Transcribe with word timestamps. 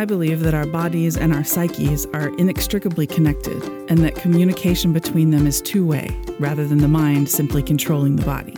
I 0.00 0.06
believe 0.06 0.40
that 0.44 0.54
our 0.54 0.64
bodies 0.64 1.18
and 1.18 1.30
our 1.34 1.44
psyches 1.44 2.06
are 2.14 2.34
inextricably 2.38 3.06
connected 3.06 3.62
and 3.90 3.98
that 3.98 4.14
communication 4.14 4.94
between 4.94 5.30
them 5.30 5.46
is 5.46 5.60
two 5.60 5.84
way 5.84 6.08
rather 6.38 6.66
than 6.66 6.78
the 6.78 6.88
mind 6.88 7.28
simply 7.28 7.62
controlling 7.62 8.16
the 8.16 8.24
body. 8.24 8.56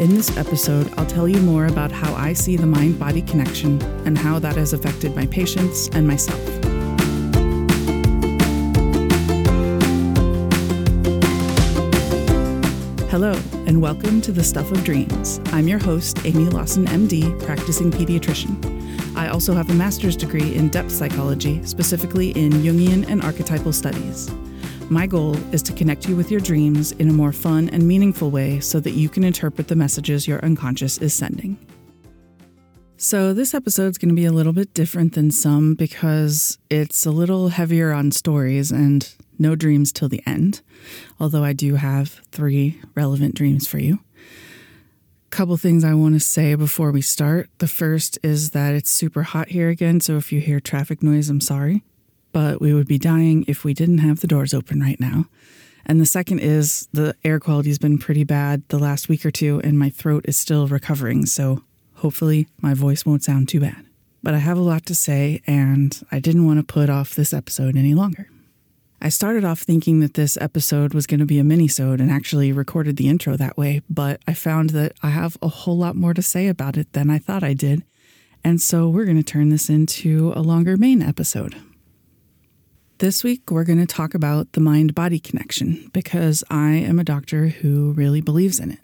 In 0.00 0.16
this 0.16 0.36
episode, 0.36 0.92
I'll 0.96 1.06
tell 1.06 1.28
you 1.28 1.40
more 1.40 1.66
about 1.66 1.92
how 1.92 2.12
I 2.16 2.32
see 2.32 2.56
the 2.56 2.66
mind 2.66 2.98
body 2.98 3.22
connection 3.22 3.80
and 4.04 4.18
how 4.18 4.40
that 4.40 4.56
has 4.56 4.72
affected 4.72 5.14
my 5.14 5.26
patients 5.26 5.88
and 5.92 6.04
myself. 6.04 6.40
Hello, 13.08 13.40
and 13.68 13.80
welcome 13.80 14.20
to 14.20 14.32
the 14.32 14.42
Stuff 14.42 14.72
of 14.72 14.82
Dreams. 14.82 15.40
I'm 15.52 15.68
your 15.68 15.78
host, 15.78 16.26
Amy 16.26 16.46
Lawson, 16.46 16.86
MD, 16.86 17.40
practicing 17.44 17.92
pediatrician. 17.92 18.75
I 19.16 19.28
also 19.28 19.54
have 19.54 19.70
a 19.70 19.74
master's 19.74 20.16
degree 20.16 20.54
in 20.54 20.68
depth 20.68 20.92
psychology, 20.92 21.64
specifically 21.64 22.30
in 22.30 22.50
Jungian 22.52 23.08
and 23.08 23.22
archetypal 23.22 23.72
studies. 23.72 24.30
My 24.88 25.06
goal 25.06 25.36
is 25.52 25.62
to 25.64 25.72
connect 25.72 26.08
you 26.08 26.14
with 26.14 26.30
your 26.30 26.40
dreams 26.40 26.92
in 26.92 27.08
a 27.08 27.12
more 27.12 27.32
fun 27.32 27.68
and 27.70 27.88
meaningful 27.88 28.30
way 28.30 28.60
so 28.60 28.78
that 28.80 28.92
you 28.92 29.08
can 29.08 29.24
interpret 29.24 29.68
the 29.68 29.74
messages 29.74 30.28
your 30.28 30.44
unconscious 30.44 30.98
is 30.98 31.12
sending. 31.12 31.58
So, 32.96 33.34
this 33.34 33.52
episode 33.52 33.88
is 33.88 33.98
going 33.98 34.10
to 34.10 34.14
be 34.14 34.24
a 34.24 34.32
little 34.32 34.52
bit 34.52 34.72
different 34.72 35.14
than 35.14 35.30
some 35.30 35.74
because 35.74 36.58
it's 36.70 37.04
a 37.04 37.10
little 37.10 37.48
heavier 37.48 37.92
on 37.92 38.10
stories 38.10 38.70
and 38.70 39.12
no 39.38 39.54
dreams 39.54 39.92
till 39.92 40.08
the 40.08 40.22
end, 40.24 40.62
although 41.20 41.44
I 41.44 41.52
do 41.52 41.74
have 41.74 42.20
three 42.30 42.80
relevant 42.94 43.34
dreams 43.34 43.66
for 43.66 43.78
you 43.78 43.98
couple 45.30 45.56
things 45.56 45.84
I 45.84 45.94
want 45.94 46.14
to 46.14 46.20
say 46.20 46.54
before 46.54 46.90
we 46.90 47.02
start. 47.02 47.50
The 47.58 47.68
first 47.68 48.18
is 48.22 48.50
that 48.50 48.74
it's 48.74 48.90
super 48.90 49.22
hot 49.22 49.48
here 49.48 49.68
again, 49.68 50.00
so 50.00 50.16
if 50.16 50.32
you 50.32 50.40
hear 50.40 50.60
traffic 50.60 51.02
noise, 51.02 51.28
I'm 51.28 51.40
sorry. 51.40 51.82
But 52.32 52.60
we 52.60 52.74
would 52.74 52.86
be 52.86 52.98
dying 52.98 53.44
if 53.48 53.64
we 53.64 53.74
didn't 53.74 53.98
have 53.98 54.20
the 54.20 54.26
doors 54.26 54.54
open 54.54 54.80
right 54.80 55.00
now. 55.00 55.26
And 55.86 56.00
the 56.00 56.06
second 56.06 56.40
is 56.40 56.88
the 56.92 57.14
air 57.24 57.38
quality 57.38 57.70
has 57.70 57.78
been 57.78 57.98
pretty 57.98 58.24
bad 58.24 58.62
the 58.68 58.78
last 58.78 59.08
week 59.08 59.24
or 59.24 59.30
two, 59.30 59.60
and 59.62 59.78
my 59.78 59.88
throat 59.88 60.24
is 60.26 60.38
still 60.38 60.66
recovering, 60.66 61.26
so 61.26 61.62
hopefully 61.94 62.48
my 62.60 62.74
voice 62.74 63.06
won't 63.06 63.24
sound 63.24 63.48
too 63.48 63.60
bad. 63.60 63.86
But 64.22 64.34
I 64.34 64.38
have 64.38 64.58
a 64.58 64.62
lot 64.62 64.84
to 64.86 64.94
say, 64.94 65.40
and 65.46 66.00
I 66.10 66.18
didn't 66.18 66.44
want 66.44 66.58
to 66.58 66.72
put 66.72 66.90
off 66.90 67.14
this 67.14 67.32
episode 67.32 67.76
any 67.76 67.94
longer. 67.94 68.28
I 69.00 69.10
started 69.10 69.44
off 69.44 69.60
thinking 69.60 70.00
that 70.00 70.14
this 70.14 70.38
episode 70.40 70.94
was 70.94 71.06
going 71.06 71.20
to 71.20 71.26
be 71.26 71.38
a 71.38 71.44
mini-sode 71.44 72.00
and 72.00 72.10
actually 72.10 72.50
recorded 72.50 72.96
the 72.96 73.08
intro 73.08 73.36
that 73.36 73.58
way, 73.58 73.82
but 73.90 74.22
I 74.26 74.32
found 74.32 74.70
that 74.70 74.92
I 75.02 75.10
have 75.10 75.36
a 75.42 75.48
whole 75.48 75.76
lot 75.76 75.96
more 75.96 76.14
to 76.14 76.22
say 76.22 76.48
about 76.48 76.78
it 76.78 76.92
than 76.92 77.10
I 77.10 77.18
thought 77.18 77.44
I 77.44 77.52
did. 77.52 77.84
And 78.42 78.60
so 78.60 78.88
we're 78.88 79.04
going 79.04 79.18
to 79.18 79.22
turn 79.22 79.50
this 79.50 79.68
into 79.68 80.32
a 80.34 80.40
longer 80.40 80.76
main 80.76 81.02
episode. 81.02 81.56
This 82.98 83.22
week, 83.22 83.50
we're 83.50 83.64
going 83.64 83.80
to 83.80 83.86
talk 83.86 84.14
about 84.14 84.52
the 84.52 84.60
mind 84.60 84.94
body 84.94 85.18
connection 85.18 85.90
because 85.92 86.42
I 86.48 86.70
am 86.70 86.98
a 86.98 87.04
doctor 87.04 87.48
who 87.48 87.92
really 87.92 88.22
believes 88.22 88.58
in 88.58 88.70
it. 88.70 88.78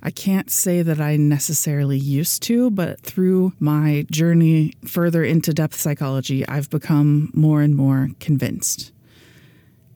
I 0.00 0.10
can't 0.10 0.50
say 0.50 0.82
that 0.82 1.00
I 1.00 1.16
necessarily 1.16 1.98
used 1.98 2.42
to, 2.44 2.70
but 2.70 3.00
through 3.00 3.54
my 3.58 4.06
journey 4.10 4.74
further 4.86 5.24
into 5.24 5.52
depth 5.52 5.74
psychology, 5.74 6.46
I've 6.46 6.70
become 6.70 7.32
more 7.34 7.62
and 7.62 7.74
more 7.74 8.10
convinced. 8.20 8.92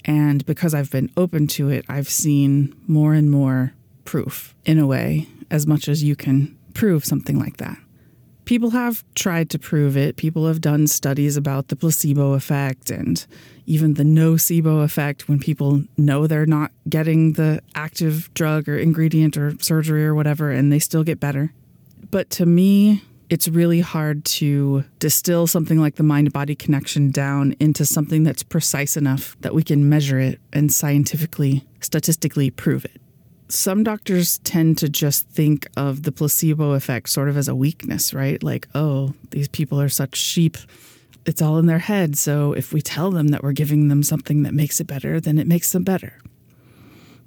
And 0.09 0.45
because 0.47 0.73
I've 0.73 0.91
been 0.91 1.11
open 1.19 1.47
to 1.48 1.69
it, 1.69 1.84
I've 1.87 2.09
seen 2.09 2.75
more 2.87 3.12
and 3.12 3.31
more 3.31 3.75
proof 4.06 4.55
in 4.64 4.78
a 4.78 4.87
way, 4.87 5.28
as 5.51 5.67
much 5.67 5.87
as 5.87 6.03
you 6.03 6.17
can 6.17 6.56
prove 6.73 7.05
something 7.05 7.39
like 7.39 7.59
that. 7.59 7.77
People 8.47 8.70
have 8.70 9.05
tried 9.14 9.51
to 9.51 9.59
prove 9.59 9.98
it. 9.98 10.17
People 10.17 10.47
have 10.47 10.62
done 10.62 10.86
studies 10.86 11.36
about 11.36 11.69
the 11.69 11.77
placebo 11.77 12.33
effect 12.33 12.91
and 12.91 13.27
even 13.67 13.95
the 13.95 14.03
nocebo 14.03 14.83
effect 14.83 15.29
when 15.29 15.39
people 15.39 15.84
know 15.98 16.27
they're 16.27 16.47
not 16.47 16.73
getting 16.89 17.34
the 17.34 17.61
active 17.75 18.33
drug 18.33 18.67
or 18.67 18.79
ingredient 18.79 19.36
or 19.36 19.52
surgery 19.61 20.07
or 20.07 20.14
whatever 20.14 20.51
and 20.51 20.73
they 20.73 20.79
still 20.79 21.05
get 21.05 21.20
better. 21.20 21.52
But 22.11 22.30
to 22.30 22.46
me, 22.46 23.02
it's 23.30 23.48
really 23.48 23.80
hard 23.80 24.24
to 24.24 24.84
distill 24.98 25.46
something 25.46 25.78
like 25.78 25.96
the 25.96 26.02
mind 26.02 26.33
body 26.33 26.55
connection 26.55 27.11
down 27.11 27.55
into 27.61 27.84
something 27.84 28.22
that's 28.22 28.42
precise 28.42 28.96
enough 28.96 29.36
that 29.40 29.55
we 29.55 29.62
can 29.62 29.89
measure 29.89 30.18
it 30.18 30.40
and 30.52 30.72
scientifically, 30.72 31.66
statistically 31.80 32.50
prove 32.50 32.84
it. 32.84 33.00
Some 33.50 33.83
doctors 33.83 34.39
tend 34.39 34.78
to 34.78 34.89
just 34.89 35.28
think 35.28 35.68
of 35.77 36.02
the 36.02 36.12
placebo 36.12 36.72
effect 36.72 37.08
sort 37.08 37.28
of 37.28 37.36
as 37.36 37.48
a 37.48 37.55
weakness, 37.55 38.12
right? 38.12 38.42
Like, 38.42 38.68
oh, 38.74 39.14
these 39.30 39.48
people 39.48 39.80
are 39.80 39.89
such 39.89 40.16
sheep. 40.16 40.56
It's 41.27 41.42
all 41.42 41.58
in 41.58 41.66
their 41.66 41.78
head. 41.78 42.16
So 42.16 42.52
if 42.52 42.72
we 42.72 42.80
tell 42.80 43.10
them 43.10 43.28
that 43.28 43.42
we're 43.42 43.52
giving 43.52 43.89
them 43.89 44.02
something 44.02 44.42
that 44.42 44.55
makes 44.55 44.80
it 44.80 44.86
better, 44.86 45.20
then 45.20 45.39
it 45.39 45.46
makes 45.46 45.72
them 45.72 45.84
better. 45.84 46.14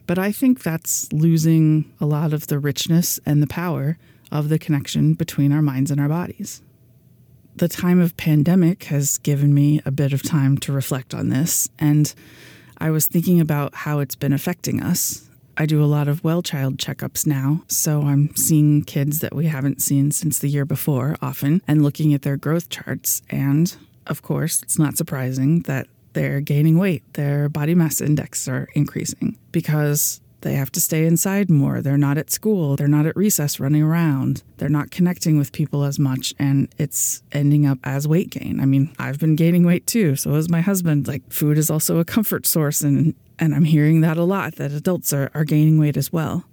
But 0.08 0.18
I 0.20 0.32
think 0.32 0.62
that's 0.62 1.12
losing 1.14 1.92
a 2.00 2.06
lot 2.06 2.34
of 2.34 2.48
the 2.48 2.60
richness 2.60 3.20
and 3.26 3.42
the 3.42 3.48
power 3.48 3.98
of 4.32 4.50
the 4.50 4.60
connection 4.60 5.14
between 5.14 5.52
our 5.52 5.62
minds 5.62 5.92
and 5.92 6.00
our 6.00 6.10
bodies. 6.10 6.62
The 7.56 7.68
time 7.68 8.00
of 8.00 8.16
pandemic 8.16 8.86
has 8.86 9.18
given 9.18 9.54
me 9.54 9.82
a 9.86 9.92
bit 9.92 10.14
of 10.14 10.24
time 10.24 10.58
to 10.60 10.72
reflect 10.72 11.14
on 11.14 11.30
this, 11.30 11.70
and 11.78 12.14
I 12.78 12.90
was 12.90 13.08
thinking 13.08 13.40
about 13.40 13.76
how 13.76 14.00
it's 14.00 14.16
been 14.16 14.34
affecting 14.34 14.82
us. 14.82 15.30
I 15.58 15.66
do 15.66 15.84
a 15.84 15.86
lot 15.86 16.08
of 16.08 16.24
well 16.24 16.42
child 16.42 16.78
checkups 16.78 17.28
now, 17.28 17.64
so 17.68 18.04
I'm 18.04 18.36
seeing 18.36 18.84
kids 18.84 19.20
that 19.20 19.36
we 19.36 19.48
haven't 19.48 19.82
seen 19.82 20.12
since 20.12 20.40
the 20.40 20.48
year 20.48 20.66
before 20.66 21.18
often 21.22 21.62
and 21.68 21.84
looking 21.84 22.14
at 22.14 22.22
their 22.22 22.38
growth 22.38 22.70
charts. 22.70 23.22
And 23.30 23.76
of 24.08 24.22
course, 24.22 24.64
it's 24.64 24.80
not 24.80 24.98
surprising 24.98 25.62
that 25.64 25.88
they're 26.14 26.42
gaining 26.42 26.78
weight, 26.78 27.04
their 27.14 27.50
body 27.50 27.76
mass 27.76 28.02
index 28.02 28.48
are 28.48 28.70
increasing 28.74 29.38
because 29.52 30.22
they 30.42 30.54
have 30.54 30.72
to 30.72 30.82
stay 30.82 31.06
inside 31.06 31.50
more. 31.50 31.82
They're 31.82 31.98
not 31.98 32.18
at 32.18 32.32
school. 32.32 32.76
They're 32.76 32.88
not 32.88 33.06
at 33.06 33.16
recess 33.16 33.60
running 33.60 33.84
around. 33.84 34.44
They're 34.58 34.70
not 34.70 34.92
connecting 34.92 35.38
with 35.38 35.52
people 35.52 35.84
as 35.84 36.00
much. 36.00 36.34
And 36.40 36.68
it's 36.78 37.22
ending 37.32 37.66
up 37.66 37.78
as 37.84 38.08
weight 38.08 38.32
gain. 38.32 38.60
I 38.60 38.66
mean, 38.66 38.94
I've 38.98 39.20
been 39.20 39.36
gaining 39.36 39.64
weight 39.66 39.86
too. 39.88 40.16
So 40.16 40.34
is 40.36 40.50
my 40.50 40.62
husband. 40.62 41.08
Like, 41.08 41.32
food 41.32 41.58
is 41.58 41.70
also 41.70 42.00
a 42.00 42.06
comfort 42.06 42.46
source. 42.46 42.82
And, 42.82 43.14
and 43.40 43.54
I'm 43.54 43.66
hearing 43.66 44.02
that 44.02 44.18
a 44.18 44.24
lot 44.24 44.56
that 44.56 44.72
adults 44.72 45.14
are, 45.14 45.30
are 45.34 45.46
gaining 45.46 45.80
weight 45.80 45.98
as 45.98 46.12
well. 46.12 46.46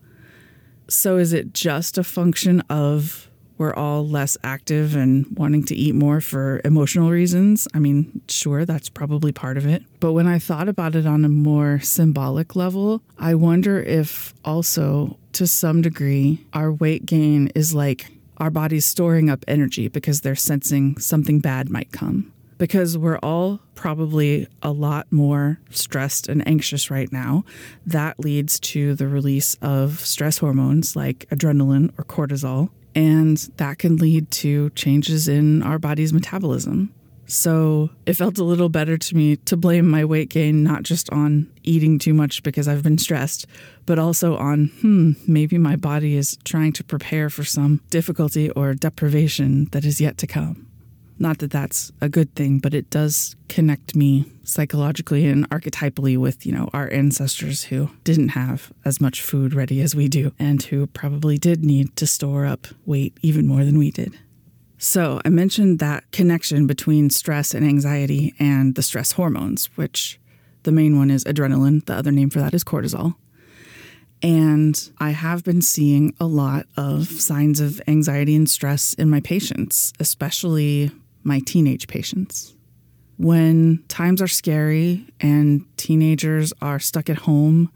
So 0.88 1.16
is 1.16 1.32
it 1.32 1.52
just 1.52 1.98
a 1.98 2.04
function 2.04 2.62
of 2.70 3.27
we're 3.58 3.74
all 3.74 4.08
less 4.08 4.36
active 4.42 4.94
and 4.96 5.26
wanting 5.36 5.64
to 5.64 5.74
eat 5.74 5.94
more 5.94 6.20
for 6.20 6.60
emotional 6.64 7.10
reasons. 7.10 7.68
I 7.74 7.80
mean, 7.80 8.22
sure, 8.28 8.64
that's 8.64 8.88
probably 8.88 9.32
part 9.32 9.56
of 9.56 9.66
it. 9.66 9.82
But 10.00 10.12
when 10.12 10.28
I 10.28 10.38
thought 10.38 10.68
about 10.68 10.94
it 10.94 11.06
on 11.06 11.24
a 11.24 11.28
more 11.28 11.80
symbolic 11.80 12.56
level, 12.56 13.02
I 13.18 13.34
wonder 13.34 13.80
if 13.80 14.32
also, 14.44 15.18
to 15.32 15.46
some 15.46 15.82
degree, 15.82 16.46
our 16.52 16.72
weight 16.72 17.04
gain 17.04 17.48
is 17.48 17.74
like 17.74 18.12
our 18.38 18.50
bodies 18.50 18.86
storing 18.86 19.28
up 19.28 19.44
energy 19.48 19.88
because 19.88 20.20
they're 20.20 20.36
sensing 20.36 20.96
something 20.98 21.40
bad 21.40 21.68
might 21.68 21.90
come. 21.90 22.32
Because 22.56 22.98
we're 22.98 23.18
all 23.18 23.60
probably 23.76 24.48
a 24.62 24.72
lot 24.72 25.06
more 25.12 25.60
stressed 25.70 26.28
and 26.28 26.46
anxious 26.46 26.90
right 26.90 27.12
now. 27.12 27.44
That 27.86 28.18
leads 28.18 28.58
to 28.60 28.94
the 28.96 29.06
release 29.06 29.56
of 29.62 30.00
stress 30.00 30.38
hormones 30.38 30.96
like 30.96 31.28
adrenaline 31.30 31.92
or 31.96 32.04
cortisol 32.04 32.70
and 32.98 33.36
that 33.58 33.78
can 33.78 33.96
lead 33.96 34.28
to 34.28 34.70
changes 34.70 35.28
in 35.28 35.62
our 35.62 35.78
body's 35.78 36.12
metabolism. 36.12 36.92
So 37.26 37.90
it 38.06 38.14
felt 38.14 38.38
a 38.38 38.44
little 38.44 38.68
better 38.68 38.98
to 38.98 39.16
me 39.16 39.36
to 39.36 39.56
blame 39.56 39.88
my 39.88 40.04
weight 40.04 40.30
gain 40.30 40.64
not 40.64 40.82
just 40.82 41.08
on 41.10 41.48
eating 41.62 42.00
too 42.00 42.12
much 42.12 42.42
because 42.42 42.66
I've 42.66 42.82
been 42.82 42.98
stressed, 42.98 43.46
but 43.86 44.00
also 44.00 44.36
on, 44.36 44.72
hmm, 44.80 45.12
maybe 45.28 45.58
my 45.58 45.76
body 45.76 46.16
is 46.16 46.38
trying 46.42 46.72
to 46.72 46.82
prepare 46.82 47.30
for 47.30 47.44
some 47.44 47.80
difficulty 47.90 48.50
or 48.50 48.74
deprivation 48.74 49.66
that 49.66 49.84
is 49.84 50.00
yet 50.00 50.18
to 50.18 50.26
come. 50.26 50.67
Not 51.20 51.38
that 51.38 51.50
that's 51.50 51.90
a 52.00 52.08
good 52.08 52.34
thing, 52.36 52.58
but 52.58 52.74
it 52.74 52.90
does 52.90 53.34
connect 53.48 53.96
me 53.96 54.30
psychologically 54.44 55.26
and 55.26 55.48
archetypally 55.50 56.16
with, 56.16 56.46
you 56.46 56.52
know, 56.52 56.70
our 56.72 56.90
ancestors 56.92 57.64
who 57.64 57.90
didn't 58.04 58.30
have 58.30 58.72
as 58.84 59.00
much 59.00 59.20
food 59.20 59.52
ready 59.52 59.80
as 59.80 59.96
we 59.96 60.08
do 60.08 60.32
and 60.38 60.62
who 60.62 60.86
probably 60.86 61.36
did 61.36 61.64
need 61.64 61.96
to 61.96 62.06
store 62.06 62.46
up 62.46 62.68
weight 62.86 63.18
even 63.20 63.46
more 63.46 63.64
than 63.64 63.78
we 63.78 63.90
did. 63.90 64.18
So, 64.80 65.20
I 65.24 65.28
mentioned 65.28 65.80
that 65.80 66.08
connection 66.12 66.68
between 66.68 67.10
stress 67.10 67.52
and 67.52 67.66
anxiety 67.66 68.32
and 68.38 68.76
the 68.76 68.82
stress 68.82 69.12
hormones, 69.12 69.66
which 69.74 70.20
the 70.62 70.70
main 70.70 70.96
one 70.96 71.10
is 71.10 71.24
adrenaline, 71.24 71.84
the 71.86 71.94
other 71.94 72.12
name 72.12 72.30
for 72.30 72.38
that 72.38 72.54
is 72.54 72.62
cortisol. 72.62 73.16
And 74.22 74.90
I 74.98 75.10
have 75.10 75.42
been 75.42 75.62
seeing 75.62 76.14
a 76.20 76.26
lot 76.26 76.66
of 76.76 77.08
signs 77.08 77.58
of 77.58 77.80
anxiety 77.88 78.36
and 78.36 78.48
stress 78.48 78.94
in 78.94 79.10
my 79.10 79.20
patients, 79.20 79.92
especially 79.98 80.92
my 81.28 81.40
teenage 81.40 81.86
patients. 81.86 82.54
When 83.18 83.84
times 83.88 84.22
are 84.22 84.28
scary 84.28 85.06
and 85.20 85.64
teenagers 85.76 86.52
are 86.62 86.78
stuck 86.78 87.10
at 87.10 87.18
home 87.18 87.70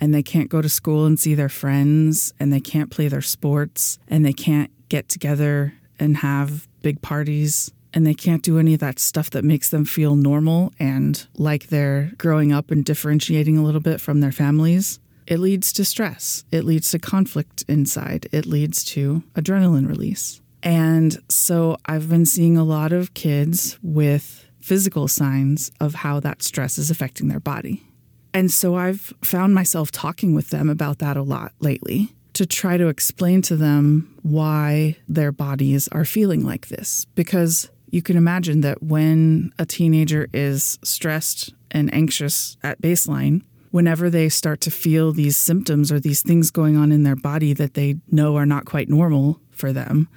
and 0.00 0.14
they 0.14 0.22
can't 0.22 0.48
go 0.48 0.62
to 0.62 0.68
school 0.68 1.04
and 1.04 1.18
see 1.18 1.34
their 1.34 1.48
friends 1.48 2.32
and 2.40 2.52
they 2.52 2.60
can't 2.60 2.90
play 2.90 3.08
their 3.08 3.22
sports 3.22 3.98
and 4.08 4.24
they 4.24 4.32
can't 4.32 4.70
get 4.88 5.08
together 5.08 5.74
and 5.98 6.16
have 6.18 6.68
big 6.82 7.02
parties 7.02 7.72
and 7.92 8.06
they 8.06 8.14
can't 8.14 8.42
do 8.42 8.58
any 8.58 8.74
of 8.74 8.80
that 8.80 8.98
stuff 8.98 9.30
that 9.30 9.44
makes 9.44 9.70
them 9.70 9.84
feel 9.84 10.16
normal 10.16 10.72
and 10.78 11.26
like 11.36 11.68
they're 11.68 12.12
growing 12.18 12.52
up 12.52 12.70
and 12.70 12.84
differentiating 12.84 13.56
a 13.56 13.62
little 13.62 13.80
bit 13.80 14.00
from 14.00 14.20
their 14.20 14.32
families, 14.32 14.98
it 15.26 15.38
leads 15.38 15.72
to 15.74 15.84
stress. 15.84 16.44
It 16.52 16.64
leads 16.64 16.90
to 16.90 16.98
conflict 16.98 17.64
inside. 17.68 18.28
It 18.30 18.46
leads 18.46 18.84
to 18.84 19.22
adrenaline 19.34 19.88
release. 19.88 20.40
And 20.64 21.22
so 21.28 21.76
I've 21.84 22.08
been 22.08 22.26
seeing 22.26 22.56
a 22.56 22.64
lot 22.64 22.92
of 22.92 23.14
kids 23.14 23.78
with 23.82 24.48
physical 24.60 25.06
signs 25.06 25.70
of 25.78 25.94
how 25.94 26.20
that 26.20 26.42
stress 26.42 26.78
is 26.78 26.90
affecting 26.90 27.28
their 27.28 27.38
body. 27.38 27.82
And 28.32 28.50
so 28.50 28.74
I've 28.74 29.12
found 29.22 29.54
myself 29.54 29.90
talking 29.92 30.34
with 30.34 30.48
them 30.48 30.70
about 30.70 30.98
that 30.98 31.18
a 31.18 31.22
lot 31.22 31.52
lately 31.60 32.14
to 32.32 32.46
try 32.46 32.76
to 32.78 32.88
explain 32.88 33.42
to 33.42 33.56
them 33.56 34.16
why 34.22 34.96
their 35.06 35.30
bodies 35.30 35.86
are 35.92 36.04
feeling 36.04 36.44
like 36.44 36.68
this. 36.68 37.04
Because 37.14 37.70
you 37.90 38.02
can 38.02 38.16
imagine 38.16 38.62
that 38.62 38.82
when 38.82 39.52
a 39.58 39.66
teenager 39.66 40.28
is 40.32 40.78
stressed 40.82 41.54
and 41.70 41.92
anxious 41.94 42.56
at 42.62 42.80
baseline, 42.82 43.42
whenever 43.70 44.08
they 44.08 44.28
start 44.28 44.60
to 44.62 44.70
feel 44.70 45.12
these 45.12 45.36
symptoms 45.36 45.92
or 45.92 46.00
these 46.00 46.22
things 46.22 46.50
going 46.50 46.76
on 46.76 46.90
in 46.90 47.02
their 47.02 47.16
body 47.16 47.52
that 47.52 47.74
they 47.74 47.96
know 48.10 48.36
are 48.36 48.46
not 48.46 48.64
quite 48.64 48.88
normal 48.88 49.40
for 49.50 49.72
them, 49.72 50.08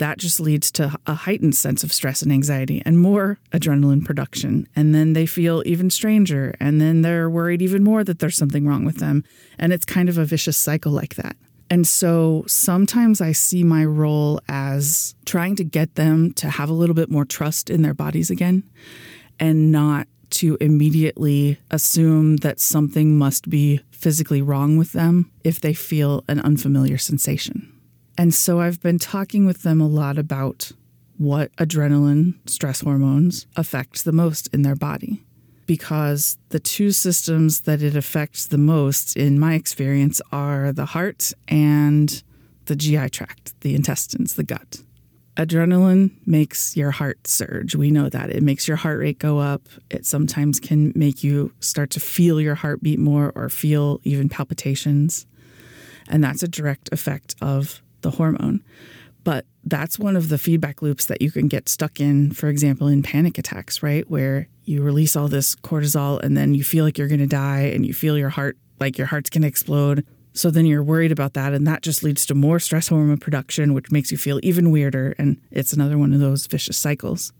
that 0.00 0.18
just 0.18 0.40
leads 0.40 0.70
to 0.72 0.96
a 1.06 1.14
heightened 1.14 1.54
sense 1.54 1.84
of 1.84 1.92
stress 1.92 2.22
and 2.22 2.32
anxiety 2.32 2.82
and 2.84 2.98
more 2.98 3.38
adrenaline 3.52 4.04
production. 4.04 4.66
And 4.74 4.94
then 4.94 5.12
they 5.12 5.26
feel 5.26 5.62
even 5.66 5.90
stranger. 5.90 6.54
And 6.58 6.80
then 6.80 7.02
they're 7.02 7.30
worried 7.30 7.62
even 7.62 7.84
more 7.84 8.02
that 8.02 8.18
there's 8.18 8.36
something 8.36 8.66
wrong 8.66 8.84
with 8.84 8.96
them. 8.96 9.24
And 9.58 9.72
it's 9.72 9.84
kind 9.84 10.08
of 10.08 10.18
a 10.18 10.24
vicious 10.24 10.56
cycle 10.56 10.90
like 10.90 11.14
that. 11.16 11.36
And 11.68 11.86
so 11.86 12.44
sometimes 12.48 13.20
I 13.20 13.32
see 13.32 13.62
my 13.62 13.84
role 13.84 14.40
as 14.48 15.14
trying 15.24 15.54
to 15.56 15.64
get 15.64 15.94
them 15.94 16.32
to 16.34 16.50
have 16.50 16.68
a 16.68 16.74
little 16.74 16.96
bit 16.96 17.10
more 17.10 17.24
trust 17.24 17.70
in 17.70 17.82
their 17.82 17.94
bodies 17.94 18.30
again 18.30 18.64
and 19.38 19.70
not 19.70 20.08
to 20.30 20.56
immediately 20.60 21.58
assume 21.70 22.38
that 22.38 22.58
something 22.58 23.18
must 23.18 23.50
be 23.50 23.80
physically 23.90 24.40
wrong 24.40 24.78
with 24.78 24.92
them 24.92 25.30
if 25.44 25.60
they 25.60 25.74
feel 25.74 26.24
an 26.26 26.40
unfamiliar 26.40 26.96
sensation. 26.98 27.70
And 28.18 28.34
so 28.34 28.60
I've 28.60 28.80
been 28.80 28.98
talking 28.98 29.46
with 29.46 29.62
them 29.62 29.80
a 29.80 29.86
lot 29.86 30.18
about 30.18 30.72
what 31.16 31.54
adrenaline, 31.56 32.34
stress 32.48 32.80
hormones, 32.80 33.46
affect 33.56 34.04
the 34.04 34.12
most 34.12 34.48
in 34.54 34.62
their 34.62 34.76
body 34.76 35.22
because 35.66 36.36
the 36.48 36.58
two 36.58 36.90
systems 36.90 37.60
that 37.60 37.80
it 37.80 37.94
affects 37.94 38.48
the 38.48 38.58
most, 38.58 39.16
in 39.16 39.38
my 39.38 39.54
experience, 39.54 40.20
are 40.32 40.72
the 40.72 40.86
heart 40.86 41.32
and 41.46 42.24
the 42.64 42.74
GI 42.74 43.10
tract, 43.10 43.54
the 43.60 43.76
intestines, 43.76 44.34
the 44.34 44.42
gut. 44.42 44.82
Adrenaline 45.36 46.10
makes 46.26 46.76
your 46.76 46.90
heart 46.90 47.24
surge. 47.26 47.76
We 47.76 47.92
know 47.92 48.08
that. 48.08 48.30
It 48.30 48.42
makes 48.42 48.66
your 48.66 48.78
heart 48.78 48.98
rate 48.98 49.20
go 49.20 49.38
up. 49.38 49.68
It 49.90 50.04
sometimes 50.04 50.58
can 50.58 50.92
make 50.96 51.22
you 51.22 51.52
start 51.60 51.90
to 51.90 52.00
feel 52.00 52.40
your 52.40 52.56
heart 52.56 52.82
beat 52.82 52.98
more 52.98 53.30
or 53.36 53.48
feel 53.48 54.00
even 54.02 54.28
palpitations. 54.28 55.24
And 56.08 56.24
that's 56.24 56.42
a 56.42 56.48
direct 56.48 56.88
effect 56.92 57.36
of 57.40 57.80
the 58.02 58.12
hormone. 58.12 58.62
But 59.22 59.46
that's 59.64 59.98
one 59.98 60.16
of 60.16 60.28
the 60.28 60.38
feedback 60.38 60.82
loops 60.82 61.06
that 61.06 61.20
you 61.20 61.30
can 61.30 61.48
get 61.48 61.68
stuck 61.68 62.00
in, 62.00 62.32
for 62.32 62.48
example, 62.48 62.88
in 62.88 63.02
panic 63.02 63.36
attacks, 63.38 63.82
right? 63.82 64.08
Where 64.10 64.48
you 64.64 64.82
release 64.82 65.16
all 65.16 65.28
this 65.28 65.54
cortisol 65.56 66.22
and 66.22 66.36
then 66.36 66.54
you 66.54 66.64
feel 66.64 66.84
like 66.84 66.96
you're 66.96 67.08
going 67.08 67.20
to 67.20 67.26
die 67.26 67.62
and 67.74 67.84
you 67.84 67.92
feel 67.92 68.16
your 68.16 68.30
heart 68.30 68.56
like 68.78 68.96
your 68.96 69.06
heart's 69.08 69.28
going 69.28 69.42
to 69.42 69.48
explode. 69.48 70.06
So 70.32 70.50
then 70.50 70.64
you're 70.64 70.82
worried 70.82 71.12
about 71.12 71.34
that. 71.34 71.52
And 71.52 71.66
that 71.66 71.82
just 71.82 72.02
leads 72.02 72.24
to 72.26 72.34
more 72.34 72.58
stress 72.58 72.88
hormone 72.88 73.18
production, 73.18 73.74
which 73.74 73.90
makes 73.90 74.10
you 74.10 74.16
feel 74.16 74.40
even 74.42 74.70
weirder. 74.70 75.14
And 75.18 75.40
it's 75.50 75.72
another 75.72 75.98
one 75.98 76.14
of 76.14 76.20
those 76.20 76.46
vicious 76.46 76.78
cycles. 76.78 77.32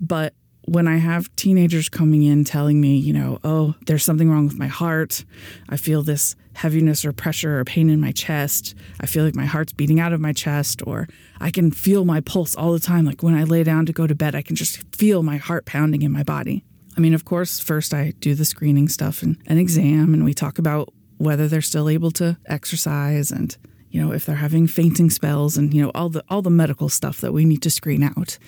But 0.00 0.34
when 0.70 0.86
I 0.86 0.98
have 0.98 1.34
teenagers 1.34 1.88
coming 1.88 2.22
in 2.22 2.44
telling 2.44 2.80
me, 2.80 2.96
you 2.96 3.12
know, 3.12 3.40
oh, 3.42 3.74
there's 3.86 4.04
something 4.04 4.30
wrong 4.30 4.46
with 4.46 4.56
my 4.56 4.68
heart, 4.68 5.24
I 5.68 5.76
feel 5.76 6.04
this 6.04 6.36
heaviness 6.52 7.04
or 7.04 7.12
pressure 7.12 7.58
or 7.58 7.64
pain 7.64 7.90
in 7.90 7.98
my 7.98 8.12
chest, 8.12 8.76
I 9.00 9.06
feel 9.06 9.24
like 9.24 9.34
my 9.34 9.46
heart's 9.46 9.72
beating 9.72 9.98
out 9.98 10.12
of 10.12 10.20
my 10.20 10.32
chest, 10.32 10.80
or 10.86 11.08
I 11.40 11.50
can 11.50 11.72
feel 11.72 12.04
my 12.04 12.20
pulse 12.20 12.54
all 12.54 12.72
the 12.72 12.78
time. 12.78 13.04
Like 13.04 13.20
when 13.20 13.34
I 13.34 13.42
lay 13.42 13.64
down 13.64 13.84
to 13.86 13.92
go 13.92 14.06
to 14.06 14.14
bed, 14.14 14.36
I 14.36 14.42
can 14.42 14.54
just 14.54 14.84
feel 14.94 15.24
my 15.24 15.38
heart 15.38 15.66
pounding 15.66 16.02
in 16.02 16.12
my 16.12 16.22
body. 16.22 16.62
I 16.96 17.00
mean, 17.00 17.14
of 17.14 17.24
course, 17.24 17.58
first 17.58 17.92
I 17.92 18.12
do 18.20 18.36
the 18.36 18.44
screening 18.44 18.88
stuff 18.88 19.24
and 19.24 19.38
an 19.48 19.58
exam, 19.58 20.14
and 20.14 20.24
we 20.24 20.34
talk 20.34 20.60
about 20.60 20.92
whether 21.18 21.48
they're 21.48 21.62
still 21.62 21.88
able 21.88 22.12
to 22.12 22.38
exercise 22.46 23.32
and 23.32 23.56
you 23.90 24.00
know 24.00 24.12
if 24.12 24.24
they're 24.24 24.36
having 24.36 24.66
fainting 24.66 25.10
spells 25.10 25.56
and 25.56 25.74
you 25.74 25.82
know 25.82 25.90
all 25.94 26.08
the 26.08 26.24
all 26.28 26.42
the 26.42 26.50
medical 26.50 26.88
stuff 26.88 27.20
that 27.20 27.32
we 27.32 27.44
need 27.44 27.62
to 27.62 27.70
screen 27.70 28.02
out 28.02 28.38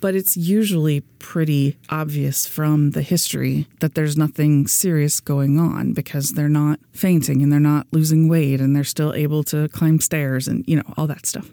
but 0.00 0.14
it's 0.14 0.36
usually 0.36 1.00
pretty 1.18 1.76
obvious 1.88 2.46
from 2.46 2.90
the 2.90 3.02
history 3.02 3.66
that 3.80 3.94
there's 3.94 4.16
nothing 4.16 4.66
serious 4.66 5.20
going 5.20 5.58
on 5.58 5.92
because 5.92 6.32
they're 6.32 6.48
not 6.48 6.78
fainting 6.92 7.42
and 7.42 7.52
they're 7.52 7.60
not 7.60 7.86
losing 7.92 8.28
weight 8.28 8.60
and 8.60 8.74
they're 8.74 8.84
still 8.84 9.14
able 9.14 9.42
to 9.42 9.68
climb 9.68 10.00
stairs 10.00 10.48
and 10.48 10.64
you 10.66 10.76
know 10.76 10.94
all 10.96 11.06
that 11.06 11.26
stuff 11.26 11.50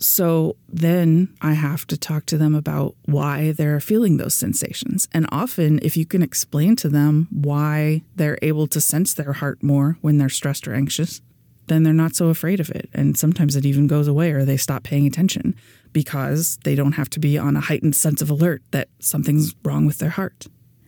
so 0.00 0.56
then 0.68 1.34
I 1.40 1.54
have 1.54 1.86
to 1.86 1.96
talk 1.96 2.26
to 2.26 2.36
them 2.36 2.54
about 2.54 2.94
why 3.06 3.52
they're 3.52 3.80
feeling 3.80 4.18
those 4.18 4.34
sensations. 4.34 5.08
And 5.12 5.26
often, 5.30 5.78
if 5.82 5.96
you 5.96 6.04
can 6.04 6.22
explain 6.22 6.76
to 6.76 6.90
them 6.90 7.26
why 7.30 8.02
they're 8.14 8.38
able 8.42 8.66
to 8.68 8.82
sense 8.82 9.14
their 9.14 9.32
heart 9.32 9.62
more 9.62 9.96
when 10.02 10.18
they're 10.18 10.28
stressed 10.28 10.68
or 10.68 10.74
anxious, 10.74 11.22
then 11.66 11.82
they're 11.82 11.92
not 11.92 12.14
so 12.14 12.28
afraid 12.28 12.60
of 12.60 12.70
it. 12.70 12.88
And 12.92 13.16
sometimes 13.16 13.56
it 13.56 13.64
even 13.64 13.86
goes 13.86 14.08
away 14.08 14.32
or 14.32 14.44
they 14.44 14.56
stop 14.56 14.82
paying 14.82 15.06
attention 15.06 15.54
because 15.92 16.58
they 16.64 16.74
don't 16.74 16.92
have 16.92 17.10
to 17.10 17.20
be 17.20 17.38
on 17.38 17.56
a 17.56 17.60
heightened 17.60 17.96
sense 17.96 18.20
of 18.20 18.30
alert 18.30 18.62
that 18.72 18.88
something's 18.98 19.54
wrong 19.64 19.86
with 19.86 19.98
their 19.98 20.10
heart. 20.10 20.46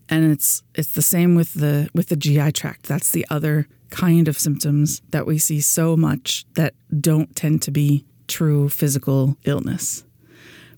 And 0.09 0.31
it's 0.31 0.63
it's 0.75 0.93
the 0.93 1.03
same 1.03 1.35
with 1.35 1.55
the 1.55 1.89
with 1.95 2.09
the 2.09 2.17
GI 2.17 2.53
tract. 2.53 2.85
That's 2.85 3.11
the 3.11 3.27
other 3.31 3.67
kind 3.91 4.29
of 4.29 4.39
symptoms 4.39 5.01
that 5.11 5.27
we 5.27 5.39
see 5.39 5.61
so 5.61 5.97
much 5.97 6.45
that 6.55 6.75
don't 7.01 7.35
tend 7.35 7.63
to 7.63 7.71
be 7.71 8.05
true 8.29 8.69
physical 8.69 9.37
illness. 9.45 10.05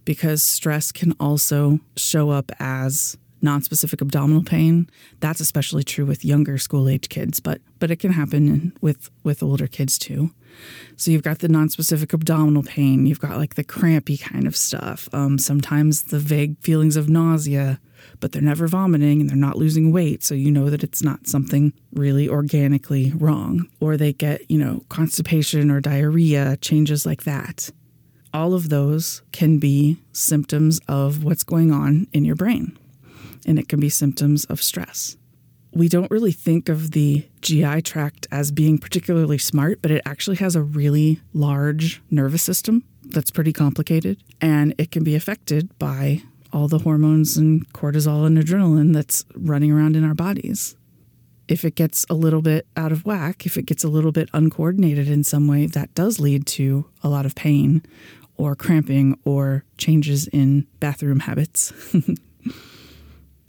Because 0.05 0.43
stress 0.43 0.93
can 0.93 1.13
also 1.21 1.81
show 1.97 2.31
up 2.31 2.51
as 2.59 3.19
nonspecific 3.43 4.01
abdominal 4.03 4.43
pain. 4.43 4.89
That's 5.21 5.41
especially 5.41 5.85
true 5.85 6.07
with 6.07 6.25
younger 6.25 6.59
school 6.59 6.89
age 6.89 7.09
kids, 7.09 7.41
but 7.41 7.61
but 7.79 7.91
it 7.91 7.97
can 7.97 8.13
happen 8.13 8.73
with 8.81 9.11
with 9.23 9.43
older 9.43 9.67
kids 9.67 9.99
too. 9.99 10.31
So 10.97 11.11
you've 11.11 11.23
got 11.23 11.39
the 11.39 11.49
nonspecific 11.49 12.13
abdominal 12.13 12.63
pain. 12.63 13.07
You've 13.07 13.21
got 13.21 13.37
like 13.37 13.55
the 13.55 13.65
crampy 13.65 14.17
kind 14.17 14.47
of 14.47 14.57
stuff. 14.57 15.09
Um, 15.13 15.39
sometimes 15.39 16.05
the 16.05 16.19
vague 16.19 16.59
feelings 16.61 16.97
of 16.97 17.09
nausea, 17.09 17.79
but 18.19 18.33
they're 18.33 18.43
never 18.43 18.67
vomiting 18.67 19.21
and 19.21 19.31
they're 19.31 19.37
not 19.37 19.57
losing 19.57 19.93
weight, 19.93 20.25
so 20.25 20.35
you 20.35 20.51
know 20.51 20.71
that 20.71 20.83
it's 20.83 21.03
not 21.03 21.27
something 21.27 21.73
really 21.93 22.29
organically 22.29 23.13
wrong. 23.13 23.69
Or 23.81 23.97
they 23.97 24.13
get 24.13 24.51
you 24.51 24.59
know 24.59 24.83
constipation 24.89 25.71
or 25.71 25.81
diarrhea, 25.81 26.57
changes 26.57 27.07
like 27.07 27.25
that. 27.25 27.71
All 28.35 28.53
of 28.53 28.69
those 28.69 29.23
can 29.33 29.59
be 29.59 29.97
symptoms 30.13 30.81
of 30.87 31.25
what's 31.25 31.45
going 31.45 31.73
on 31.73 32.07
in 32.13 32.27
your 32.27 32.37
brain 32.37 32.77
and 33.47 33.59
it 33.59 33.69
can 33.69 33.81
be 33.81 33.89
symptoms 33.89 34.45
of 34.47 34.63
stress. 34.63 35.17
We 35.73 35.89
don't 35.89 36.11
really 36.11 36.33
think 36.33 36.69
of 36.69 36.93
the 36.93 37.27
GI 37.43 37.83
tract 37.83 38.27
as 38.31 38.51
being 38.51 38.79
particularly 38.79 39.39
smart, 39.39 39.83
but 39.83 39.91
it 39.91 40.03
actually 40.07 40.37
has 40.37 40.57
a 40.57 40.63
really 40.63 41.21
large 41.33 42.03
nervous 42.11 42.43
system 42.43 42.85
that's 43.05 43.31
pretty 43.31 43.53
complicated, 43.53 44.23
and 44.41 44.75
it 44.79 44.91
can 44.91 45.05
be 45.05 45.15
affected 45.15 45.77
by 45.79 46.23
all 46.53 46.69
the 46.69 46.79
hormones 46.79 47.37
and 47.37 47.71
cortisol 47.73 48.27
and 48.27 48.39
adrenaline 48.39 48.95
that's 48.95 49.25
running 49.35 49.71
around 49.71 49.97
in 49.97 50.05
our 50.05 50.15
bodies. 50.15 50.77
If 51.47 51.65
it 51.65 51.75
gets 51.75 52.05
a 52.11 52.15
little 52.15 52.43
bit 52.43 52.67
out 52.77 52.93
of 52.93 53.05
whack, 53.05 53.47
if 53.47 53.57
it 53.57 53.67
gets 53.67 53.85
a 53.85 53.89
little 53.89 54.13
bit 54.13 54.29
uncoordinated 54.35 55.09
in 55.09 55.25
some 55.25 55.47
way, 55.47 55.67
that 55.67 55.95
does 55.95 56.21
lead 56.21 56.47
to 56.49 56.87
a 57.03 57.09
lot 57.09 57.27
of 57.27 57.35
pain 57.35 57.83
or 58.37 58.55
cramping 58.55 59.19
or 59.25 59.65
changes 59.77 60.29
in 60.29 60.67
bathroom 60.81 61.21
habits. 61.21 61.73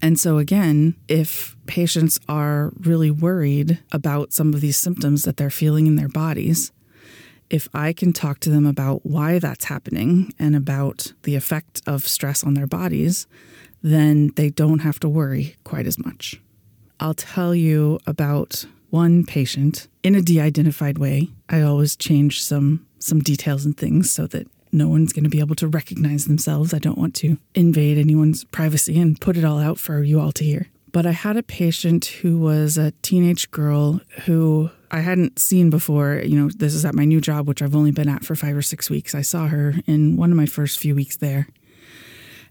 And 0.01 0.19
so, 0.19 0.37
again, 0.37 0.95
if 1.07 1.55
patients 1.65 2.19
are 2.29 2.71
really 2.79 3.11
worried 3.11 3.79
about 3.91 4.33
some 4.33 4.53
of 4.53 4.61
these 4.61 4.77
symptoms 4.77 5.23
that 5.23 5.37
they're 5.37 5.49
feeling 5.49 5.87
in 5.87 5.95
their 5.97 6.07
bodies, 6.07 6.71
if 7.49 7.67
I 7.73 7.93
can 7.93 8.13
talk 8.13 8.39
to 8.41 8.49
them 8.49 8.65
about 8.65 9.05
why 9.05 9.39
that's 9.39 9.65
happening 9.65 10.33
and 10.39 10.55
about 10.55 11.13
the 11.23 11.35
effect 11.35 11.81
of 11.87 12.07
stress 12.07 12.43
on 12.43 12.53
their 12.53 12.67
bodies, 12.67 13.27
then 13.81 14.31
they 14.35 14.49
don't 14.49 14.79
have 14.79 14.99
to 14.99 15.09
worry 15.09 15.55
quite 15.63 15.87
as 15.87 15.97
much. 15.97 16.39
I'll 16.99 17.13
tell 17.13 17.55
you 17.55 17.99
about 18.05 18.65
one 18.89 19.25
patient 19.25 19.87
in 20.03 20.15
a 20.15 20.21
de 20.21 20.39
identified 20.39 20.97
way. 20.97 21.29
I 21.49 21.61
always 21.61 21.95
change 21.95 22.43
some, 22.43 22.85
some 22.99 23.19
details 23.19 23.65
and 23.65 23.75
things 23.75 24.11
so 24.11 24.27
that 24.27 24.47
no 24.71 24.87
one's 24.87 25.13
going 25.13 25.23
to 25.23 25.29
be 25.29 25.39
able 25.39 25.55
to 25.55 25.67
recognize 25.67 26.25
themselves. 26.25 26.73
I 26.73 26.79
don't 26.79 26.97
want 26.97 27.15
to 27.15 27.37
invade 27.55 27.97
anyone's 27.97 28.43
privacy 28.45 28.99
and 28.99 29.19
put 29.19 29.37
it 29.37 29.45
all 29.45 29.59
out 29.59 29.79
for 29.79 30.03
you 30.03 30.19
all 30.19 30.31
to 30.33 30.43
hear. 30.43 30.67
But 30.91 31.05
I 31.05 31.11
had 31.11 31.37
a 31.37 31.43
patient 31.43 32.05
who 32.05 32.39
was 32.39 32.77
a 32.77 32.91
teenage 33.03 33.51
girl 33.51 34.01
who 34.25 34.71
I 34.91 35.01
hadn't 35.01 35.37
seen 35.37 35.69
before. 35.69 36.21
You 36.25 36.39
know, 36.39 36.49
this 36.49 36.73
is 36.73 36.83
at 36.83 36.95
my 36.95 37.05
new 37.05 37.21
job, 37.21 37.47
which 37.47 37.61
I've 37.61 37.75
only 37.75 37.91
been 37.91 38.09
at 38.09 38.25
for 38.25 38.35
five 38.35 38.57
or 38.57 38.61
six 38.61 38.89
weeks. 38.89 39.13
I 39.13 39.21
saw 39.21 39.47
her 39.47 39.75
in 39.85 40.17
one 40.17 40.31
of 40.31 40.37
my 40.37 40.47
first 40.47 40.79
few 40.79 40.95
weeks 40.95 41.17
there. 41.17 41.47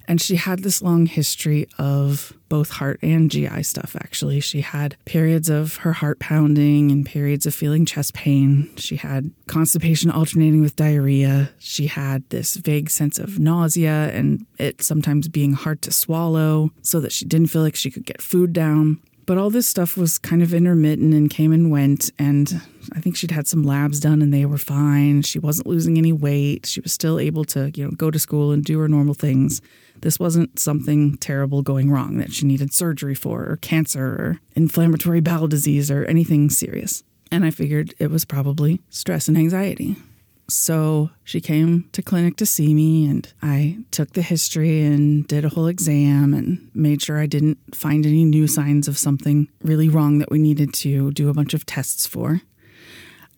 And 0.08 0.22
she 0.22 0.36
had 0.36 0.60
this 0.60 0.80
long 0.80 1.04
history 1.04 1.68
of 1.78 2.32
both 2.48 2.70
heart 2.70 2.98
and 3.02 3.30
GI 3.30 3.62
stuff, 3.62 3.94
actually. 3.94 4.40
She 4.40 4.62
had 4.62 4.96
periods 5.04 5.50
of 5.50 5.76
her 5.76 5.92
heart 5.92 6.18
pounding 6.18 6.90
and 6.90 7.04
periods 7.04 7.44
of 7.44 7.54
feeling 7.54 7.84
chest 7.84 8.14
pain. 8.14 8.70
She 8.76 8.96
had 8.96 9.30
constipation 9.46 10.10
alternating 10.10 10.62
with 10.62 10.76
diarrhea. 10.76 11.50
She 11.58 11.88
had 11.88 12.28
this 12.30 12.56
vague 12.56 12.88
sense 12.88 13.18
of 13.18 13.38
nausea 13.38 14.10
and 14.14 14.46
it 14.58 14.82
sometimes 14.82 15.28
being 15.28 15.52
hard 15.52 15.82
to 15.82 15.92
swallow 15.92 16.70
so 16.80 17.00
that 17.00 17.12
she 17.12 17.26
didn't 17.26 17.48
feel 17.48 17.62
like 17.62 17.76
she 17.76 17.90
could 17.90 18.06
get 18.06 18.22
food 18.22 18.54
down. 18.54 19.02
But 19.26 19.36
all 19.36 19.50
this 19.50 19.66
stuff 19.66 19.98
was 19.98 20.16
kind 20.16 20.40
of 20.40 20.54
intermittent 20.54 21.12
and 21.12 21.28
came 21.28 21.52
and 21.52 21.70
went. 21.70 22.10
And 22.18 22.62
I 22.94 23.00
think 23.00 23.14
she'd 23.14 23.30
had 23.30 23.46
some 23.46 23.62
labs 23.62 24.00
done 24.00 24.22
and 24.22 24.32
they 24.32 24.46
were 24.46 24.56
fine. 24.56 25.20
She 25.20 25.38
wasn't 25.38 25.66
losing 25.66 25.98
any 25.98 26.12
weight. 26.12 26.64
She 26.64 26.80
was 26.80 26.94
still 26.94 27.20
able 27.20 27.44
to, 27.44 27.70
you 27.74 27.84
know, 27.84 27.90
go 27.90 28.10
to 28.10 28.18
school 28.18 28.52
and 28.52 28.64
do 28.64 28.78
her 28.78 28.88
normal 28.88 29.12
things. 29.12 29.60
This 30.00 30.18
wasn't 30.18 30.58
something 30.58 31.16
terrible 31.18 31.62
going 31.62 31.90
wrong 31.90 32.18
that 32.18 32.32
she 32.32 32.46
needed 32.46 32.72
surgery 32.72 33.14
for, 33.14 33.44
or 33.44 33.56
cancer, 33.56 34.06
or 34.06 34.40
inflammatory 34.54 35.20
bowel 35.20 35.48
disease, 35.48 35.90
or 35.90 36.04
anything 36.04 36.50
serious. 36.50 37.02
And 37.30 37.44
I 37.44 37.50
figured 37.50 37.94
it 37.98 38.10
was 38.10 38.24
probably 38.24 38.80
stress 38.90 39.28
and 39.28 39.36
anxiety. 39.36 39.96
So 40.50 41.10
she 41.24 41.42
came 41.42 41.90
to 41.92 42.00
clinic 42.00 42.36
to 42.36 42.46
see 42.46 42.72
me, 42.72 43.06
and 43.06 43.30
I 43.42 43.78
took 43.90 44.12
the 44.12 44.22
history 44.22 44.82
and 44.82 45.28
did 45.28 45.44
a 45.44 45.50
whole 45.50 45.66
exam 45.66 46.32
and 46.32 46.70
made 46.74 47.02
sure 47.02 47.18
I 47.18 47.26
didn't 47.26 47.58
find 47.74 48.06
any 48.06 48.24
new 48.24 48.46
signs 48.46 48.88
of 48.88 48.96
something 48.96 49.48
really 49.62 49.90
wrong 49.90 50.20
that 50.20 50.30
we 50.30 50.38
needed 50.38 50.72
to 50.74 51.10
do 51.12 51.28
a 51.28 51.34
bunch 51.34 51.52
of 51.52 51.66
tests 51.66 52.06
for. 52.06 52.40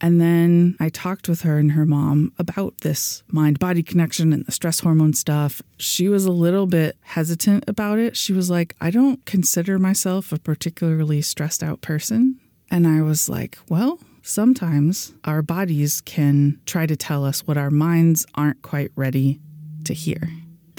And 0.01 0.21
then 0.21 0.77
I 0.81 0.89
talked 0.89 1.29
with 1.29 1.43
her 1.43 1.59
and 1.59 1.73
her 1.73 1.85
mom 1.85 2.33
about 2.39 2.79
this 2.79 3.23
mind 3.29 3.59
body 3.59 3.83
connection 3.83 4.33
and 4.33 4.47
the 4.47 4.53
stress 4.53 4.81
hormone 4.81 5.13
stuff. 5.13 5.61
She 5.77 6.09
was 6.09 6.25
a 6.25 6.33
little 6.33 6.67
bit 6.67 6.97
hesitant 7.03 7.65
about 7.69 7.99
it. 7.99 8.17
She 8.17 8.33
was 8.33 8.49
like, 8.49 8.75
I 8.81 8.91
don't 8.91 9.25
consider 9.27 9.79
myself 9.79 10.33
a 10.33 10.39
particularly 10.39 11.21
stressed 11.21 11.63
out 11.63 11.83
person. 11.83 12.41
And 12.71 12.87
I 12.87 13.03
was 13.03 13.29
like, 13.29 13.59
well, 13.69 13.99
sometimes 14.23 15.13
our 15.25 15.43
bodies 15.43 16.01
can 16.01 16.61
try 16.65 16.87
to 16.87 16.97
tell 16.97 17.25
us 17.25 17.47
what 17.47 17.59
our 17.59 17.71
minds 17.71 18.25
aren't 18.35 18.63
quite 18.63 18.93
ready 18.97 19.41
to 19.85 19.93
hear. 19.93 20.31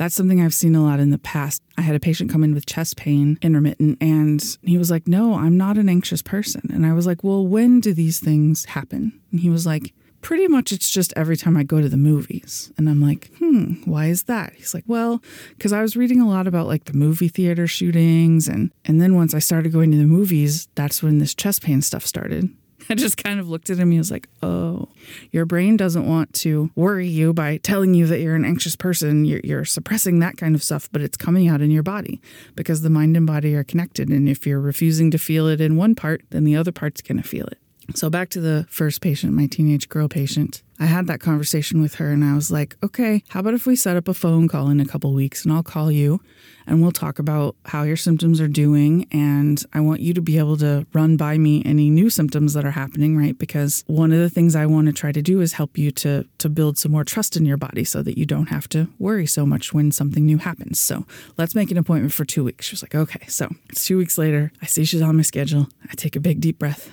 That's 0.02 0.16
something 0.16 0.42
I've 0.42 0.56
seen 0.56 0.74
a 0.74 0.84
lot 0.84 1.00
in 1.00 1.12
the 1.12 1.20
past. 1.20 1.62
I 1.78 1.82
had 1.82 1.96
a 1.96 2.00
patient 2.00 2.32
come 2.32 2.44
in 2.44 2.56
with 2.56 2.66
chest 2.66 2.98
pain, 2.98 3.38
intermittent, 3.44 4.00
and 4.02 4.44
he 4.64 4.80
was 4.80 4.90
like, 4.90 5.08
No, 5.08 5.36
I'm 5.36 5.58
not 5.58 5.78
an 5.78 5.90
anxious 5.90 6.24
person. 6.24 6.68
And 6.74 6.88
I 6.88 6.94
was 6.94 7.06
like, 7.06 7.24
Well, 7.24 7.46
when 7.46 7.80
do 7.82 7.94
these 7.94 8.20
things 8.20 8.66
happen? 8.66 9.22
And 9.30 9.42
he 9.42 9.52
was 9.52 9.68
like, 9.68 9.94
Pretty 10.22 10.48
much 10.48 10.72
it's 10.72 10.90
just 10.90 11.14
every 11.16 11.38
time 11.38 11.56
I 11.56 11.62
go 11.62 11.82
to 11.82 11.88
the 11.88 11.98
movies. 11.98 12.72
And 12.80 12.90
I'm 12.90 13.00
like, 13.00 13.30
hmm, 13.38 13.74
why 13.86 14.08
is 14.08 14.24
that? 14.24 14.54
He's 14.54 14.74
like, 14.74 14.84
well, 14.86 15.20
because 15.58 15.74
I 15.74 15.82
was 15.82 15.96
reading 15.96 16.22
a 16.22 16.28
lot 16.28 16.46
about 16.46 16.68
like 16.68 16.86
the 16.86 16.94
movie 16.94 17.28
theater 17.28 17.66
shootings 17.66 18.48
and 18.48 18.72
and 18.86 19.00
then 19.00 19.16
once 19.16 19.36
I 19.36 19.40
started 19.40 19.72
going 19.72 19.92
to 19.92 19.98
the 19.98 20.06
movies, 20.06 20.68
that's 20.74 21.04
when 21.04 21.20
this 21.20 21.36
chest 21.36 21.62
pain 21.62 21.82
stuff 21.84 22.08
started. 22.08 22.50
I 22.92 22.96
just 22.96 23.24
kind 23.24 23.40
of 23.40 23.50
looked 23.50 23.70
at 23.70 23.78
him. 23.78 23.90
He 23.92 23.98
was 23.98 24.12
like, 24.12 24.28
Oh, 24.44 24.90
your 25.32 25.46
brain 25.46 25.78
doesn't 25.78 26.06
want 26.06 26.34
to 26.36 26.70
worry 26.76 27.08
you 27.08 27.34
by 27.34 27.58
telling 27.58 27.94
you 27.94 28.06
that 28.08 28.20
you're 28.20 28.36
an 28.36 28.44
anxious 28.44 28.76
person. 28.76 29.24
You're, 29.24 29.40
you're, 29.44 29.62
suppressing 29.64 30.20
that 30.20 30.36
kind 30.36 30.56
of 30.56 30.64
stuff, 30.64 30.90
but 30.92 31.02
it's 31.02 31.16
coming 31.16 31.48
out 31.48 31.62
in 31.62 31.72
your 31.72 31.84
body 31.84 32.20
because 32.56 32.82
the 32.82 32.90
mind 32.90 33.16
and 33.16 33.26
body 33.26 33.56
are 33.56 33.64
connected. 33.64 34.10
And 34.10 34.28
if 34.28 34.46
you're 34.46 34.60
refusing 34.60 35.10
to 35.12 35.18
feel 35.18 35.48
it 35.48 35.62
in 35.62 35.78
one 35.78 35.96
part, 35.96 36.24
then 36.32 36.44
the 36.44 36.58
other 36.58 36.74
part's 36.74 37.02
going 37.02 37.22
to 37.22 37.28
feel 37.28 37.46
it. 37.46 37.61
So, 37.96 38.10
back 38.10 38.30
to 38.30 38.42
the 38.42 38.66
first 38.70 39.02
patient, 39.02 39.34
my 39.34 39.48
teenage 39.48 39.90
girl 39.90 40.08
patient. 40.08 40.64
I 40.80 40.86
had 40.86 41.06
that 41.08 41.20
conversation 41.20 41.80
with 41.80 41.96
her 41.96 42.12
and 42.12 42.24
I 42.24 42.34
was 42.34 42.50
like, 42.52 42.76
okay, 42.82 43.24
how 43.30 43.42
about 43.42 43.54
if 43.54 43.68
we 43.68 43.76
set 43.76 43.98
up 43.98 44.08
a 44.08 44.16
phone 44.16 44.48
call 44.48 44.70
in 44.70 44.80
a 44.80 44.86
couple 44.86 45.14
weeks 45.14 45.44
and 45.44 45.54
I'll 45.54 45.62
call 45.62 45.92
you 45.92 46.22
and 46.66 46.82
we'll 46.82 46.92
talk 46.92 47.20
about 47.20 47.56
how 47.66 47.84
your 47.84 47.98
symptoms 47.98 48.42
are 48.42 48.48
doing. 48.48 49.08
And 49.12 49.64
I 49.74 49.80
want 49.80 50.02
you 50.02 50.14
to 50.16 50.22
be 50.22 50.38
able 50.38 50.58
to 50.58 50.88
run 50.94 51.18
by 51.18 51.38
me 51.38 51.62
any 51.66 51.90
new 51.90 52.10
symptoms 52.10 52.54
that 52.54 52.66
are 52.66 52.72
happening, 52.72 53.16
right? 53.16 53.38
Because 53.38 53.84
one 53.88 54.12
of 54.12 54.20
the 54.20 54.30
things 54.30 54.56
I 54.56 54.66
want 54.66 54.88
to 54.88 54.94
try 54.94 55.12
to 55.12 55.22
do 55.22 55.42
is 55.42 55.54
help 55.54 55.78
you 55.78 55.92
to, 55.92 56.26
to 56.40 56.50
build 56.50 56.78
some 56.78 56.92
more 56.92 57.04
trust 57.04 57.38
in 57.38 57.46
your 57.46 57.58
body 57.58 57.84
so 57.84 58.02
that 58.02 58.18
you 58.18 58.26
don't 58.26 58.48
have 58.48 58.68
to 58.70 58.88
worry 58.98 59.28
so 59.28 59.46
much 59.46 59.74
when 59.74 59.92
something 59.92 60.26
new 60.26 60.38
happens. 60.38 60.80
So 60.80 61.06
let's 61.38 61.54
make 61.54 61.70
an 61.72 61.78
appointment 61.78 62.14
for 62.14 62.26
two 62.26 62.44
weeks. 62.44 62.66
She 62.66 62.74
was 62.74 62.82
like, 62.82 62.96
okay. 62.96 63.26
So 63.28 63.50
it's 63.70 63.86
two 63.86 63.98
weeks 63.98 64.18
later. 64.18 64.52
I 64.62 64.66
see 64.66 64.84
she's 64.84 65.02
on 65.02 65.18
my 65.18 65.24
schedule. 65.24 65.68
I 65.90 65.94
take 65.96 66.16
a 66.16 66.20
big, 66.20 66.42
deep 66.42 66.58
breath. 66.58 66.90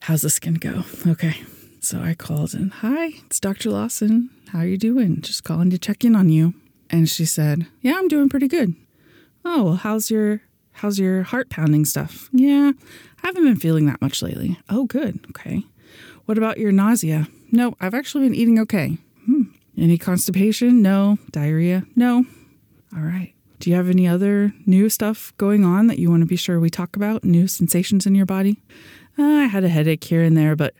How's 0.00 0.22
this 0.22 0.38
going 0.38 0.58
to 0.58 0.60
go? 0.60 0.84
Okay. 1.10 1.36
So 1.80 2.00
I 2.00 2.14
called 2.14 2.54
and, 2.54 2.72
hi, 2.72 3.12
it's 3.26 3.40
Dr. 3.40 3.70
Lawson. 3.70 4.30
How 4.48 4.60
are 4.60 4.66
you 4.66 4.76
doing? 4.76 5.20
Just 5.22 5.44
calling 5.44 5.70
to 5.70 5.78
check 5.78 6.04
in 6.04 6.14
on 6.14 6.28
you. 6.28 6.54
And 6.90 7.08
she 7.08 7.24
said, 7.24 7.66
yeah, 7.80 7.94
I'm 7.96 8.08
doing 8.08 8.28
pretty 8.28 8.48
good. 8.48 8.74
Oh, 9.44 9.64
well, 9.64 9.74
how's 9.76 10.10
your 10.10 10.42
how's 10.72 10.98
your 10.98 11.22
heart 11.22 11.48
pounding 11.48 11.84
stuff? 11.84 12.28
Yeah, 12.32 12.72
I 13.22 13.26
haven't 13.26 13.44
been 13.44 13.56
feeling 13.56 13.86
that 13.86 14.02
much 14.02 14.22
lately. 14.22 14.58
Oh, 14.68 14.84
good. 14.84 15.24
Okay. 15.30 15.64
What 16.26 16.36
about 16.36 16.58
your 16.58 16.72
nausea? 16.72 17.28
No, 17.50 17.74
I've 17.80 17.94
actually 17.94 18.24
been 18.24 18.34
eating 18.34 18.58
okay. 18.60 18.98
Hmm. 19.24 19.42
Any 19.78 19.96
constipation? 19.98 20.82
No. 20.82 21.18
Diarrhea? 21.30 21.84
No. 21.96 22.26
All 22.94 23.02
right. 23.02 23.32
Do 23.58 23.70
you 23.70 23.76
have 23.76 23.88
any 23.88 24.06
other 24.06 24.52
new 24.66 24.88
stuff 24.88 25.32
going 25.36 25.64
on 25.64 25.86
that 25.86 25.98
you 25.98 26.10
want 26.10 26.22
to 26.22 26.26
be 26.26 26.36
sure 26.36 26.60
we 26.60 26.70
talk 26.70 26.96
about? 26.96 27.24
New 27.24 27.46
sensations 27.46 28.06
in 28.06 28.14
your 28.14 28.26
body? 28.26 28.60
Uh, 29.20 29.42
I 29.42 29.44
had 29.44 29.64
a 29.64 29.68
headache 29.68 30.02
here 30.02 30.22
and 30.22 30.34
there, 30.34 30.56
but 30.56 30.72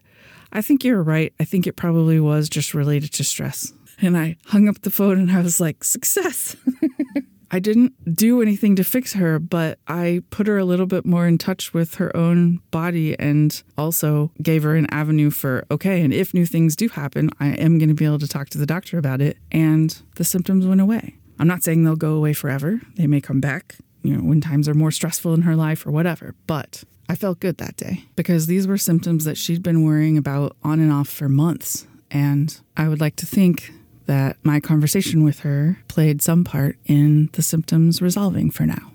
I 0.51 0.63
think 0.63 0.83
you're 0.83 1.03
right. 1.03 1.35
I 1.39 1.45
think 1.45 1.67
it 1.67 1.77
probably 1.77 2.19
was 2.19 2.49
just 2.49 2.73
related 2.73 3.13
to 3.13 3.25
stress. 3.25 3.75
And 4.01 4.17
I 4.17 4.39
hung 4.47 4.67
up 4.67 4.81
the 4.81 4.91
phone 4.91 5.19
and 5.19 5.31
I 5.31 5.43
was 5.43 5.61
like, 5.61 5.85
success. 5.85 6.57
I 7.51 7.59
didn't 7.59 7.93
do 8.15 8.41
anything 8.41 8.77
to 8.77 8.85
fix 8.85 9.13
her, 9.13 9.39
but 9.39 9.79
I 9.89 10.23
put 10.31 10.47
her 10.47 10.57
a 10.57 10.65
little 10.65 10.87
bit 10.87 11.05
more 11.05 11.27
in 11.27 11.37
touch 11.37 11.75
with 11.75 11.97
her 11.97 12.17
own 12.17 12.61
body 12.71 13.19
and 13.19 13.63
also 13.77 14.31
gave 14.41 14.63
her 14.63 14.75
an 14.75 14.87
avenue 14.91 15.29
for, 15.31 15.67
okay, 15.71 16.01
and 16.01 16.15
if 16.15 16.33
new 16.33 16.47
things 16.47 16.77
do 16.77 16.89
happen, 16.89 17.29
I 17.41 17.49
am 17.49 17.79
going 17.79 17.89
to 17.91 17.95
be 17.95 18.07
able 18.07 18.21
to 18.21 18.29
talk 18.29 18.49
to 18.51 18.59
the 18.59 18.67
doctor 18.67 18.97
about 18.97 19.21
it. 19.21 19.37
And 19.53 20.01
the 20.15 20.25
symptoms 20.25 20.67
went 20.67 20.81
away. 20.81 21.17
I'm 21.39 21.49
not 21.49 21.63
saying 21.63 21.85
they'll 21.85 21.97
go 21.97 22.15
away 22.15 22.33
forever, 22.33 22.81
they 22.95 23.07
may 23.07 23.21
come 23.21 23.41
back, 23.41 23.77
you 24.03 24.17
know, 24.17 24.23
when 24.23 24.41
times 24.41 24.67
are 24.67 24.75
more 24.75 24.91
stressful 24.91 25.35
in 25.35 25.43
her 25.43 25.57
life 25.57 25.85
or 25.87 25.91
whatever, 25.91 26.35
but 26.47 26.85
I 27.11 27.17
felt 27.17 27.41
good 27.41 27.59
that 27.59 27.75
day 27.75 28.05
because 28.15 28.47
these 28.47 28.69
were 28.69 28.79
symptoms 28.79 29.25
that 29.25 29.37
she'd 29.37 29.65
been 29.65 29.83
worrying 29.83 30.17
about 30.17 30.57
on 30.63 30.79
and 30.79 30.93
off 30.93 31.09
for 31.09 31.29
months. 31.29 31.89
And 32.09 32.57
I 32.77 32.87
would 32.87 33.01
like 33.01 33.17
to 33.17 33.27
think 33.27 33.73
that 34.07 34.37
my 34.45 34.61
conversation 34.61 35.25
with 35.25 35.41
her 35.41 35.81
played 35.89 36.23
some 36.23 36.45
part 36.45 36.77
in 36.87 37.29
the 37.33 37.43
symptoms 37.43 38.01
resolving 38.01 38.53
for 38.53 38.65
now. 38.65 38.93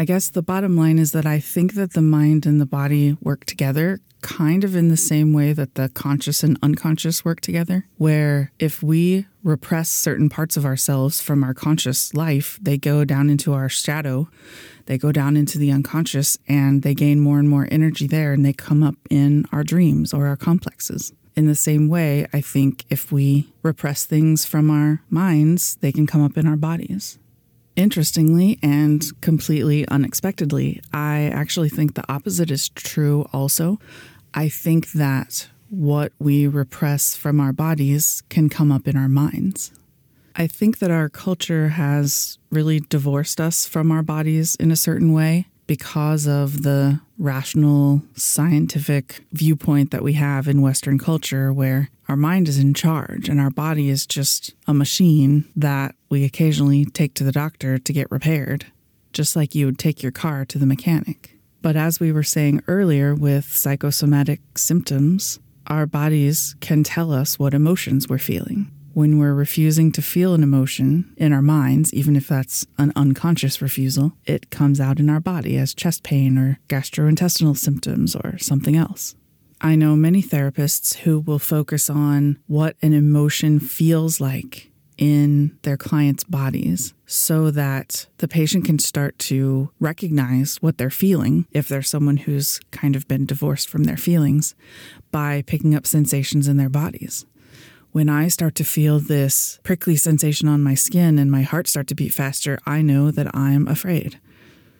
I 0.00 0.06
guess 0.06 0.30
the 0.30 0.40
bottom 0.40 0.78
line 0.78 0.98
is 0.98 1.12
that 1.12 1.26
I 1.26 1.40
think 1.40 1.74
that 1.74 1.92
the 1.92 2.00
mind 2.00 2.46
and 2.46 2.58
the 2.58 2.64
body 2.64 3.18
work 3.20 3.44
together 3.44 4.00
kind 4.22 4.64
of 4.64 4.74
in 4.74 4.88
the 4.88 4.96
same 4.96 5.34
way 5.34 5.52
that 5.52 5.74
the 5.74 5.90
conscious 5.90 6.42
and 6.42 6.58
unconscious 6.62 7.22
work 7.22 7.42
together, 7.42 7.86
where 7.98 8.50
if 8.58 8.82
we 8.82 9.26
repress 9.42 9.90
certain 9.90 10.30
parts 10.30 10.56
of 10.56 10.64
ourselves 10.64 11.20
from 11.20 11.44
our 11.44 11.52
conscious 11.52 12.14
life, 12.14 12.58
they 12.62 12.78
go 12.78 13.04
down 13.04 13.28
into 13.28 13.52
our 13.52 13.68
shadow, 13.68 14.30
they 14.86 14.96
go 14.96 15.12
down 15.12 15.36
into 15.36 15.58
the 15.58 15.70
unconscious, 15.70 16.38
and 16.48 16.82
they 16.82 16.94
gain 16.94 17.20
more 17.20 17.38
and 17.38 17.50
more 17.50 17.68
energy 17.70 18.06
there, 18.06 18.32
and 18.32 18.42
they 18.42 18.54
come 18.54 18.82
up 18.82 18.96
in 19.10 19.44
our 19.52 19.62
dreams 19.62 20.14
or 20.14 20.26
our 20.28 20.36
complexes. 20.36 21.12
In 21.36 21.46
the 21.46 21.54
same 21.54 21.90
way, 21.90 22.26
I 22.32 22.40
think 22.40 22.86
if 22.88 23.12
we 23.12 23.52
repress 23.62 24.06
things 24.06 24.46
from 24.46 24.70
our 24.70 25.02
minds, 25.10 25.76
they 25.82 25.92
can 25.92 26.06
come 26.06 26.24
up 26.24 26.38
in 26.38 26.46
our 26.46 26.56
bodies. 26.56 27.18
Interestingly 27.76 28.58
and 28.62 29.04
completely 29.20 29.86
unexpectedly, 29.88 30.80
I 30.92 31.30
actually 31.32 31.68
think 31.68 31.94
the 31.94 32.12
opposite 32.12 32.50
is 32.50 32.68
true 32.70 33.26
also. 33.32 33.78
I 34.34 34.48
think 34.48 34.92
that 34.92 35.48
what 35.70 36.12
we 36.18 36.46
repress 36.46 37.16
from 37.16 37.40
our 37.40 37.52
bodies 37.52 38.22
can 38.28 38.48
come 38.48 38.72
up 38.72 38.88
in 38.88 38.96
our 38.96 39.08
minds. 39.08 39.72
I 40.34 40.46
think 40.46 40.78
that 40.78 40.90
our 40.90 41.08
culture 41.08 41.68
has 41.70 42.38
really 42.50 42.80
divorced 42.80 43.40
us 43.40 43.66
from 43.66 43.90
our 43.90 44.02
bodies 44.02 44.56
in 44.56 44.70
a 44.70 44.76
certain 44.76 45.12
way 45.12 45.49
because 45.70 46.26
of 46.26 46.64
the 46.64 47.00
rational 47.16 48.02
scientific 48.16 49.20
viewpoint 49.30 49.92
that 49.92 50.02
we 50.02 50.14
have 50.14 50.48
in 50.48 50.60
Western 50.60 50.98
culture, 50.98 51.52
where 51.52 51.90
our 52.08 52.16
mind 52.16 52.48
is 52.48 52.58
in 52.58 52.74
charge 52.74 53.28
and 53.28 53.40
our 53.40 53.50
body 53.50 53.88
is 53.88 54.04
just 54.04 54.52
a 54.66 54.74
machine 54.74 55.44
that 55.54 55.94
we 56.08 56.24
occasionally 56.24 56.84
take 56.86 57.14
to 57.14 57.22
the 57.22 57.30
doctor 57.30 57.78
to 57.78 57.92
get 57.92 58.10
repaired, 58.10 58.66
just 59.12 59.36
like 59.36 59.54
you 59.54 59.64
would 59.64 59.78
take 59.78 60.02
your 60.02 60.10
car 60.10 60.44
to 60.44 60.58
the 60.58 60.66
mechanic. 60.66 61.38
But 61.62 61.76
as 61.76 62.00
we 62.00 62.10
were 62.10 62.24
saying 62.24 62.64
earlier 62.66 63.14
with 63.14 63.44
psychosomatic 63.44 64.40
symptoms, 64.58 65.38
our 65.68 65.86
bodies 65.86 66.56
can 66.60 66.82
tell 66.82 67.12
us 67.12 67.38
what 67.38 67.54
emotions 67.54 68.08
we're 68.08 68.18
feeling. 68.18 68.72
When 68.92 69.18
we're 69.18 69.34
refusing 69.34 69.92
to 69.92 70.02
feel 70.02 70.34
an 70.34 70.42
emotion 70.42 71.14
in 71.16 71.32
our 71.32 71.42
minds, 71.42 71.94
even 71.94 72.16
if 72.16 72.26
that's 72.26 72.66
an 72.76 72.92
unconscious 72.96 73.62
refusal, 73.62 74.12
it 74.26 74.50
comes 74.50 74.80
out 74.80 74.98
in 74.98 75.08
our 75.08 75.20
body 75.20 75.56
as 75.56 75.74
chest 75.74 76.02
pain 76.02 76.36
or 76.36 76.58
gastrointestinal 76.68 77.56
symptoms 77.56 78.16
or 78.16 78.36
something 78.38 78.76
else. 78.76 79.14
I 79.60 79.76
know 79.76 79.94
many 79.94 80.22
therapists 80.22 80.98
who 80.98 81.20
will 81.20 81.38
focus 81.38 81.88
on 81.88 82.38
what 82.46 82.76
an 82.82 82.92
emotion 82.92 83.60
feels 83.60 84.20
like 84.20 84.70
in 84.96 85.56
their 85.62 85.76
clients' 85.76 86.24
bodies 86.24 86.92
so 87.06 87.50
that 87.50 88.06
the 88.18 88.28
patient 88.28 88.64
can 88.64 88.78
start 88.78 89.18
to 89.18 89.70
recognize 89.80 90.56
what 90.60 90.78
they're 90.78 90.90
feeling 90.90 91.46
if 91.52 91.68
they're 91.68 91.82
someone 91.82 92.18
who's 92.18 92.60
kind 92.70 92.94
of 92.94 93.08
been 93.08 93.24
divorced 93.24 93.68
from 93.68 93.84
their 93.84 93.96
feelings 93.96 94.54
by 95.10 95.42
picking 95.46 95.74
up 95.74 95.86
sensations 95.86 96.48
in 96.48 96.58
their 96.58 96.68
bodies. 96.68 97.24
When 97.92 98.08
I 98.08 98.28
start 98.28 98.54
to 98.54 98.64
feel 98.64 99.00
this 99.00 99.58
prickly 99.64 99.96
sensation 99.96 100.46
on 100.46 100.62
my 100.62 100.74
skin 100.74 101.18
and 101.18 101.28
my 101.28 101.42
heart 101.42 101.66
start 101.66 101.88
to 101.88 101.96
beat 101.96 102.14
faster, 102.14 102.56
I 102.64 102.82
know 102.82 103.10
that 103.10 103.34
I'm 103.34 103.66
afraid. 103.66 104.20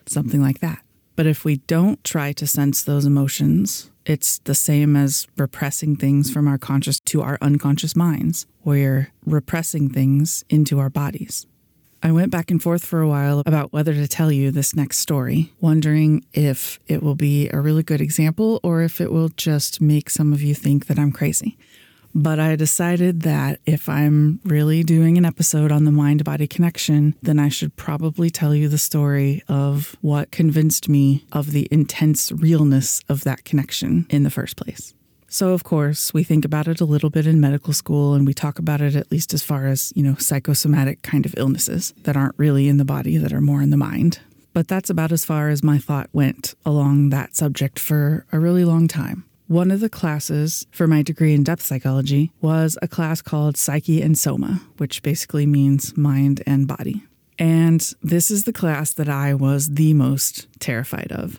Something 0.05 0.41
like 0.41 0.59
that. 0.61 0.81
But 1.17 1.25
if 1.25 1.43
we 1.43 1.57
don't 1.57 2.01
try 2.05 2.31
to 2.31 2.47
sense 2.47 2.81
those 2.81 3.05
emotions, 3.05 3.91
it's 4.05 4.39
the 4.39 4.55
same 4.55 4.95
as 4.95 5.27
repressing 5.37 5.97
things 5.97 6.31
from 6.31 6.47
our 6.47 6.57
conscious 6.57 7.01
to 7.01 7.21
our 7.21 7.37
unconscious 7.41 7.97
minds. 7.97 8.45
We're 8.63 9.11
repressing 9.25 9.89
things 9.89 10.45
into 10.49 10.79
our 10.79 10.89
bodies. 10.89 11.45
I 12.01 12.13
went 12.13 12.31
back 12.31 12.49
and 12.49 12.63
forth 12.63 12.85
for 12.85 13.01
a 13.01 13.07
while 13.09 13.43
about 13.45 13.73
whether 13.73 13.93
to 13.93 14.07
tell 14.07 14.31
you 14.31 14.51
this 14.51 14.73
next 14.73 14.99
story, 14.99 15.51
wondering 15.59 16.25
if 16.31 16.79
it 16.87 17.03
will 17.03 17.15
be 17.15 17.49
a 17.49 17.59
really 17.59 17.83
good 17.83 18.01
example 18.01 18.61
or 18.63 18.81
if 18.81 19.01
it 19.01 19.11
will 19.11 19.29
just 19.29 19.81
make 19.81 20.09
some 20.09 20.31
of 20.31 20.41
you 20.41 20.55
think 20.55 20.87
that 20.87 20.97
I'm 20.97 21.11
crazy. 21.11 21.57
But 22.13 22.39
I 22.39 22.55
decided 22.55 23.21
that 23.21 23.59
if 23.65 23.87
I'm 23.87 24.39
really 24.43 24.83
doing 24.83 25.17
an 25.17 25.25
episode 25.25 25.71
on 25.71 25.85
the 25.85 25.91
mind 25.91 26.23
body 26.23 26.47
connection, 26.47 27.15
then 27.21 27.39
I 27.39 27.49
should 27.49 27.75
probably 27.75 28.29
tell 28.29 28.53
you 28.53 28.67
the 28.67 28.77
story 28.77 29.43
of 29.47 29.95
what 30.01 30.31
convinced 30.31 30.89
me 30.89 31.25
of 31.31 31.51
the 31.51 31.67
intense 31.71 32.31
realness 32.31 33.01
of 33.07 33.23
that 33.23 33.45
connection 33.45 34.05
in 34.09 34.23
the 34.23 34.29
first 34.29 34.57
place. 34.57 34.93
So, 35.29 35.51
of 35.51 35.63
course, 35.63 36.13
we 36.13 36.25
think 36.25 36.43
about 36.43 36.67
it 36.67 36.81
a 36.81 36.85
little 36.85 37.09
bit 37.09 37.25
in 37.25 37.39
medical 37.39 37.71
school 37.71 38.13
and 38.13 38.27
we 38.27 38.33
talk 38.33 38.59
about 38.59 38.81
it 38.81 38.97
at 38.97 39.09
least 39.09 39.33
as 39.33 39.41
far 39.41 39.67
as, 39.67 39.93
you 39.95 40.03
know, 40.03 40.15
psychosomatic 40.15 41.03
kind 41.03 41.25
of 41.25 41.33
illnesses 41.37 41.93
that 42.03 42.17
aren't 42.17 42.37
really 42.37 42.67
in 42.67 42.75
the 42.75 42.83
body, 42.83 43.15
that 43.15 43.31
are 43.31 43.39
more 43.39 43.61
in 43.61 43.69
the 43.69 43.77
mind. 43.77 44.19
But 44.51 44.67
that's 44.67 44.89
about 44.89 45.13
as 45.13 45.23
far 45.23 45.47
as 45.47 45.63
my 45.63 45.77
thought 45.77 46.09
went 46.11 46.55
along 46.65 47.11
that 47.11 47.37
subject 47.37 47.79
for 47.79 48.25
a 48.33 48.39
really 48.39 48.65
long 48.65 48.89
time. 48.89 49.23
One 49.51 49.69
of 49.69 49.81
the 49.81 49.89
classes 49.89 50.65
for 50.71 50.87
my 50.87 51.01
degree 51.01 51.33
in 51.33 51.43
depth 51.43 51.63
psychology 51.63 52.31
was 52.39 52.77
a 52.81 52.87
class 52.87 53.21
called 53.21 53.57
Psyche 53.57 54.01
and 54.01 54.17
Soma, 54.17 54.61
which 54.77 55.03
basically 55.03 55.45
means 55.45 55.97
mind 55.97 56.41
and 56.47 56.65
body. 56.65 57.03
And 57.37 57.81
this 58.01 58.31
is 58.31 58.45
the 58.45 58.53
class 58.53 58.93
that 58.93 59.09
I 59.09 59.33
was 59.33 59.71
the 59.71 59.93
most 59.93 60.47
terrified 60.61 61.11
of. 61.11 61.37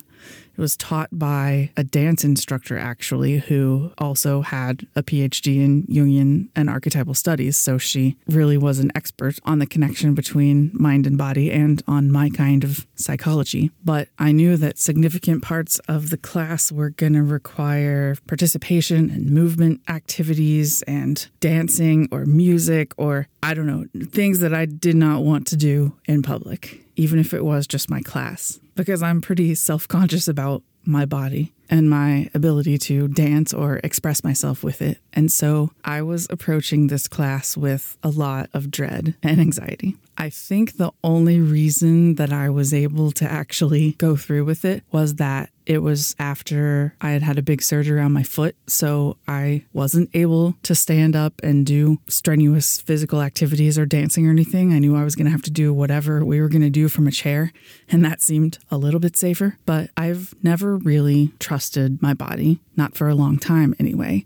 Was 0.63 0.77
taught 0.77 1.09
by 1.11 1.73
a 1.77 1.83
dance 1.83 2.23
instructor, 2.23 2.79
actually, 2.79 3.39
who 3.39 3.91
also 3.99 4.43
had 4.43 4.87
a 4.95 5.03
PhD 5.03 5.57
in 5.57 5.83
Jungian 5.89 6.51
and 6.55 6.71
archetypal 6.71 7.15
studies. 7.15 7.57
So 7.57 7.79
she 7.79 8.17
really 8.29 8.57
was 8.57 8.79
an 8.79 8.93
expert 8.95 9.41
on 9.45 9.59
the 9.59 9.67
connection 9.67 10.15
between 10.15 10.71
mind 10.73 11.05
and 11.09 11.19
body 11.19 11.51
and 11.51 11.83
on 11.89 12.13
my 12.13 12.31
kind 12.31 12.63
of 12.63 12.87
psychology. 12.95 13.73
But 13.85 14.07
I 14.21 14.31
knew 14.31 14.57
that 14.57 14.79
significant 14.79 15.43
parts 15.43 15.81
of 15.89 16.11
the 16.11 16.17
class 16.17 16.71
were 16.71 16.91
going 16.91 17.15
to 17.15 17.25
require 17.25 18.15
participation 18.29 19.11
and 19.11 19.33
movement 19.33 19.81
activities 19.89 20.83
and 20.83 21.27
dancing 21.41 22.09
or 22.13 22.25
music 22.25 22.93
or, 22.97 23.27
I 23.43 23.55
don't 23.55 23.67
know, 23.67 23.87
things 24.13 24.39
that 24.39 24.55
I 24.55 24.67
did 24.67 24.95
not 24.95 25.25
want 25.25 25.49
to 25.49 25.57
do 25.57 25.97
in 26.05 26.23
public 26.23 26.79
even 26.95 27.19
if 27.19 27.33
it 27.33 27.45
was 27.45 27.67
just 27.67 27.91
my 27.91 28.01
class, 28.01 28.61
because 28.75 29.03
I'm 29.03 29.21
pretty 29.21 29.55
self 29.55 29.89
conscious 29.89 30.29
about 30.29 30.63
my 30.85 31.05
body 31.05 31.53
and 31.71 31.89
my 31.89 32.29
ability 32.35 32.77
to 32.77 33.09
dance 33.09 33.55
or 33.55 33.81
express 33.83 34.23
myself 34.23 34.63
with 34.63 34.83
it. 34.83 34.99
And 35.13 35.31
so 35.31 35.71
I 35.85 36.03
was 36.03 36.27
approaching 36.29 36.89
this 36.89 37.09
class 37.09 37.57
with 37.57 37.97
a 38.03 38.09
lot 38.09 38.51
of 38.53 38.71
dread 38.71 39.15
and 39.23 39.41
anxiety. 39.41 39.97
I 40.19 40.29
think 40.29 40.77
the 40.77 40.93
only 41.03 41.41
reason 41.41 42.17
that 42.17 42.33
I 42.33 42.51
was 42.51 42.75
able 42.75 43.11
to 43.13 43.31
actually 43.31 43.93
go 43.93 44.17
through 44.17 44.45
with 44.45 44.65
it 44.65 44.83
was 44.93 45.15
that 45.15 45.51
it 45.67 45.79
was 45.79 46.15
after 46.19 46.95
I 47.01 47.11
had 47.11 47.23
had 47.23 47.39
a 47.39 47.43
big 47.43 47.63
surgery 47.63 48.01
on 48.01 48.13
my 48.13 48.23
foot. 48.23 48.57
So 48.67 49.17
I 49.29 49.65
wasn't 49.73 50.11
able 50.15 50.55
to 50.63 50.75
stand 50.75 51.15
up 51.17 51.41
and 51.43 51.65
do 51.65 51.99
strenuous 52.09 52.81
physical 52.81 53.21
activities 53.21 53.79
or 53.79 53.87
dancing 53.87 54.27
or 54.27 54.31
anything. 54.31 54.73
I 54.73 54.79
knew 54.79 54.97
I 54.97 55.05
was 55.05 55.15
going 55.15 55.27
to 55.27 55.33
have 55.33 55.43
to 55.43 55.51
do 55.51 55.73
whatever 55.73 56.25
we 56.25 56.41
were 56.41 56.49
going 56.49 56.63
to 56.63 56.71
do 56.71 56.89
from 56.89 57.07
a 57.07 57.13
chair. 57.13 57.53
And 57.89 58.05
that 58.05 58.21
seemed 58.21 58.59
a 58.71 58.79
little 58.79 59.01
bit 59.01 59.17
safer. 59.17 59.59
But 59.67 59.91
I've 59.97 60.35
never 60.43 60.77
really 60.77 61.33
trusted 61.39 62.03
my 62.03 62.15
body, 62.15 62.61
not 62.77 62.95
for 62.95 63.09
a 63.09 63.15
long 63.15 63.39
time 63.39 63.75
anyway. 63.79 64.25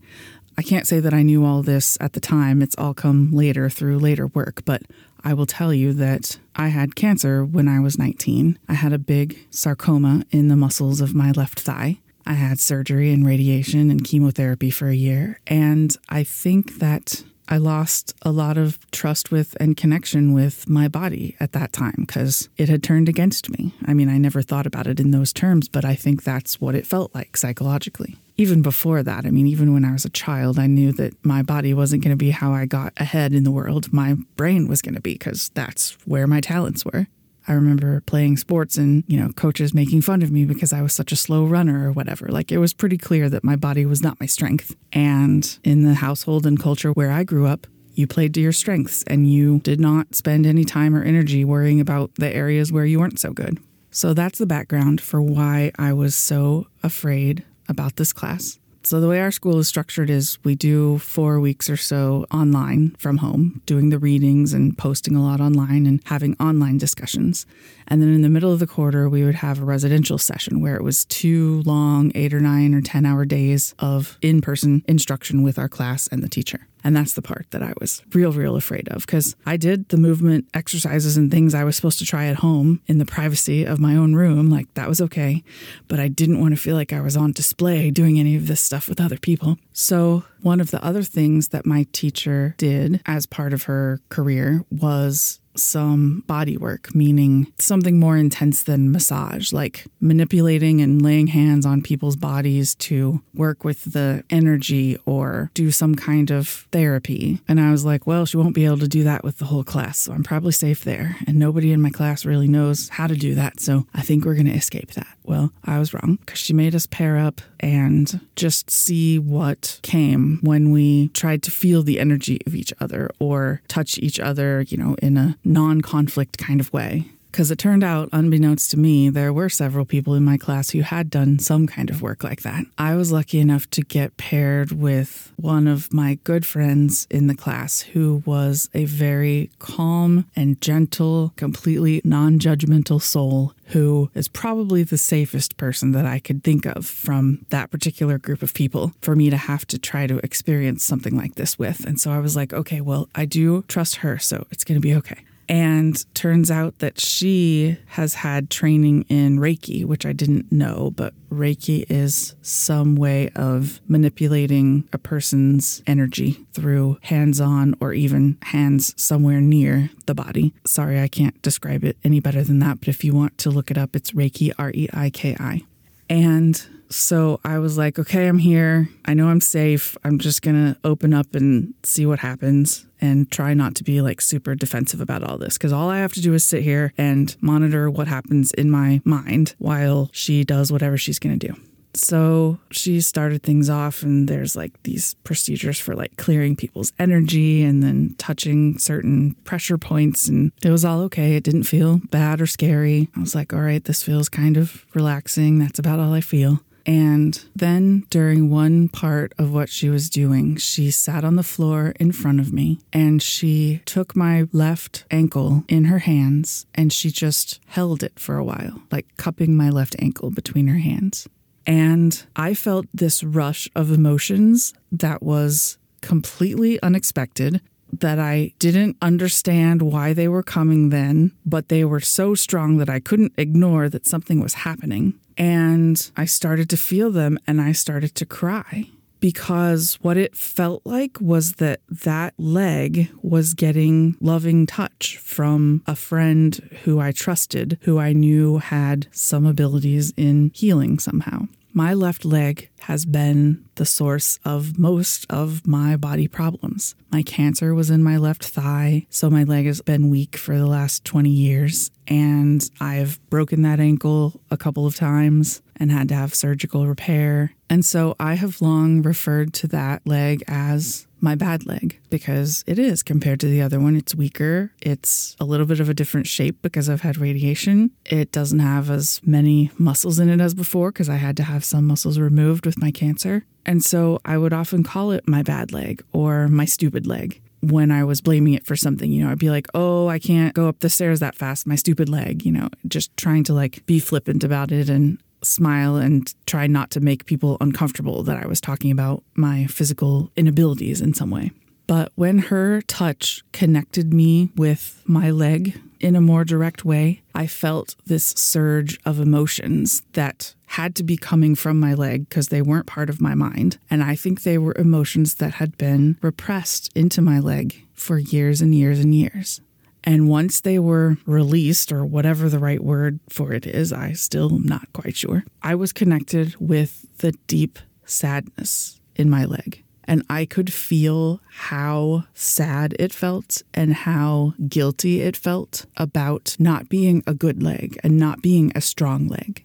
I 0.59 0.63
can't 0.63 0.87
say 0.87 1.01
that 1.01 1.13
I 1.13 1.23
knew 1.23 1.45
all 1.45 1.63
this 1.63 1.99
at 2.01 2.15
the 2.15 2.21
time. 2.21 2.63
It's 2.63 2.77
all 2.79 2.95
come 2.95 3.31
later 3.31 3.69
through 3.69 3.99
later 3.99 4.29
work, 4.29 4.65
but 4.65 4.83
I 5.27 5.35
will 5.35 5.45
tell 5.45 5.75
you 5.75 5.93
that 5.95 6.39
I 6.55 6.69
had 6.69 6.95
cancer 6.95 7.45
when 7.45 7.67
I 7.67 7.81
was 7.81 7.99
19. 7.99 8.61
I 8.69 8.75
had 8.75 8.93
a 8.93 8.99
big 8.99 9.37
sarcoma 9.51 10.23
in 10.31 10.47
the 10.47 10.55
muscles 10.55 11.01
of 11.01 11.17
my 11.17 11.33
left 11.33 11.59
thigh. 11.59 11.99
I 12.25 12.35
had 12.35 12.61
surgery 12.61 13.13
and 13.13 13.27
radiation 13.27 13.91
and 13.91 14.05
chemotherapy 14.05 14.71
for 14.71 14.87
a 14.87 14.95
year. 14.95 15.41
And 15.49 15.97
I 16.09 16.23
think 16.23 16.79
that 16.79 17.25
I 17.49 17.59
lost 17.59 18.15
a 18.23 18.33
lot 18.33 18.59
of 18.59 18.79
trust 18.91 19.31
with 19.31 19.57
and 19.61 19.77
connection 19.77 20.33
with 20.33 20.69
my 20.69 20.89
body 20.89 21.37
at 21.41 21.53
that 21.53 21.73
time 21.73 21.95
because 21.99 22.49
it 22.57 22.69
had 22.69 22.83
turned 22.83 23.09
against 23.09 23.51
me. 23.51 23.73
I 23.87 23.95
mean, 23.95 24.09
I 24.09 24.19
never 24.19 24.43
thought 24.43 24.67
about 24.67 24.87
it 24.87 25.01
in 25.01 25.11
those 25.11 25.33
terms, 25.33 25.69
but 25.69 25.85
I 25.85 25.95
think 25.95 26.23
that's 26.23 26.61
what 26.61 26.75
it 26.75 26.87
felt 26.87 27.15
like 27.15 27.37
psychologically 27.37 28.17
even 28.39 28.63
before 28.63 29.03
that, 29.03 29.25
I 29.25 29.31
mean, 29.31 29.47
even 29.47 29.73
when 29.73 29.85
I 29.85 29.93
was 29.93 30.05
a 30.05 30.11
child, 30.11 30.59
I 30.59 30.67
knew 30.67 30.93
that 30.93 31.15
my 31.25 31.43
body 31.43 31.73
wasn't 31.73 32.03
going 32.03 32.13
to 32.13 32.17
be 32.17 32.31
how 32.31 32.53
I 32.53 32.67
got 32.67 32.93
ahead 32.99 33.33
in 33.33 33.45
the 33.45 33.51
world. 33.51 33.93
My 33.93 34.17
brain 34.37 34.69
was 34.69 34.83
going 34.83 34.95
to 34.95 35.01
be 35.01 35.15
because 35.15 35.51
that's 35.55 35.93
where 36.07 36.27
my 36.27 36.41
talents 36.41 36.85
were. 36.85 37.07
I 37.49 37.53
remember 37.53 38.01
playing 38.03 38.37
sports 38.39 38.77
and, 38.77 39.05
you 39.07 39.19
know, 39.19 39.31
coaches 39.31 39.73
making 39.73 40.03
fun 40.03 40.23
of 40.23 40.31
me 40.31 40.45
because 40.45 40.73
I 40.73 40.83
was 40.83 40.93
such 40.93 41.13
a 41.13 41.17
slow 41.17 41.45
runner 41.45 41.89
or 41.89 41.93
whatever. 41.93 42.27
Like 42.29 42.51
it 42.51 42.59
was 42.59 42.75
pretty 42.75 42.99
clear 42.99 43.29
that 43.31 43.45
my 43.45 43.57
body 43.57 43.87
was 43.87 44.03
not 44.03 44.19
my 44.21 44.27
strength. 44.27 44.77
And 44.93 45.59
in 45.63 45.85
the 45.85 45.95
household 45.95 46.47
and 46.47 46.61
culture 46.61 46.93
where 46.93 47.13
I 47.13 47.25
grew 47.25 47.47
up, 47.47 47.67
you 47.95 48.07
played 48.07 48.35
to 48.35 48.41
your 48.41 48.53
strengths 48.53 49.03
and 49.05 49.31
you 49.31 49.61
did 49.61 49.81
not 49.81 50.15
spend 50.15 50.45
any 50.45 50.65
time 50.65 50.95
or 50.95 51.03
energy 51.03 51.45
worrying 51.45 51.81
about 51.81 52.15
the 52.17 52.35
areas 52.35 52.73
where 52.73 52.85
you 52.85 52.99
weren't 52.99 53.21
so 53.21 53.33
good. 53.33 53.59
So 53.91 54.13
that's 54.13 54.39
the 54.39 54.47
background 54.47 55.01
for 55.01 55.23
why 55.23 55.73
I 55.79 55.93
was 55.95 56.15
so 56.15 56.67
afraid 56.83 57.45
about 57.69 57.97
this 57.97 58.13
class. 58.13 58.59
So, 58.87 59.01
the 59.01 59.09
way 59.09 59.19
our 59.19 59.33
school 59.33 59.59
is 59.59 59.67
structured 59.67 60.11
is 60.11 60.39
we 60.45 60.55
do 60.55 60.99
four 60.99 61.41
weeks 61.41 61.69
or 61.69 61.77
so 61.77 62.25
online 62.33 62.95
from 63.01 63.17
home, 63.17 63.61
doing 63.67 63.91
the 63.91 63.99
readings 63.99 64.53
and 64.53 64.79
posting 64.79 65.17
a 65.17 65.23
lot 65.25 65.41
online 65.41 65.87
and 65.87 66.01
having 66.05 66.37
online 66.39 66.79
discussions. 66.79 67.47
And 67.89 68.03
then 68.03 68.13
in 68.13 68.23
the 68.23 68.29
middle 68.29 68.53
of 68.53 68.59
the 68.59 68.67
quarter, 68.67 69.09
we 69.09 69.25
would 69.25 69.37
have 69.37 69.61
a 69.61 69.65
residential 69.65 70.19
session 70.19 70.61
where 70.61 70.77
it 70.77 70.83
was 70.83 71.05
two 71.05 71.63
long, 71.65 72.13
eight 72.15 72.35
or 72.35 72.41
nine 72.41 72.75
or 72.75 72.81
10 72.81 73.07
hour 73.07 73.25
days 73.25 73.75
of 73.79 74.19
in 74.23 74.41
person 74.41 74.83
instruction 74.89 75.43
with 75.43 75.59
our 75.59 75.69
class 75.69 76.07
and 76.09 76.23
the 76.23 76.29
teacher. 76.29 76.67
And 76.87 76.95
that's 76.95 77.15
the 77.15 77.23
part 77.23 77.47
that 77.51 77.65
I 77.65 77.73
was 77.81 78.05
real, 78.13 78.31
real 78.31 78.55
afraid 78.55 78.87
of 78.91 79.05
because 79.05 79.35
I 79.45 79.57
did 79.57 79.89
the 79.89 79.97
movement 79.97 80.47
exercises 80.55 81.17
and 81.17 81.33
things 81.33 81.53
I 81.53 81.65
was 81.65 81.75
supposed 81.75 81.99
to 81.99 82.05
try 82.05 82.27
at 82.27 82.37
home 82.37 82.81
in 82.87 82.99
the 82.99 83.05
privacy 83.05 83.65
of 83.65 83.81
my 83.81 83.97
own 83.97 84.15
room. 84.15 84.51
Like 84.51 84.73
that 84.75 84.89
was 84.89 85.01
okay. 85.01 85.43
But 85.89 85.99
I 85.99 86.07
didn't 86.07 86.41
want 86.41 86.55
to 86.55 86.61
feel 86.61 86.77
like 86.77 86.93
I 86.93 87.01
was 87.01 87.17
on 87.17 87.33
display 87.33 87.91
doing 87.91 88.21
any 88.21 88.37
of 88.37 88.47
this 88.47 88.61
stuff 88.61 88.89
with 88.89 89.01
other 89.01 89.19
people. 89.19 89.59
So, 89.73 90.23
one 90.43 90.61
of 90.61 90.71
the 90.71 90.85
other 90.85 91.03
things 91.03 91.49
that 91.49 91.67
my 91.67 91.89
teacher 91.91 92.55
did 92.57 93.01
as 93.05 93.27
part 93.27 93.53
of 93.53 93.65
her 93.65 94.01
career 94.09 94.65
was 94.71 95.41
some 95.59 96.25
body 96.27 96.57
work, 96.57 96.95
meaning 96.95 97.53
something 97.59 97.99
more 97.99 98.17
intense 98.17 98.63
than 98.63 98.93
massage, 98.93 99.53
like 99.53 99.87
manipulating 100.01 100.81
and 100.81 101.03
laying 101.03 101.29
hands 101.29 101.67
on 101.67 101.83
people's 101.83 102.17
bodies 102.17 102.75
to 102.77 103.23
work 103.35 103.65
with 103.65 103.93
the 103.93 104.25
energy 104.31 104.97
or 105.07 105.51
do 105.55 105.71
some 105.71 105.95
kind 105.95 106.31
of 106.31 106.67
therapy. 106.73 107.41
And 107.49 107.61
I 107.61 107.71
was 107.71 107.85
like, 107.85 108.07
well, 108.07 108.27
she 108.27 108.37
won't 108.37 108.55
be 108.55 108.65
able 108.65 108.79
to 108.79 108.89
do 108.89 109.05
that 109.05 109.25
with 109.25 109.39
the 109.39 109.47
whole 109.47 109.65
class, 109.65 109.99
so 109.99 110.13
I'm 110.13 110.25
probably 110.25 110.53
safe 110.53 110.85
there. 110.85 111.17
And 111.27 111.39
nobody 111.39 111.73
in 111.73 111.81
my 111.81 111.91
class 111.91 112.25
really 112.25 112.49
knows 112.49 112.89
how 112.89 113.07
to 113.07 113.17
do 113.17 113.35
that, 113.35 113.61
so 113.61 113.87
I 113.95 114.03
think 114.03 114.25
we're 114.25 114.35
going 114.35 114.47
to 114.47 114.53
escape 114.53 114.93
that. 114.93 115.16
Well, 115.27 115.53
I 115.65 115.79
was 115.81 115.93
wrong 115.93 116.19
because 116.21 116.39
she 116.39 116.53
made 116.53 116.75
us 116.75 116.87
pair 116.87 117.19
up 117.19 117.41
and 117.59 118.21
just 118.37 118.71
see 118.71 119.19
what 119.19 119.81
came 119.83 120.39
when 120.43 120.71
we 120.71 121.09
tried 121.09 121.43
to 121.45 121.51
feel 121.51 121.83
the 121.83 121.99
energy 121.99 122.41
of 122.47 122.55
each 122.55 122.73
other 122.81 123.11
or 123.19 123.61
touch 123.67 123.99
each 123.99 124.21
other, 124.21 124.63
you 124.63 124.79
know, 124.79 124.95
in 125.03 125.17
a 125.17 125.37
non 125.45 125.81
conflict 125.81 126.39
kind 126.39 126.61
of 126.61 126.73
way 126.73 127.11
Because 127.37 127.51
it 127.51 127.59
turned 127.59 127.85
out, 127.85 128.09
unbeknownst 128.15 128.71
to 128.71 128.79
me, 128.79 129.11
there 129.11 129.31
were 129.31 129.51
several 129.51 129.85
people 129.85 130.15
in 130.15 130.25
my 130.25 130.39
class 130.39 130.71
who 130.71 130.81
had 130.81 131.11
done 131.11 131.39
some 131.39 131.67
kind 131.67 131.91
of 131.91 132.01
work 132.01 132.25
like 132.25 132.41
that. 132.45 132.65
I 132.79 132.95
was 132.95 133.13
lucky 133.13 133.41
enough 133.41 133.69
to 133.73 133.83
get 133.83 134.17
paired 134.17 134.73
with 134.73 135.35
one 135.37 135.67
of 135.67 135.93
my 135.93 136.19
good 136.25 136.47
friends 136.47 137.07
in 137.11 137.27
the 137.27 137.35
class 137.35 137.83
who 137.83 138.23
was 138.25 138.71
a 138.73 138.87
very 138.87 139.51
calm 139.59 140.25
and 140.35 140.59
gentle, 140.63 141.35
completely 141.37 142.01
non 142.05 142.39
judgmental 142.39 143.03
soul 143.03 143.53
who 143.67 144.11
is 144.15 144.29
probably 144.29 144.83
the 144.83 144.97
safest 144.97 145.59
person 145.59 145.93
that 145.93 146.07
I 146.07 146.21
could 146.21 146.43
think 146.43 146.65
of 146.65 146.87
from 146.87 147.45
that 147.51 147.71
particular 147.71 148.17
group 148.17 148.43
of 148.43 148.55
people 148.55 148.95
for 149.03 149.15
me 149.15 149.29
to 149.29 149.37
have 149.37 149.67
to 149.67 149.79
try 149.79 150.07
to 150.07 150.25
experience 150.25 150.85
something 150.85 151.15
like 151.15 151.35
this 151.35 151.59
with. 151.59 151.85
And 151.85 152.01
so 152.01 152.13
I 152.13 152.19
was 152.19 152.35
like, 152.35 152.55
okay, 152.55 152.81
well, 152.81 153.11
I 153.15 153.27
do 153.27 153.63
trust 153.69 153.97
her, 153.97 154.19
so 154.19 154.47
it's 154.51 154.65
going 154.65 154.81
to 154.81 154.89
be 154.89 154.95
okay. 154.95 155.19
And 155.49 156.05
turns 156.15 156.51
out 156.51 156.81
that 156.81 157.01
she 157.01 157.79
has 157.87 158.15
had 158.15 158.51
training 158.51 159.05
in 159.09 159.39
Reiki, 159.39 159.85
which 159.85 160.05
I 160.05 160.13
didn't 160.13 160.51
know, 160.51 160.93
but 160.97 161.15
Reiki 161.31 161.85
is 161.89 162.35
some 162.43 162.97
way 162.97 163.31
of 163.37 163.81
manipulating 163.87 164.89
a 164.93 164.99
person's 164.99 165.83
energy 165.87 166.45
through 166.53 166.99
hands 167.03 167.41
on 167.41 167.75
or 167.81 167.93
even 167.93 168.39
hands 168.43 168.93
somewhere 169.01 169.41
near 169.41 169.91
the 170.07 170.15
body. 170.15 170.53
Sorry, 170.67 171.01
I 171.01 171.09
can't 171.09 171.41
describe 171.43 171.85
it 171.85 171.97
any 172.03 172.21
better 172.21 172.43
than 172.43 172.59
that, 172.61 172.81
but 172.81 172.89
if 172.89 173.05
you 173.05 173.15
want 173.15 173.39
to 173.39 173.51
look 173.51 173.71
it 173.71 173.79
up, 173.79 173.95
it's 173.95 174.13
Reiki, 174.13 174.53
R 174.59 174.71
E 174.75 174.89
I 174.93 175.11
K 175.11 175.37
I. 175.39 175.63
And 176.09 176.61
so 176.89 177.41
I 177.45 177.59
was 177.59 177.77
like, 177.77 177.99
okay, 177.99 178.29
I'm 178.29 178.39
here. 178.39 178.89
I 179.05 179.15
know 179.15 179.29
I'm 179.29 179.41
safe. 179.41 179.97
I'm 180.05 180.19
just 180.19 180.43
going 180.43 180.75
to 180.75 180.79
open 180.85 181.13
up 181.13 181.35
and 181.35 181.75
see 181.83 182.07
what 182.07 182.21
happens 182.21 182.87
and 183.01 183.31
try 183.31 183.55
not 183.55 183.75
to 183.77 183.85
be 183.85 184.01
like 184.01 184.21
super 184.21 184.55
defensive 184.55 185.01
about 185.01 185.23
all 185.23 185.37
this 185.37 185.59
because 185.59 185.73
all 185.73 185.91
I 185.91 185.99
have 185.99 186.13
to 186.15 186.21
do 186.21 186.33
is 186.35 186.45
sit 186.45 186.63
here 186.63 186.93
and 186.97 187.37
monitor 187.41 187.91
what 187.91 188.09
happens 188.09 188.53
in 188.53 188.71
my 188.71 189.01
mind 189.05 189.55
while 189.59 190.11
she 190.13 190.45
does 190.45 190.73
whatever 190.73 190.97
she's 190.97 191.19
going 191.19 191.39
to 191.39 191.49
do. 191.49 191.61
So 191.97 192.59
she 192.71 193.01
started 193.01 193.43
things 193.43 193.71
off, 193.71 194.03
and 194.03 194.29
there's 194.29 194.57
like 194.57 194.83
these 194.83 195.15
procedures 195.25 195.79
for 195.79 195.95
like 195.95 196.17
clearing 196.17 196.57
people's 196.57 196.93
energy 196.99 197.63
and 197.63 197.83
then 197.83 198.15
touching 198.19 198.79
certain 198.79 199.35
pressure 199.45 199.79
points. 199.79 200.29
And 200.29 200.53
it 200.63 200.71
was 200.71 200.85
all 200.85 201.01
okay. 201.03 201.37
It 201.37 201.45
didn't 201.45 201.65
feel 201.65 202.01
bad 202.11 202.41
or 202.41 202.47
scary. 202.47 203.09
I 203.17 203.21
was 203.21 203.35
like, 203.35 203.53
all 203.53 203.61
right, 203.61 203.83
this 203.83 204.03
feels 204.03 204.29
kind 204.29 204.57
of 204.57 204.85
relaxing. 204.95 205.59
That's 205.59 205.79
about 205.79 206.01
all 206.01 206.13
I 206.13 206.21
feel. 206.21 206.61
And 206.87 207.45
then 207.57 208.07
during 208.11 208.49
one 208.49 208.89
part 208.89 209.33
of 209.39 209.53
what 209.53 209.69
she 209.69 209.89
was 209.89 210.09
doing, 210.09 210.57
she 210.57 210.93
sat 210.93 211.25
on 211.25 211.35
the 211.35 211.43
floor 211.43 211.93
in 211.99 212.13
front 212.13 212.39
of 212.39 212.53
me 212.53 212.79
and 212.93 213.21
she 213.21 213.83
took 213.87 214.15
my 214.15 214.47
left 214.53 215.05
ankle 215.11 215.65
in 215.67 215.87
her 215.87 215.99
hands 215.99 216.65
and 216.77 216.93
she 216.93 217.11
just 217.11 217.59
held 217.67 218.05
it 218.05 218.21
for 218.21 218.37
a 218.37 218.45
while, 218.45 218.83
like 218.93 219.07
cupping 219.17 219.57
my 219.57 219.69
left 219.69 219.97
ankle 219.99 220.31
between 220.31 220.69
her 220.69 220.79
hands. 220.79 221.27
And 221.67 222.25
I 222.37 222.55
felt 222.55 222.87
this 222.95 223.25
rush 223.25 223.69
of 223.75 223.91
emotions 223.91 224.73
that 224.93 225.23
was 225.23 225.79
completely 226.01 226.81
unexpected 226.83 227.61
that 227.93 228.19
I 228.19 228.53
didn't 228.59 228.97
understand 229.01 229.83
why 229.83 230.13
they 230.13 230.29
were 230.29 230.43
coming 230.43 230.91
then, 230.91 231.33
but 231.45 231.69
they 231.69 231.85
were 231.85 232.01
so 232.01 232.35
strong 232.35 232.77
that 232.79 232.91
I 232.91 233.01
couldn't 233.01 233.33
ignore 233.37 233.89
that 233.89 234.07
something 234.07 234.41
was 234.41 234.55
happening. 234.55 235.15
And 235.37 236.11
I 236.17 236.25
started 236.25 236.69
to 236.71 236.77
feel 236.77 237.11
them 237.11 237.39
and 237.47 237.61
I 237.61 237.73
started 237.73 238.15
to 238.17 238.27
cry 238.27 238.91
because 239.21 239.99
what 240.03 240.17
it 240.17 240.37
felt 240.37 240.83
like 240.85 241.21
was 241.21 241.55
that 241.55 241.81
that 241.89 242.35
leg 242.39 243.11
was 243.23 243.55
getting 243.55 244.17
loving 244.21 244.67
touch 244.67 245.17
from 245.19 245.83
a 245.87 245.97
friend 245.97 246.79
who 246.85 247.01
I 247.01 247.13
trusted, 247.13 247.79
who 247.83 247.99
I 247.99 248.13
knew 248.13 248.59
had 248.59 249.09
some 249.11 249.47
abilities 249.47 250.13
in 250.17 250.51
healing 250.55 250.99
somehow. 250.99 251.49
My 251.77 251.93
left 251.93 252.25
leg 252.25 252.71
has 252.79 253.05
been 253.05 253.67
the 253.75 253.85
source 253.85 254.39
of 254.47 254.79
most 254.79 255.27
of 255.29 255.67
my 255.67 255.95
body 255.95 256.27
problems. 256.27 256.95
My 257.13 257.23
cancer 257.23 257.75
was 257.75 257.91
in 257.91 258.03
my 258.03 258.17
left 258.17 258.47
thigh, 258.47 259.07
so 259.11 259.29
my 259.29 259.45
leg 259.45 259.67
has 259.67 259.83
been 259.83 260.09
weak 260.09 260.39
for 260.39 260.57
the 260.57 260.65
last 260.65 261.05
20 261.05 261.29
years. 261.29 261.91
And 262.07 262.67
I've 262.81 263.21
broken 263.29 263.61
that 263.61 263.79
ankle 263.79 264.41
a 264.51 264.57
couple 264.57 264.87
of 264.87 264.97
times 264.97 265.61
and 265.79 265.91
had 265.91 266.09
to 266.09 266.15
have 266.15 266.35
surgical 266.35 266.87
repair. 266.87 267.53
And 267.69 267.85
so 267.85 268.15
I 268.19 268.35
have 268.35 268.61
long 268.61 269.03
referred 269.03 269.53
to 269.55 269.69
that 269.69 270.07
leg 270.07 270.43
as 270.49 271.07
my 271.21 271.35
bad 271.35 271.67
leg 271.67 271.99
because 272.11 272.63
it 272.67 272.79
is 272.79 273.03
compared 273.03 273.41
to 273.41 273.47
the 273.47 273.63
other 273.63 273.81
one. 273.81 273.97
It's 273.97 274.15
weaker. 274.15 274.73
It's 274.81 275.37
a 275.41 275.45
little 275.45 275.67
bit 275.67 275.81
of 275.81 275.89
a 275.89 275.95
different 275.95 276.27
shape 276.27 276.61
because 276.63 276.89
I've 276.89 277.01
had 277.01 277.19
radiation. 277.19 277.91
It 278.05 278.33
doesn't 278.33 278.59
have 278.59 278.91
as 278.91 279.21
many 279.25 279.71
muscles 279.79 280.19
in 280.19 280.29
it 280.29 280.41
as 280.41 280.55
before 280.55 280.93
because 280.93 281.09
I 281.09 281.17
had 281.17 281.37
to 281.39 281.43
have 281.43 281.65
some 281.65 281.87
muscles 281.87 282.19
removed 282.19 282.67
with 282.67 282.79
my 282.79 282.91
cancer. 282.91 283.45
And 283.65 283.85
so 283.85 284.21
I 284.25 284.39
would 284.39 284.53
often 284.53 284.85
call 284.85 285.11
it 285.11 285.27
my 285.27 285.43
bad 285.43 285.73
leg 285.73 286.05
or 286.13 286.49
my 286.49 286.65
stupid 286.65 287.07
leg 287.07 287.41
when 287.61 287.91
I 287.91 288.05
was 288.05 288.21
blaming 288.21 288.55
it 288.55 288.65
for 288.65 288.77
something. 288.77 289.11
You 289.11 289.25
know, 289.25 289.31
I'd 289.31 289.39
be 289.39 289.51
like, 289.51 289.67
oh, 289.75 290.09
I 290.09 290.19
can't 290.19 290.55
go 290.55 290.69
up 290.69 290.81
the 290.81 290.91
stairs 290.91 291.21
that 291.21 291.35
fast, 291.35 291.67
my 291.67 291.75
stupid 291.75 292.09
leg, 292.09 292.45
you 292.45 292.53
know, 292.53 292.69
just 292.87 293.17
trying 293.17 293.45
to 293.45 293.55
like 293.55 293.85
be 293.87 293.99
flippant 293.99 294.45
about 294.45 294.71
it 294.71 294.89
and 294.89 295.19
smile 295.47 295.97
and 295.97 296.33
try 296.47 296.67
not 296.67 296.91
to 296.93 297.01
make 297.01 297.27
people 297.27 297.57
uncomfortable 297.61 298.23
that 298.25 298.43
I 298.43 298.47
was 298.47 298.61
talking 298.61 298.91
about 298.91 299.23
my 299.35 299.67
physical 299.67 300.31
inabilities 300.37 301.01
in 301.01 301.15
some 301.15 301.31
way. 301.31 301.51
But 301.87 302.13
when 302.17 302.39
her 302.39 302.81
touch 302.83 303.45
connected 303.53 304.13
me 304.13 304.51
with 304.57 305.03
my 305.07 305.31
leg 305.31 305.81
in 306.01 306.17
a 306.17 306.21
more 306.21 306.45
direct 306.45 306.85
way, 306.85 307.23
I 307.35 307.47
felt 307.47 307.95
this 308.07 308.27
surge 308.37 308.99
of 309.05 309.21
emotions 309.21 310.03
that 310.13 310.55
had 310.67 310.95
to 310.97 311.05
be 311.05 311.17
coming 311.17 311.55
from 311.55 311.79
my 311.79 311.95
leg 311.95 312.29
because 312.29 312.49
they 312.49 312.61
weren't 312.61 312.87
part 312.87 313.09
of 313.09 313.21
my 313.21 313.35
mind. 313.35 313.79
And 313.89 314.03
I 314.03 314.17
think 314.17 314.43
they 314.43 314.59
were 314.59 314.75
emotions 314.77 315.37
that 315.37 315.55
had 315.55 315.79
been 315.79 316.19
repressed 316.21 316.91
into 316.97 317.23
my 317.23 317.39
leg 317.39 317.87
for 317.95 318.19
years 318.19 318.61
and 318.61 318.75
years 318.75 318.99
and 318.99 319.15
years. 319.15 319.61
And 320.09 320.29
once 320.29 320.61
they 320.61 320.79
were 320.79 321.19
released, 321.27 321.91
or 321.91 322.07
whatever 322.07 322.49
the 322.49 322.61
right 322.61 322.83
word 322.83 323.19
for 323.29 323.53
it 323.53 323.67
is, 323.67 323.93
I 323.93 324.13
still 324.13 324.55
am 324.55 324.63
not 324.63 324.93
quite 324.93 325.17
sure, 325.17 325.45
I 325.63 325.75
was 325.75 325.93
connected 325.93 326.55
with 326.61 327.07
the 327.19 327.33
deep 327.49 327.81
sadness 328.05 329.01
in 329.17 329.29
my 329.29 329.45
leg. 329.45 329.83
And 330.05 330.23
I 330.31 330.47
could 330.47 330.73
feel 330.73 331.41
how 331.51 332.25
sad 332.33 332.95
it 333.01 333.13
felt 333.13 333.63
and 333.75 333.93
how 333.93 334.55
guilty 334.69 335.23
it 335.23 335.37
felt 335.37 335.87
about 335.97 336.55
not 336.61 336.89
being 336.89 337.25
a 337.27 337.35
good 337.35 337.61
leg 337.61 337.99
and 338.05 338.17
not 338.17 338.41
being 338.41 338.71
a 338.77 338.81
strong 338.81 339.27
leg. 339.27 339.65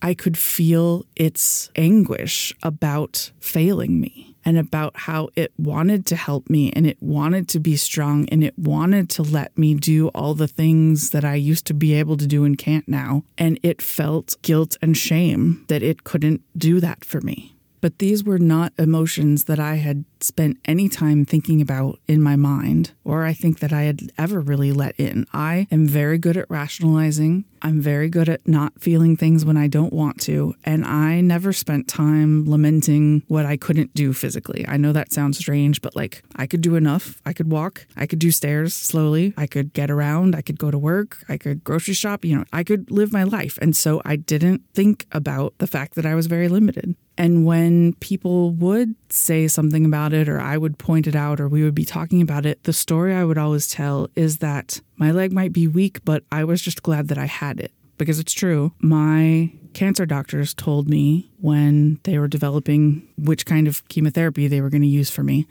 I 0.00 0.14
could 0.14 0.38
feel 0.38 1.04
its 1.16 1.70
anguish 1.74 2.54
about 2.62 3.32
failing 3.40 4.00
me 4.00 4.31
and 4.44 4.58
about 4.58 4.96
how 4.96 5.28
it 5.36 5.52
wanted 5.56 6.06
to 6.06 6.16
help 6.16 6.50
me 6.50 6.72
and 6.72 6.86
it 6.86 6.98
wanted 7.00 7.48
to 7.48 7.60
be 7.60 7.76
strong 7.76 8.28
and 8.28 8.42
it 8.42 8.58
wanted 8.58 9.08
to 9.10 9.22
let 9.22 9.56
me 9.56 9.74
do 9.74 10.08
all 10.08 10.34
the 10.34 10.48
things 10.48 11.10
that 11.10 11.24
I 11.24 11.34
used 11.34 11.66
to 11.66 11.74
be 11.74 11.94
able 11.94 12.16
to 12.16 12.26
do 12.26 12.44
and 12.44 12.56
can't 12.58 12.88
now. 12.88 13.24
And 13.38 13.58
it 13.62 13.80
felt 13.80 14.36
guilt 14.42 14.76
and 14.82 14.96
shame 14.96 15.64
that 15.68 15.82
it 15.82 16.04
couldn't 16.04 16.42
do 16.56 16.80
that 16.80 17.04
for 17.04 17.20
me. 17.20 17.54
But 17.82 17.98
these 17.98 18.22
were 18.22 18.38
not 18.38 18.72
emotions 18.78 19.44
that 19.44 19.58
I 19.58 19.74
had 19.74 20.04
spent 20.20 20.56
any 20.64 20.88
time 20.88 21.24
thinking 21.24 21.60
about 21.60 21.98
in 22.06 22.22
my 22.22 22.36
mind, 22.36 22.92
or 23.04 23.24
I 23.24 23.32
think 23.32 23.58
that 23.58 23.72
I 23.72 23.82
had 23.82 24.12
ever 24.16 24.40
really 24.40 24.72
let 24.72 24.94
in. 24.98 25.26
I 25.34 25.66
am 25.72 25.88
very 25.88 26.16
good 26.16 26.36
at 26.36 26.48
rationalizing. 26.48 27.44
I'm 27.60 27.80
very 27.80 28.08
good 28.08 28.28
at 28.28 28.46
not 28.46 28.80
feeling 28.80 29.16
things 29.16 29.44
when 29.44 29.56
I 29.56 29.66
don't 29.66 29.92
want 29.92 30.20
to. 30.22 30.54
And 30.64 30.84
I 30.84 31.20
never 31.20 31.52
spent 31.52 31.88
time 31.88 32.48
lamenting 32.48 33.24
what 33.26 33.46
I 33.46 33.56
couldn't 33.56 33.94
do 33.94 34.12
physically. 34.12 34.64
I 34.68 34.76
know 34.76 34.92
that 34.92 35.12
sounds 35.12 35.38
strange, 35.38 35.82
but 35.82 35.96
like 35.96 36.22
I 36.36 36.46
could 36.46 36.60
do 36.60 36.76
enough. 36.76 37.20
I 37.26 37.32
could 37.32 37.50
walk. 37.50 37.86
I 37.96 38.06
could 38.06 38.20
do 38.20 38.30
stairs 38.30 38.74
slowly. 38.74 39.34
I 39.36 39.48
could 39.48 39.72
get 39.72 39.90
around. 39.90 40.36
I 40.36 40.42
could 40.42 40.58
go 40.58 40.70
to 40.70 40.78
work. 40.78 41.18
I 41.28 41.36
could 41.36 41.64
grocery 41.64 41.94
shop. 41.94 42.24
You 42.24 42.36
know, 42.36 42.44
I 42.52 42.62
could 42.62 42.92
live 42.92 43.12
my 43.12 43.24
life. 43.24 43.58
And 43.60 43.76
so 43.76 44.00
I 44.04 44.14
didn't 44.14 44.62
think 44.72 45.06
about 45.10 45.54
the 45.58 45.66
fact 45.66 45.94
that 45.96 46.06
I 46.06 46.14
was 46.14 46.26
very 46.28 46.48
limited. 46.48 46.94
And 47.18 47.44
when 47.44 47.94
people 47.94 48.52
would 48.52 48.94
say 49.10 49.46
something 49.48 49.84
about 49.84 50.12
it, 50.12 50.28
or 50.28 50.40
I 50.40 50.56
would 50.56 50.78
point 50.78 51.06
it 51.06 51.14
out, 51.14 51.40
or 51.40 51.48
we 51.48 51.62
would 51.62 51.74
be 51.74 51.84
talking 51.84 52.22
about 52.22 52.46
it, 52.46 52.62
the 52.64 52.72
story 52.72 53.14
I 53.14 53.24
would 53.24 53.38
always 53.38 53.68
tell 53.68 54.08
is 54.14 54.38
that 54.38 54.80
my 54.96 55.10
leg 55.10 55.32
might 55.32 55.52
be 55.52 55.68
weak, 55.68 56.04
but 56.04 56.24
I 56.32 56.44
was 56.44 56.62
just 56.62 56.82
glad 56.82 57.08
that 57.08 57.18
I 57.18 57.26
had 57.26 57.60
it. 57.60 57.72
Because 57.98 58.18
it's 58.18 58.32
true. 58.32 58.72
My 58.80 59.52
cancer 59.74 60.06
doctors 60.06 60.54
told 60.54 60.88
me 60.88 61.30
when 61.38 62.00
they 62.04 62.18
were 62.18 62.28
developing 62.28 63.06
which 63.16 63.46
kind 63.46 63.68
of 63.68 63.86
chemotherapy 63.88 64.48
they 64.48 64.60
were 64.60 64.70
going 64.70 64.82
to 64.82 64.88
use 64.88 65.10
for 65.10 65.22
me 65.22 65.46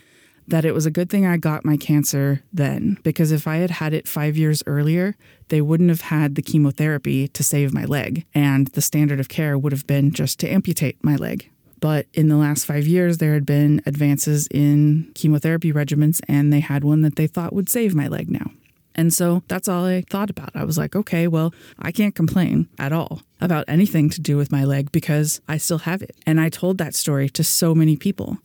that 0.52 0.66
it 0.66 0.74
was 0.74 0.86
a 0.86 0.92
good 0.92 1.10
thing 1.10 1.26
I 1.26 1.38
got 1.38 1.66
my 1.66 1.78
cancer 1.78 2.44
then, 2.54 2.98
because 3.04 3.32
if 3.32 3.48
I 3.48 3.58
had 3.58 3.72
had 3.72 3.94
it 3.94 4.08
five 4.08 4.38
years 4.38 4.62
earlier, 4.68 5.16
they 5.48 5.62
wouldn't 5.62 5.90
have 5.90 6.02
had 6.02 6.36
the 6.36 6.42
chemotherapy 6.42 7.28
to 7.30 7.44
save 7.44 7.74
my 7.74 7.86
leg, 7.86 8.26
and 8.36 8.68
the 8.68 8.82
standard 8.82 9.20
of 9.20 9.30
care 9.30 9.58
would 9.58 9.72
have 9.72 9.88
been 9.88 10.12
just 10.12 10.40
to 10.40 10.50
amputate 10.50 11.04
my 11.04 11.16
leg. 11.16 11.50
But 11.80 12.06
in 12.14 12.28
the 12.28 12.38
last 12.38 12.66
five 12.66 12.86
years, 12.86 13.18
there 13.18 13.34
had 13.34 13.46
been 13.46 13.82
advances 13.86 14.48
in 14.52 15.12
chemotherapy 15.16 15.74
regimens, 15.74 16.22
and 16.28 16.54
they 16.54 16.60
had 16.60 16.84
one 16.84 17.02
that 17.02 17.16
they 17.16 17.28
thought 17.28 17.54
would 17.54 17.70
save 17.70 17.96
my 17.96 18.08
leg 18.08 18.30
now. 18.30 18.52
And 18.94 19.14
so 19.14 19.42
that's 19.48 19.68
all 19.70 19.86
I 19.86 20.04
thought 20.10 20.30
about. 20.30 20.52
I 20.54 20.66
was 20.66 20.78
like, 20.78 20.96
okay, 20.96 21.28
well, 21.28 21.54
I 21.80 21.92
can't 21.92 22.14
complain 22.14 22.68
at 22.78 22.92
all 22.92 23.22
about 23.40 23.66
anything 23.68 24.10
to 24.10 24.22
do 24.22 24.36
with 24.36 24.52
my 24.52 24.66
leg 24.66 24.92
because 24.92 25.42
I 25.48 25.58
still 25.58 25.80
have 25.80 26.02
it. 26.02 26.16
And 26.28 26.42
I 26.42 26.50
told 26.50 26.78
that 26.78 26.94
story 26.94 27.30
to 27.30 27.44
so 27.44 27.74
many 27.74 27.96
people. 27.96 28.38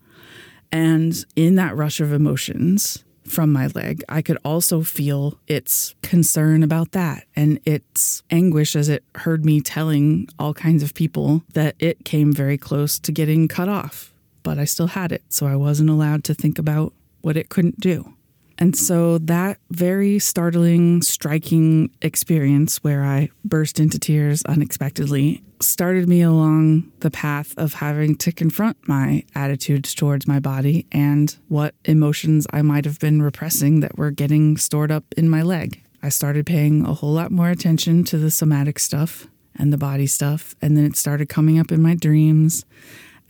And 0.72 1.24
in 1.34 1.54
that 1.56 1.76
rush 1.76 2.00
of 2.00 2.12
emotions 2.12 3.04
from 3.24 3.52
my 3.52 3.66
leg, 3.68 4.02
I 4.08 4.22
could 4.22 4.38
also 4.44 4.82
feel 4.82 5.38
its 5.46 5.94
concern 6.02 6.62
about 6.62 6.92
that 6.92 7.24
and 7.34 7.60
its 7.64 8.22
anguish 8.30 8.76
as 8.76 8.88
it 8.88 9.04
heard 9.16 9.44
me 9.44 9.60
telling 9.60 10.28
all 10.38 10.54
kinds 10.54 10.82
of 10.82 10.94
people 10.94 11.42
that 11.54 11.74
it 11.78 12.04
came 12.04 12.32
very 12.32 12.58
close 12.58 12.98
to 13.00 13.12
getting 13.12 13.48
cut 13.48 13.68
off. 13.68 14.12
But 14.42 14.58
I 14.58 14.64
still 14.64 14.88
had 14.88 15.10
it, 15.10 15.24
so 15.28 15.46
I 15.46 15.56
wasn't 15.56 15.90
allowed 15.90 16.22
to 16.24 16.34
think 16.34 16.58
about 16.58 16.92
what 17.20 17.36
it 17.36 17.48
couldn't 17.48 17.80
do. 17.80 18.15
And 18.58 18.74
so 18.74 19.18
that 19.18 19.58
very 19.70 20.18
startling, 20.18 21.02
striking 21.02 21.90
experience 22.00 22.82
where 22.82 23.04
I 23.04 23.28
burst 23.44 23.78
into 23.78 23.98
tears 23.98 24.42
unexpectedly 24.46 25.42
started 25.60 26.08
me 26.08 26.22
along 26.22 26.90
the 27.00 27.10
path 27.10 27.54
of 27.56 27.74
having 27.74 28.16
to 28.16 28.32
confront 28.32 28.76
my 28.88 29.24
attitudes 29.34 29.94
towards 29.94 30.26
my 30.26 30.38
body 30.38 30.86
and 30.92 31.36
what 31.48 31.74
emotions 31.84 32.46
I 32.50 32.62
might 32.62 32.84
have 32.84 32.98
been 32.98 33.22
repressing 33.22 33.80
that 33.80 33.96
were 33.96 34.10
getting 34.10 34.56
stored 34.56 34.90
up 34.90 35.04
in 35.16 35.28
my 35.28 35.42
leg. 35.42 35.82
I 36.02 36.10
started 36.10 36.46
paying 36.46 36.84
a 36.84 36.94
whole 36.94 37.12
lot 37.12 37.30
more 37.30 37.50
attention 37.50 38.04
to 38.04 38.18
the 38.18 38.30
somatic 38.30 38.78
stuff 38.78 39.26
and 39.58 39.72
the 39.72 39.78
body 39.78 40.06
stuff, 40.06 40.54
and 40.60 40.76
then 40.76 40.84
it 40.84 40.96
started 40.96 41.28
coming 41.28 41.58
up 41.58 41.72
in 41.72 41.82
my 41.82 41.94
dreams. 41.94 42.64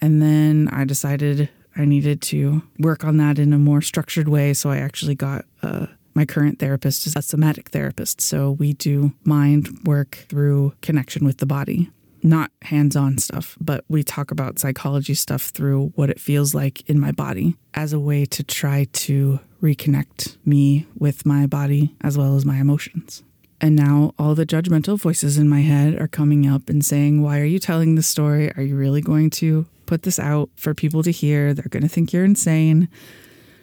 And 0.00 0.20
then 0.20 0.68
I 0.72 0.84
decided 0.84 1.48
I 1.76 1.84
needed 1.84 2.22
to 2.22 2.62
work 2.78 3.04
on 3.04 3.18
that 3.18 3.38
in 3.38 3.52
a 3.52 3.58
more 3.58 3.82
structured 3.82 4.28
way. 4.28 4.54
So 4.54 4.70
I 4.70 4.78
actually 4.78 5.14
got 5.14 5.44
uh, 5.62 5.86
my 6.14 6.24
current 6.24 6.58
therapist 6.58 7.06
is 7.06 7.14
a 7.14 7.22
somatic 7.22 7.68
therapist. 7.70 8.20
So 8.20 8.52
we 8.52 8.72
do 8.72 9.12
mind 9.24 9.80
work 9.84 10.24
through 10.28 10.72
connection 10.80 11.26
with 11.26 11.38
the 11.38 11.46
body, 11.46 11.90
not 12.22 12.50
hands 12.62 12.96
on 12.96 13.18
stuff, 13.18 13.56
but 13.60 13.84
we 13.88 14.02
talk 14.02 14.30
about 14.30 14.58
psychology 14.58 15.14
stuff 15.14 15.42
through 15.42 15.92
what 15.94 16.08
it 16.08 16.18
feels 16.18 16.54
like 16.54 16.88
in 16.88 16.98
my 16.98 17.12
body 17.12 17.56
as 17.74 17.92
a 17.92 18.00
way 18.00 18.24
to 18.24 18.42
try 18.42 18.86
to 18.92 19.38
reconnect 19.62 20.38
me 20.46 20.86
with 20.98 21.26
my 21.26 21.46
body 21.46 21.94
as 22.00 22.16
well 22.16 22.34
as 22.34 22.46
my 22.46 22.56
emotions. 22.56 23.22
And 23.60 23.76
now 23.76 24.14
all 24.18 24.34
the 24.34 24.46
judgmental 24.46 24.98
voices 24.98 25.38
in 25.38 25.48
my 25.48 25.60
head 25.60 26.00
are 26.00 26.08
coming 26.08 26.46
up 26.46 26.68
and 26.68 26.84
saying, 26.84 27.22
Why 27.22 27.40
are 27.40 27.44
you 27.44 27.58
telling 27.58 27.94
this 27.94 28.06
story? 28.06 28.52
Are 28.56 28.62
you 28.62 28.76
really 28.76 29.00
going 29.00 29.30
to 29.30 29.66
put 29.86 30.02
this 30.02 30.18
out 30.18 30.50
for 30.56 30.74
people 30.74 31.02
to 31.02 31.10
hear? 31.10 31.54
They're 31.54 31.64
going 31.68 31.82
to 31.82 31.88
think 31.88 32.12
you're 32.12 32.24
insane. 32.24 32.88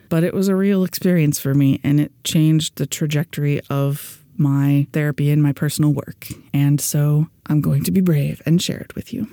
But 0.10 0.24
it 0.24 0.34
was 0.34 0.48
a 0.48 0.56
real 0.56 0.84
experience 0.84 1.40
for 1.40 1.54
me, 1.54 1.80
and 1.84 2.00
it 2.00 2.12
changed 2.24 2.76
the 2.78 2.86
trajectory 2.86 3.62
of 3.70 4.24
my 4.38 4.88
therapy 4.94 5.32
and 5.32 5.42
my 5.42 5.54
personal 5.54 5.92
work. 5.94 6.28
And 6.54 6.80
so 6.80 7.28
I'm 7.48 7.62
going 7.62 7.84
to 7.84 7.92
be 7.92 8.02
brave 8.02 8.42
and 8.46 8.62
share 8.62 8.80
it 8.80 8.96
with 8.96 9.14
you. 9.14 9.28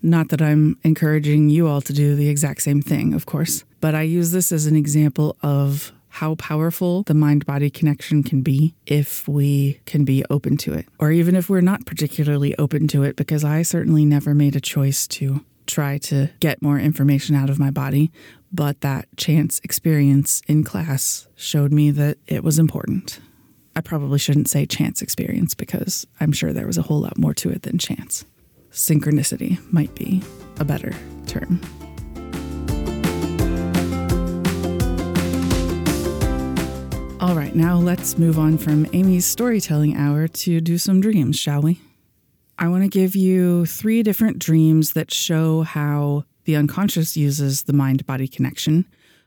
Not 0.00 0.28
that 0.28 0.40
I'm 0.40 0.78
encouraging 0.84 1.50
you 1.50 1.66
all 1.66 1.80
to 1.82 1.92
do 1.92 2.14
the 2.14 2.28
exact 2.28 2.62
same 2.62 2.80
thing, 2.80 3.14
of 3.14 3.26
course, 3.26 3.64
but 3.80 3.94
I 3.94 4.02
use 4.02 4.30
this 4.30 4.52
as 4.52 4.66
an 4.66 4.76
example 4.76 5.36
of 5.42 5.92
how 6.08 6.36
powerful 6.36 7.02
the 7.02 7.14
mind 7.14 7.44
body 7.46 7.68
connection 7.68 8.22
can 8.22 8.42
be 8.42 8.74
if 8.86 9.28
we 9.28 9.80
can 9.86 10.04
be 10.04 10.24
open 10.30 10.56
to 10.58 10.72
it, 10.72 10.86
or 10.98 11.10
even 11.10 11.36
if 11.36 11.50
we're 11.50 11.60
not 11.60 11.84
particularly 11.84 12.56
open 12.58 12.88
to 12.88 13.02
it, 13.02 13.16
because 13.16 13.44
I 13.44 13.62
certainly 13.62 14.04
never 14.04 14.34
made 14.34 14.56
a 14.56 14.60
choice 14.60 15.06
to 15.08 15.44
try 15.68 15.98
to 15.98 16.30
get 16.40 16.60
more 16.62 16.78
information 16.78 17.36
out 17.36 17.50
of 17.50 17.58
my 17.58 17.70
body. 17.70 18.10
But 18.52 18.80
that 18.80 19.06
chance 19.16 19.60
experience 19.62 20.42
in 20.48 20.64
class 20.64 21.28
showed 21.36 21.72
me 21.72 21.90
that 21.92 22.18
it 22.26 22.42
was 22.42 22.58
important. 22.58 23.20
I 23.76 23.80
probably 23.80 24.18
shouldn't 24.18 24.48
say 24.48 24.66
chance 24.66 25.02
experience 25.02 25.54
because 25.54 26.06
I'm 26.18 26.32
sure 26.32 26.52
there 26.52 26.66
was 26.66 26.78
a 26.78 26.82
whole 26.82 27.00
lot 27.00 27.18
more 27.18 27.34
to 27.34 27.50
it 27.50 27.62
than 27.62 27.78
chance. 27.78 28.24
Synchronicity 28.72 29.60
might 29.72 29.94
be 29.94 30.22
a 30.58 30.64
better 30.64 30.92
term. 31.26 31.60
All 37.20 37.34
right, 37.34 37.54
now 37.54 37.76
let's 37.76 38.16
move 38.16 38.38
on 38.38 38.58
from 38.58 38.86
Amy's 38.92 39.26
storytelling 39.26 39.96
hour 39.96 40.28
to 40.28 40.60
do 40.60 40.78
some 40.78 41.00
dreams, 41.00 41.38
shall 41.38 41.62
we? 41.62 41.80
I 42.60 42.66
want 42.66 42.82
to 42.82 42.88
give 42.88 43.14
you 43.14 43.66
three 43.66 44.02
different 44.02 44.40
dreams 44.40 44.94
that 44.94 45.14
show 45.14 45.62
how 45.62 46.24
the 46.44 46.56
unconscious 46.56 47.16
uses 47.16 47.62
the 47.62 47.72
mind 47.72 48.04
body 48.04 48.26
connection 48.26 48.84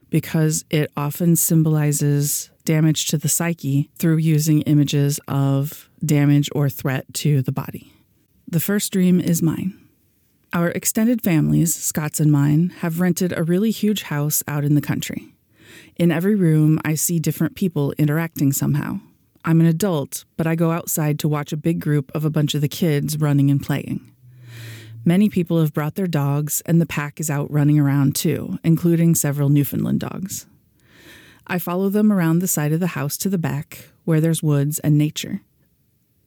because 0.10 0.65
it 0.70 0.91
often 0.98 1.38
symbolizes 1.38 2.50
damage 2.65 3.08
to 3.08 3.17
the 3.17 3.30
psyche 3.30 3.89
through 3.98 4.17
using 4.17 4.62
images 4.63 5.17
of 5.30 5.89
damage 6.06 6.50
or 6.54 6.70
threat 6.70 7.06
to 7.13 7.41
the 7.41 7.54
body. 7.54 7.94
The 8.50 8.60
first 8.60 8.91
dream 8.91 9.22
is 9.22 9.41
mine. 9.41 9.78
Our 10.52 10.70
extended 10.72 11.22
families, 11.22 11.74
Scott's 11.74 12.20
and 12.20 12.34
mine, 12.34 12.74
have 12.80 13.00
rented 13.00 13.32
a 13.32 13.44
really 13.44 13.72
huge 13.72 14.04
house 14.04 14.44
out 14.46 14.65
in 14.65 14.76
the 14.76 14.82
country. 14.82 15.34
In 15.96 16.12
every 16.12 16.36
room, 16.36 16.82
I 16.84 16.96
see 16.96 17.20
different 17.20 17.56
people 17.56 17.94
interacting 17.98 18.52
somehow. 18.52 19.00
I'm 19.43 19.60
an 19.60 19.67
adult, 19.67 20.25
but 20.38 20.45
I 20.45 20.56
go 20.56 20.71
outside 20.71 21.17
to 21.19 21.27
watch 21.27 21.51
a 21.51 21.58
big 21.58 21.80
group 21.80 22.12
of 22.13 22.25
a 22.25 22.30
bunch 22.30 22.54
of 22.54 22.62
the 22.62 22.67
kids 22.67 23.17
running 23.17 23.49
and 23.49 23.62
playing. 23.62 24.12
Many 25.04 25.30
people 25.30 25.60
have 25.60 25.73
brought 25.73 25.95
their 25.95 26.08
dogs, 26.08 26.62
and 26.67 26.80
the 26.80 26.86
pack 26.86 27.19
is 27.19 27.30
out 27.30 27.49
running 27.51 27.80
around 27.80 28.15
too, 28.15 28.60
including 28.63 29.15
several 29.15 29.49
Newfoundland 29.49 29.99
dogs. 29.99 30.45
I 31.47 31.58
follow 31.58 31.89
them 31.89 32.12
around 32.12 32.39
the 32.39 32.47
side 32.47 32.71
of 32.71 32.80
the 32.80 32.88
house 32.88 33.17
to 33.17 33.30
the 33.30 33.39
back, 33.39 33.89
where 34.06 34.21
there's 34.21 34.43
woods 34.43 34.77
and 34.80 34.97
nature. 34.97 35.41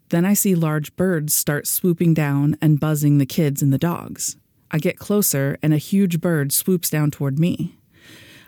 Then 0.08 0.24
I 0.24 0.34
see 0.34 0.56
large 0.56 0.94
birds 0.96 1.34
start 1.34 1.68
swooping 1.68 2.14
down 2.14 2.56
and 2.60 2.80
buzzing 2.80 3.18
the 3.18 3.26
kids 3.26 3.62
and 3.62 3.72
the 3.72 3.78
dogs. 3.78 4.36
I 4.72 4.78
get 4.78 4.98
closer, 4.98 5.56
and 5.62 5.72
a 5.72 5.78
huge 5.78 6.20
bird 6.20 6.52
swoops 6.52 6.90
down 6.90 7.12
toward 7.12 7.38
me. 7.38 7.76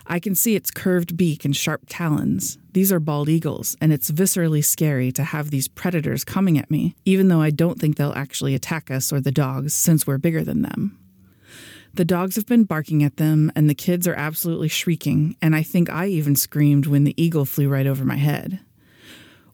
I 0.09 0.19
can 0.19 0.35
see 0.35 0.55
its 0.55 0.71
curved 0.71 1.17
beak 1.17 1.43
and 1.43 1.55
sharp 1.55 1.81
talons. 1.87 2.57
These 2.71 2.93
are 2.93 2.99
bald 2.99 3.27
eagles, 3.27 3.75
and 3.81 3.91
it's 3.91 4.09
viscerally 4.09 4.63
scary 4.63 5.11
to 5.11 5.23
have 5.23 5.49
these 5.49 5.67
predators 5.67 6.23
coming 6.23 6.57
at 6.57 6.71
me, 6.71 6.95
even 7.03 7.27
though 7.27 7.41
I 7.41 7.49
don't 7.49 7.79
think 7.79 7.97
they'll 7.97 8.13
actually 8.13 8.55
attack 8.55 8.89
us 8.89 9.11
or 9.11 9.19
the 9.19 9.31
dogs 9.31 9.73
since 9.73 10.07
we're 10.07 10.17
bigger 10.17 10.43
than 10.43 10.61
them. 10.61 10.97
The 11.93 12.05
dogs 12.05 12.35
have 12.35 12.45
been 12.45 12.63
barking 12.63 13.03
at 13.03 13.17
them, 13.17 13.51
and 13.55 13.69
the 13.69 13.75
kids 13.75 14.07
are 14.07 14.13
absolutely 14.13 14.69
shrieking, 14.69 15.35
and 15.41 15.55
I 15.55 15.63
think 15.63 15.89
I 15.89 16.07
even 16.07 16.35
screamed 16.35 16.85
when 16.85 17.03
the 17.03 17.21
eagle 17.21 17.45
flew 17.45 17.67
right 17.67 17.87
over 17.87 18.05
my 18.05 18.17
head. 18.17 18.59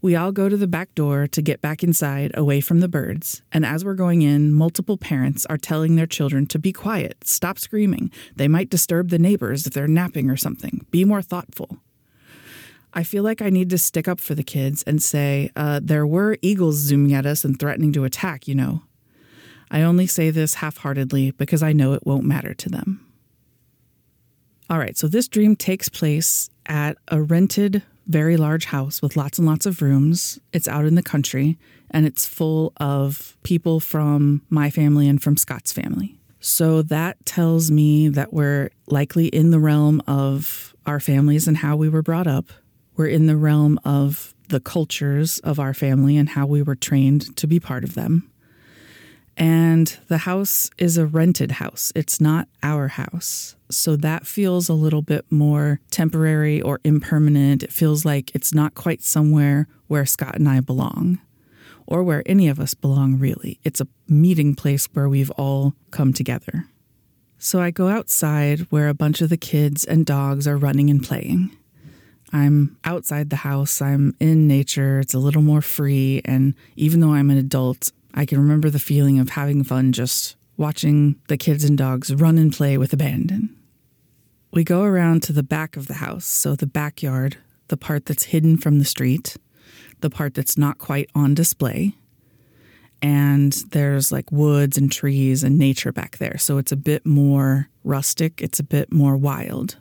We 0.03 0.17
all 0.17 0.33
go 0.33 0.49
to 0.49 0.57
the 0.57 0.67
back 0.67 0.93
door 0.95 1.27
to 1.27 1.41
get 1.41 1.61
back 1.61 1.81
inside, 1.81 2.31
away 2.33 2.59
from 2.59 2.81
the 2.81 2.89
birds. 2.89 3.41
And 3.53 3.65
as 3.65 3.85
we're 3.85 3.93
going 3.93 4.21
in, 4.21 4.51
multiple 4.51 4.97
parents 4.97 5.45
are 5.45 5.57
telling 5.57 5.95
their 5.95 6.05
children 6.05 6.45
to 6.47 6.59
be 6.59 6.73
quiet, 6.73 7.25
stop 7.25 7.57
screaming. 7.57 8.11
They 8.35 8.49
might 8.49 8.69
disturb 8.69 9.11
the 9.11 9.17
neighbors 9.17 9.65
if 9.65 9.71
they're 9.71 9.87
napping 9.87 10.29
or 10.29 10.35
something. 10.35 10.85
Be 10.91 11.05
more 11.05 11.21
thoughtful. 11.21 11.77
I 12.93 13.03
feel 13.03 13.23
like 13.23 13.41
I 13.41 13.49
need 13.49 13.69
to 13.69 13.77
stick 13.77 14.09
up 14.09 14.19
for 14.19 14.35
the 14.35 14.43
kids 14.43 14.83
and 14.83 15.01
say, 15.01 15.51
uh, 15.55 15.79
there 15.81 16.05
were 16.05 16.37
eagles 16.41 16.75
zooming 16.75 17.13
at 17.13 17.25
us 17.25 17.45
and 17.45 17.57
threatening 17.57 17.93
to 17.93 18.03
attack, 18.03 18.45
you 18.45 18.55
know. 18.55 18.81
I 19.71 19.83
only 19.83 20.05
say 20.05 20.31
this 20.31 20.55
half 20.55 20.75
heartedly 20.79 21.31
because 21.31 21.63
I 21.63 21.71
know 21.71 21.93
it 21.93 22.05
won't 22.05 22.25
matter 22.25 22.53
to 22.53 22.69
them. 22.69 23.09
All 24.69 24.79
right, 24.79 24.97
so 24.97 25.07
this 25.07 25.29
dream 25.29 25.55
takes 25.55 25.87
place 25.87 26.49
at 26.65 26.97
a 27.07 27.21
rented 27.21 27.83
very 28.07 28.37
large 28.37 28.65
house 28.65 29.01
with 29.01 29.15
lots 29.15 29.37
and 29.37 29.47
lots 29.47 29.65
of 29.65 29.81
rooms. 29.81 30.39
It's 30.51 30.67
out 30.67 30.85
in 30.85 30.95
the 30.95 31.03
country 31.03 31.57
and 31.91 32.05
it's 32.05 32.25
full 32.25 32.73
of 32.77 33.37
people 33.43 33.79
from 33.79 34.41
my 34.49 34.69
family 34.69 35.07
and 35.07 35.21
from 35.21 35.37
Scott's 35.37 35.71
family. 35.71 36.17
So 36.39 36.81
that 36.81 37.25
tells 37.25 37.71
me 37.71 38.09
that 38.09 38.33
we're 38.33 38.69
likely 38.87 39.27
in 39.27 39.51
the 39.51 39.59
realm 39.59 40.01
of 40.07 40.75
our 40.85 40.99
families 40.99 41.47
and 41.47 41.57
how 41.57 41.77
we 41.77 41.87
were 41.87 42.01
brought 42.01 42.27
up. 42.27 42.51
We're 42.97 43.07
in 43.07 43.27
the 43.27 43.37
realm 43.37 43.79
of 43.85 44.33
the 44.49 44.59
cultures 44.59 45.39
of 45.39 45.59
our 45.59 45.73
family 45.73 46.17
and 46.17 46.29
how 46.29 46.45
we 46.45 46.61
were 46.61 46.75
trained 46.75 47.35
to 47.37 47.47
be 47.47 47.59
part 47.59 47.83
of 47.83 47.93
them. 47.93 48.29
And 49.37 49.97
the 50.09 50.19
house 50.19 50.69
is 50.77 50.97
a 50.97 51.05
rented 51.05 51.53
house, 51.53 51.91
it's 51.95 52.19
not 52.19 52.47
our 52.61 52.89
house. 52.89 53.55
So 53.75 53.95
that 53.97 54.25
feels 54.25 54.69
a 54.69 54.73
little 54.73 55.01
bit 55.01 55.25
more 55.29 55.79
temporary 55.91 56.61
or 56.61 56.79
impermanent. 56.83 57.63
It 57.63 57.73
feels 57.73 58.05
like 58.05 58.33
it's 58.35 58.53
not 58.53 58.75
quite 58.75 59.03
somewhere 59.03 59.67
where 59.87 60.05
Scott 60.05 60.35
and 60.35 60.47
I 60.47 60.59
belong 60.59 61.19
or 61.85 62.03
where 62.03 62.23
any 62.25 62.47
of 62.47 62.59
us 62.59 62.73
belong, 62.73 63.19
really. 63.19 63.59
It's 63.63 63.81
a 63.81 63.87
meeting 64.07 64.55
place 64.55 64.87
where 64.93 65.09
we've 65.09 65.31
all 65.31 65.73
come 65.91 66.13
together. 66.13 66.65
So 67.37 67.61
I 67.61 67.71
go 67.71 67.89
outside 67.89 68.61
where 68.69 68.87
a 68.87 68.93
bunch 68.93 69.21
of 69.21 69.29
the 69.29 69.37
kids 69.37 69.83
and 69.83 70.05
dogs 70.05 70.47
are 70.47 70.57
running 70.57 70.89
and 70.89 71.03
playing. 71.03 71.51
I'm 72.31 72.77
outside 72.83 73.29
the 73.29 73.37
house, 73.37 73.81
I'm 73.81 74.15
in 74.19 74.47
nature, 74.47 74.99
it's 74.99 75.13
a 75.13 75.19
little 75.19 75.43
more 75.43 75.61
free, 75.61 76.21
and 76.25 76.55
even 76.75 76.99
though 76.99 77.13
I'm 77.13 77.29
an 77.29 77.37
adult, 77.37 77.91
I 78.13 78.25
can 78.25 78.39
remember 78.39 78.71
the 78.71 78.79
feeling 78.79 79.19
of 79.19 79.31
having 79.31 79.63
fun 79.63 79.91
just 79.91 80.35
watching 80.57 81.19
the 81.27 81.37
kids 81.37 81.63
and 81.63 81.77
dogs 81.77 82.13
run 82.13 82.37
and 82.39 82.51
play 82.51 82.77
with 82.77 82.91
abandon. 82.91 83.55
We 84.53 84.63
go 84.63 84.83
around 84.83 85.23
to 85.23 85.33
the 85.33 85.41
back 85.41 85.75
of 85.75 85.87
the 85.87 85.95
house, 85.95 86.25
so 86.25 86.55
the 86.55 86.67
backyard, 86.67 87.37
the 87.69 87.75
part 87.75 88.05
that's 88.05 88.25
hidden 88.25 88.55
from 88.55 88.77
the 88.77 88.85
street. 88.85 89.35
the 90.01 90.09
part 90.09 90.33
that's 90.33 90.57
not 90.57 90.77
quite 90.77 91.09
on 91.15 91.33
display. 91.33 91.95
And 93.01 93.53
there's 93.71 94.11
like 94.11 94.31
woods 94.31 94.77
and 94.77 94.91
trees 94.91 95.43
and 95.43 95.57
nature 95.57 95.91
back 95.91 96.17
there. 96.17 96.37
So 96.37 96.57
it's 96.57 96.73
a 96.73 96.77
bit 96.77 97.05
more 97.05 97.69
rustic, 97.83 98.41
it's 98.41 98.59
a 98.59 98.63
bit 98.63 98.91
more 98.91 99.17
wild. 99.17 99.77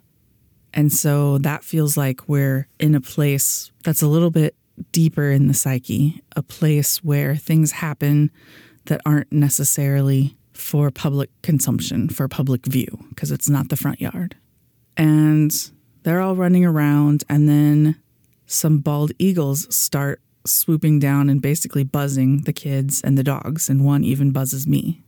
And 0.73 0.93
so 0.93 1.39
that 1.39 1.63
feels 1.65 1.97
like 1.97 2.29
we're 2.29 2.69
in 2.79 2.95
a 2.95 3.01
place 3.01 3.71
that's 3.83 4.01
a 4.01 4.07
little 4.07 4.31
bit 4.31 4.55
deeper 4.93 5.31
in 5.31 5.49
the 5.49 5.55
psyche, 5.55 6.23
a 6.35 6.43
place 6.43 7.05
where 7.05 7.37
things 7.37 7.73
happen 7.73 8.31
that 8.87 9.01
aren't 9.05 9.31
necessarily 9.33 10.37
for 10.55 10.91
public 10.91 11.31
consumption, 11.43 12.09
for 12.09 12.29
public 12.29 12.65
view, 12.67 13.05
because 13.11 13.31
it's 13.31 13.51
not 13.51 13.69
the 13.69 13.77
front 13.77 14.01
yard. 14.01 14.37
And 14.97 15.53
they're 16.03 16.21
all 16.21 16.37
running 16.37 16.65
around, 16.65 17.25
and 17.29 17.49
then 17.49 18.01
some 18.47 18.79
bald 18.79 19.13
eagles 19.19 19.75
start 19.75 20.21
swooping 20.45 20.99
down 20.99 21.31
and 21.31 21.41
basically 21.41 21.85
buzzing 21.85 22.43
the 22.43 22.53
kids 22.53 23.01
and 23.03 23.17
the 23.17 23.23
dogs, 23.23 23.69
and 23.69 23.85
one 23.85 24.05
even 24.05 24.33
buzzes 24.33 24.67
me. 24.67 25.03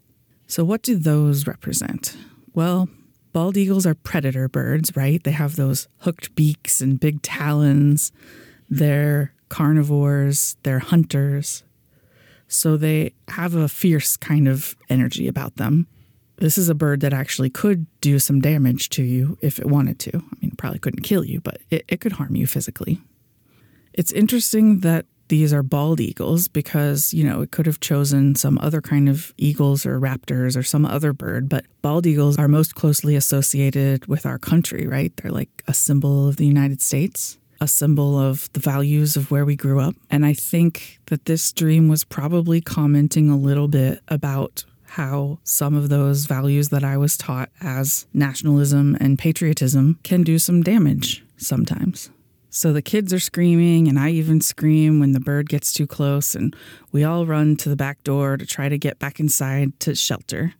So, 0.47 0.65
what 0.65 0.83
do 0.83 0.97
those 0.97 1.47
represent? 1.47 2.17
Well, 2.55 2.89
bald 3.33 3.57
eagles 3.57 3.87
are 3.87 3.95
predator 3.95 4.49
birds, 4.49 4.95
right? 4.97 5.23
They 5.23 5.33
have 5.33 5.57
those 5.57 5.89
hooked 5.99 6.35
beaks 6.35 6.81
and 6.81 7.01
big 7.01 7.23
talons. 7.23 8.13
They're 8.69 9.35
carnivores, 9.49 10.57
they're 10.63 10.79
hunters. 10.79 11.65
So, 12.47 12.77
they 12.77 13.15
have 13.29 13.55
a 13.55 13.69
fierce 13.69 14.17
kind 14.17 14.47
of 14.47 14.77
energy 14.89 15.27
about 15.27 15.57
them. 15.57 15.89
This 16.45 16.59
is 16.59 16.69
a 16.69 16.75
bird 16.75 17.01
that 17.01 17.15
actually 17.15 17.49
could 17.49 17.87
do 18.03 18.19
some 18.19 18.39
damage 18.39 18.91
to 18.91 19.03
you 19.03 19.39
if 19.41 19.59
it 19.59 19.65
wanted 19.65 19.99
to. 20.01 20.11
I 20.15 20.37
mean, 20.43 20.51
it 20.53 20.59
probably 20.59 20.79
couldn't 20.79 21.03
kill 21.03 21.25
you, 21.25 21.41
but 21.41 21.57
it, 21.71 21.87
it 21.89 22.03
could 22.03 22.13
harm 22.13 22.37
you 22.37 22.47
physically. 22.47 23.01
It's 23.95 24.13
interesting 24.13 24.81
that 24.81 25.07
these 25.29 25.55
are 25.55 25.63
bald 25.63 26.01
eagles 26.01 26.49
because, 26.49 27.15
you 27.15 27.25
know, 27.25 27.41
it 27.41 27.51
could 27.51 27.65
have 27.65 27.81
chosen 27.81 28.35
some 28.35 28.59
other 28.59 28.83
kind 28.83 29.09
of 29.09 29.33
eagles 29.39 29.87
or 29.87 29.99
raptors 29.99 30.55
or 30.55 30.63
some 30.63 30.85
other 30.85 31.15
bird, 31.15 31.49
but 31.49 31.65
bald 31.81 32.07
eagles 32.07 32.39
are 32.39 32.47
most 32.47 32.75
closely 32.75 33.17
associated 33.17 34.05
with 34.05 34.27
our 34.27 34.39
country, 34.39 34.87
right? 34.87 35.17
They're 35.17 35.33
like 35.33 35.63
a 35.67 35.73
symbol 35.73 36.29
of 36.29 36.37
the 36.37 36.47
United 36.47 36.83
States, 36.83 37.39
a 37.63 37.67
symbol 37.67 38.19
of 38.19 38.53
the 38.53 38.61
values 38.61 39.17
of 39.17 39.31
where 39.31 39.47
we 39.47 39.57
grew 39.57 39.81
up. 39.81 39.95
And 40.11 40.27
I 40.27 40.35
think 40.35 40.99
that 41.07 41.25
this 41.25 41.55
dream 41.55 41.89
was 41.89 42.05
probably 42.05 42.61
commenting 42.61 43.31
a 43.31 43.39
little 43.39 43.67
bit 43.67 44.01
about 44.09 44.67
how 44.95 45.41
some 45.43 45.75
of 45.75 45.89
those 45.89 46.27
values 46.27 46.69
that 46.69 46.85
I 46.85 46.97
was 46.97 47.17
taught 47.17 47.51
as 47.61 48.07
nationalism 48.15 48.97
and 49.01 49.19
patriotism 49.19 49.99
can 50.05 50.23
do 50.23 50.39
some 50.39 50.63
damage 50.63 51.25
sometimes. 51.37 52.11
So 52.49 52.73
the 52.73 52.81
kids 52.81 53.13
are 53.13 53.19
screaming, 53.19 53.89
and 53.89 53.99
I 53.99 54.11
even 54.11 54.41
scream 54.41 55.01
when 55.01 55.11
the 55.11 55.19
bird 55.19 55.49
gets 55.49 55.73
too 55.73 55.89
close, 55.89 56.37
and 56.37 56.55
we 56.93 57.03
all 57.03 57.27
run 57.27 57.57
to 57.57 57.69
the 57.69 57.75
back 57.75 58.05
door 58.05 58.37
to 58.37 58.47
try 58.47 58.69
to 58.69 58.79
get 58.79 59.01
back 59.01 59.19
inside 59.19 59.79
to 59.81 59.97
shelter. 59.97 60.55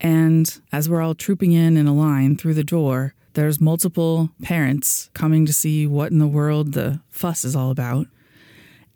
And 0.00 0.60
as 0.72 0.88
we're 0.88 1.00
all 1.00 1.14
trooping 1.14 1.52
in 1.52 1.76
in 1.76 1.86
a 1.86 1.94
line 1.94 2.36
through 2.36 2.54
the 2.54 2.64
door, 2.64 3.14
there's 3.34 3.60
multiple 3.60 4.30
parents 4.42 5.10
coming 5.14 5.46
to 5.46 5.52
see 5.52 5.86
what 5.86 6.10
in 6.10 6.18
the 6.18 6.26
world 6.26 6.72
the 6.72 7.00
fuss 7.08 7.44
is 7.44 7.54
all 7.54 7.70
about. 7.70 8.08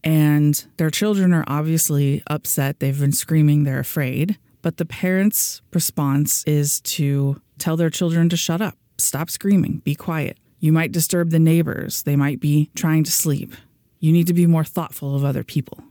And 0.02 0.64
their 0.78 0.90
children 0.90 1.32
are 1.32 1.44
obviously 1.46 2.24
upset. 2.26 2.80
They've 2.80 2.98
been 2.98 3.12
screaming, 3.12 3.62
they're 3.62 3.78
afraid. 3.78 4.36
But 4.62 4.76
the 4.76 4.84
parents' 4.84 5.62
response 5.72 6.44
is 6.44 6.80
to 6.82 7.40
tell 7.58 7.76
their 7.76 7.90
children 7.90 8.28
to 8.28 8.36
shut 8.36 8.60
up, 8.60 8.76
stop 8.98 9.30
screaming, 9.30 9.78
be 9.84 9.94
quiet. 9.94 10.38
You 10.58 10.72
might 10.72 10.92
disturb 10.92 11.30
the 11.30 11.38
neighbors. 11.38 12.02
They 12.02 12.16
might 12.16 12.40
be 12.40 12.70
trying 12.74 13.04
to 13.04 13.12
sleep. 13.12 13.54
You 13.98 14.12
need 14.12 14.26
to 14.26 14.34
be 14.34 14.46
more 14.46 14.64
thoughtful 14.64 15.16
of 15.16 15.24
other 15.24 15.42
people. 15.42 15.82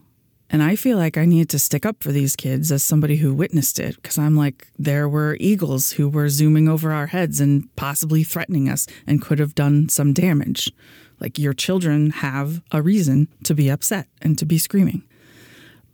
And 0.52 0.64
I 0.64 0.76
feel 0.76 0.98
like 0.98 1.18
I 1.18 1.26
need 1.26 1.50
to 1.50 1.60
stick 1.60 1.86
up 1.86 2.02
for 2.02 2.12
these 2.12 2.36
kids 2.36 2.72
as 2.72 2.82
somebody 2.82 3.18
who 3.18 3.34
witnessed 3.34 3.80
it 3.80 3.96
because 3.96 4.18
I'm 4.18 4.36
like, 4.36 4.68
there 4.80 5.08
were 5.08 5.38
eagles 5.40 5.92
who 5.92 6.10
were 6.10 6.30
zooming 6.30 6.68
over 6.68 6.92
our 6.92 7.08
heads 7.08 7.40
and 7.40 7.74
possibly 7.76 8.24
threatening 8.24 8.68
us 8.68 8.88
and 9.06 9.22
could 9.22 9.38
have 9.38 9.54
done 9.54 9.90
some 9.90 10.12
damage. 10.12 10.72
Like, 11.20 11.38
your 11.38 11.54
children 11.54 12.12
have 12.12 12.62
a 12.72 12.82
reason 12.82 13.28
to 13.44 13.54
be 13.54 13.70
upset 13.70 14.08
and 14.22 14.38
to 14.40 14.46
be 14.46 14.58
screaming. 14.58 15.04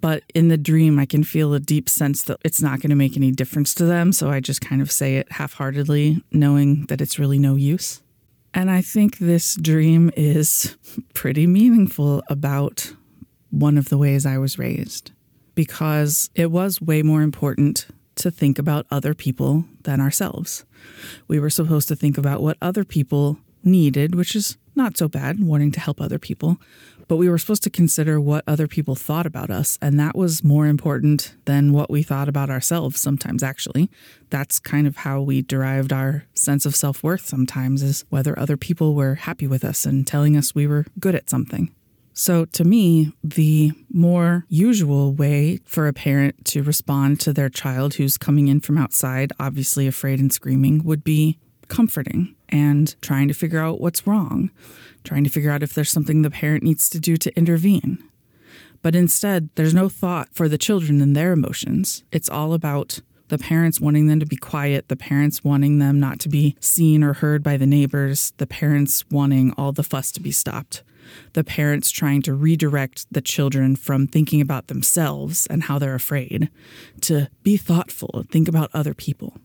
But 0.06 0.22
in 0.36 0.50
the 0.50 0.58
dream, 0.58 1.00
I 1.00 1.08
can 1.08 1.24
feel 1.24 1.56
a 1.56 1.60
deep 1.60 1.90
sense 1.90 2.26
that 2.26 2.38
it's 2.46 2.62
not 2.62 2.80
going 2.80 2.92
to 2.92 2.96
make 2.96 3.18
any 3.18 3.32
difference 3.32 3.74
to 3.74 3.86
them. 3.86 4.12
So 4.12 4.30
I 4.30 4.40
just 4.40 4.62
kind 4.62 4.80
of 4.80 4.92
say 4.92 5.16
it 5.16 5.32
half 5.32 5.54
heartedly, 5.54 6.24
knowing 6.32 6.86
that 6.90 7.02
it's 7.02 7.18
really 7.18 7.40
no 7.40 7.56
use. 7.56 8.04
And 8.54 8.70
I 8.70 8.84
think 8.84 9.18
this 9.18 9.56
dream 9.56 10.12
is 10.16 10.78
pretty 11.16 11.48
meaningful 11.48 12.22
about 12.30 12.94
one 13.50 13.80
of 13.80 13.90
the 13.90 13.98
ways 13.98 14.28
I 14.28 14.38
was 14.38 14.60
raised 14.60 15.12
because 15.56 16.30
it 16.36 16.52
was 16.52 16.80
way 16.80 17.02
more 17.02 17.24
important 17.24 17.88
to 18.18 18.30
think 18.30 18.60
about 18.60 18.86
other 18.92 19.16
people 19.16 19.66
than 19.86 20.00
ourselves. 20.00 20.66
We 21.28 21.40
were 21.40 21.50
supposed 21.50 21.88
to 21.88 21.96
think 21.96 22.20
about 22.20 22.44
what 22.44 22.58
other 22.62 22.84
people 22.84 23.40
needed, 23.64 24.14
which 24.14 24.36
is 24.36 24.56
not 24.76 24.98
so 24.98 25.08
bad, 25.08 25.44
wanting 25.44 25.72
to 25.72 25.80
help 25.80 26.00
other 26.00 26.20
people, 26.20 26.58
but 27.08 27.18
we 27.18 27.30
were 27.30 27.38
supposed 27.38 27.64
to 27.64 27.70
consider 27.70 28.20
what 28.20 28.44
other 28.48 28.68
people 28.68 28.96
thought 28.96 29.26
about 29.26 29.50
us, 29.50 29.78
and 29.82 30.00
that 30.00 30.16
was 30.16 30.44
more 30.44 30.68
important 30.68 31.36
than 31.46 31.74
what 31.74 31.90
we 31.90 32.04
thought 32.04 32.30
about 32.30 32.50
ourselves 32.50 33.00
sometimes, 33.00 33.44
actually. 33.44 33.90
That's 34.30 34.60
kind 34.60 34.88
of 34.88 34.98
how 34.98 35.22
we 35.22 35.42
derived 35.42 35.94
our 35.94 36.26
sense 36.34 36.66
of 36.66 36.76
self 36.76 37.04
worth 37.04 37.26
sometimes, 37.26 37.84
is 37.84 38.06
whether 38.10 38.38
other 38.38 38.58
people 38.58 38.96
were 38.96 39.16
happy 39.16 39.48
with 39.48 39.64
us 39.64 39.86
and 39.86 40.06
telling 40.06 40.36
us 40.36 40.56
we 40.56 40.68
were 40.68 40.86
good 41.00 41.16
at 41.16 41.30
something. 41.30 41.74
So, 42.18 42.46
to 42.46 42.64
me, 42.64 43.12
the 43.24 43.74
more 43.92 44.46
usual 44.48 45.14
way 45.14 45.60
for 45.66 45.88
a 45.88 45.94
parent 45.94 46.46
to 46.46 46.64
respond 46.64 47.20
to 47.22 47.34
their 47.34 47.50
child 47.50 47.96
who's 47.96 48.18
coming 48.18 48.48
in 48.48 48.62
from 48.62 48.78
outside, 48.78 49.34
obviously 49.38 49.86
afraid 49.86 50.20
and 50.20 50.32
screaming, 50.32 50.86
would 50.86 51.04
be 51.04 51.38
comforting 51.68 52.36
and 52.50 52.96
trying 53.02 53.28
to 53.28 53.34
figure 53.34 53.60
out 53.60 53.82
what's 53.82 54.08
wrong, 54.08 54.52
trying 55.04 55.24
to 55.24 55.30
figure 55.30 55.52
out 55.52 55.64
if 55.64 55.74
there's 55.74 55.92
something 55.92 56.22
the 56.22 56.32
parent 56.32 56.64
needs 56.64 56.90
to 56.90 57.00
do 57.00 57.18
to 57.18 57.36
intervene. 57.38 58.04
But 58.82 58.96
instead, 58.96 59.50
there's 59.56 59.74
no 59.74 59.90
thought 59.90 60.30
for 60.32 60.48
the 60.48 60.58
children 60.58 61.02
and 61.02 61.16
their 61.16 61.32
emotions. 61.32 62.04
It's 62.12 62.30
all 62.30 62.54
about 62.54 63.02
the 63.30 63.38
parents 63.38 63.82
wanting 63.82 64.08
them 64.08 64.20
to 64.20 64.26
be 64.26 64.36
quiet, 64.36 64.88
the 64.88 64.96
parents 64.96 65.44
wanting 65.44 65.80
them 65.80 66.00
not 66.00 66.20
to 66.20 66.30
be 66.30 66.56
seen 66.60 67.04
or 67.04 67.14
heard 67.14 67.42
by 67.42 67.58
the 67.58 67.66
neighbors, 67.66 68.34
the 68.38 68.48
parents 68.48 69.04
wanting 69.10 69.54
all 69.58 69.72
the 69.72 69.84
fuss 69.84 70.12
to 70.12 70.22
be 70.22 70.32
stopped, 70.32 70.84
the 71.34 71.44
parents 71.44 71.90
trying 71.90 72.22
to 72.24 72.34
redirect 72.34 73.08
the 73.12 73.22
children 73.22 73.76
from 73.76 74.08
thinking 74.08 74.42
about 74.42 74.68
themselves 74.68 75.48
and 75.48 75.64
how 75.64 75.80
they're 75.80 75.96
afraid 75.96 76.50
to 77.02 77.30
be 77.44 77.58
thoughtful, 77.58 78.24
think 78.30 78.48
about 78.48 78.70
other 78.74 78.94
people. 78.94 79.38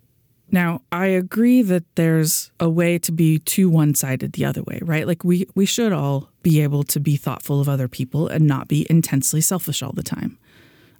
Now, 0.52 0.82
I 0.90 1.06
agree 1.06 1.62
that 1.62 1.84
there's 1.94 2.50
a 2.58 2.68
way 2.68 2.98
to 2.98 3.12
be 3.12 3.38
too 3.38 3.68
one-sided 3.68 4.32
the 4.32 4.44
other 4.44 4.62
way, 4.62 4.80
right? 4.82 5.06
Like 5.06 5.24
we 5.24 5.46
we 5.54 5.66
should 5.66 5.92
all 5.92 6.30
be 6.42 6.60
able 6.60 6.82
to 6.84 7.00
be 7.00 7.16
thoughtful 7.16 7.60
of 7.60 7.68
other 7.68 7.88
people 7.88 8.26
and 8.28 8.46
not 8.46 8.68
be 8.68 8.86
intensely 8.90 9.40
selfish 9.40 9.82
all 9.82 9.92
the 9.92 10.02
time. 10.02 10.38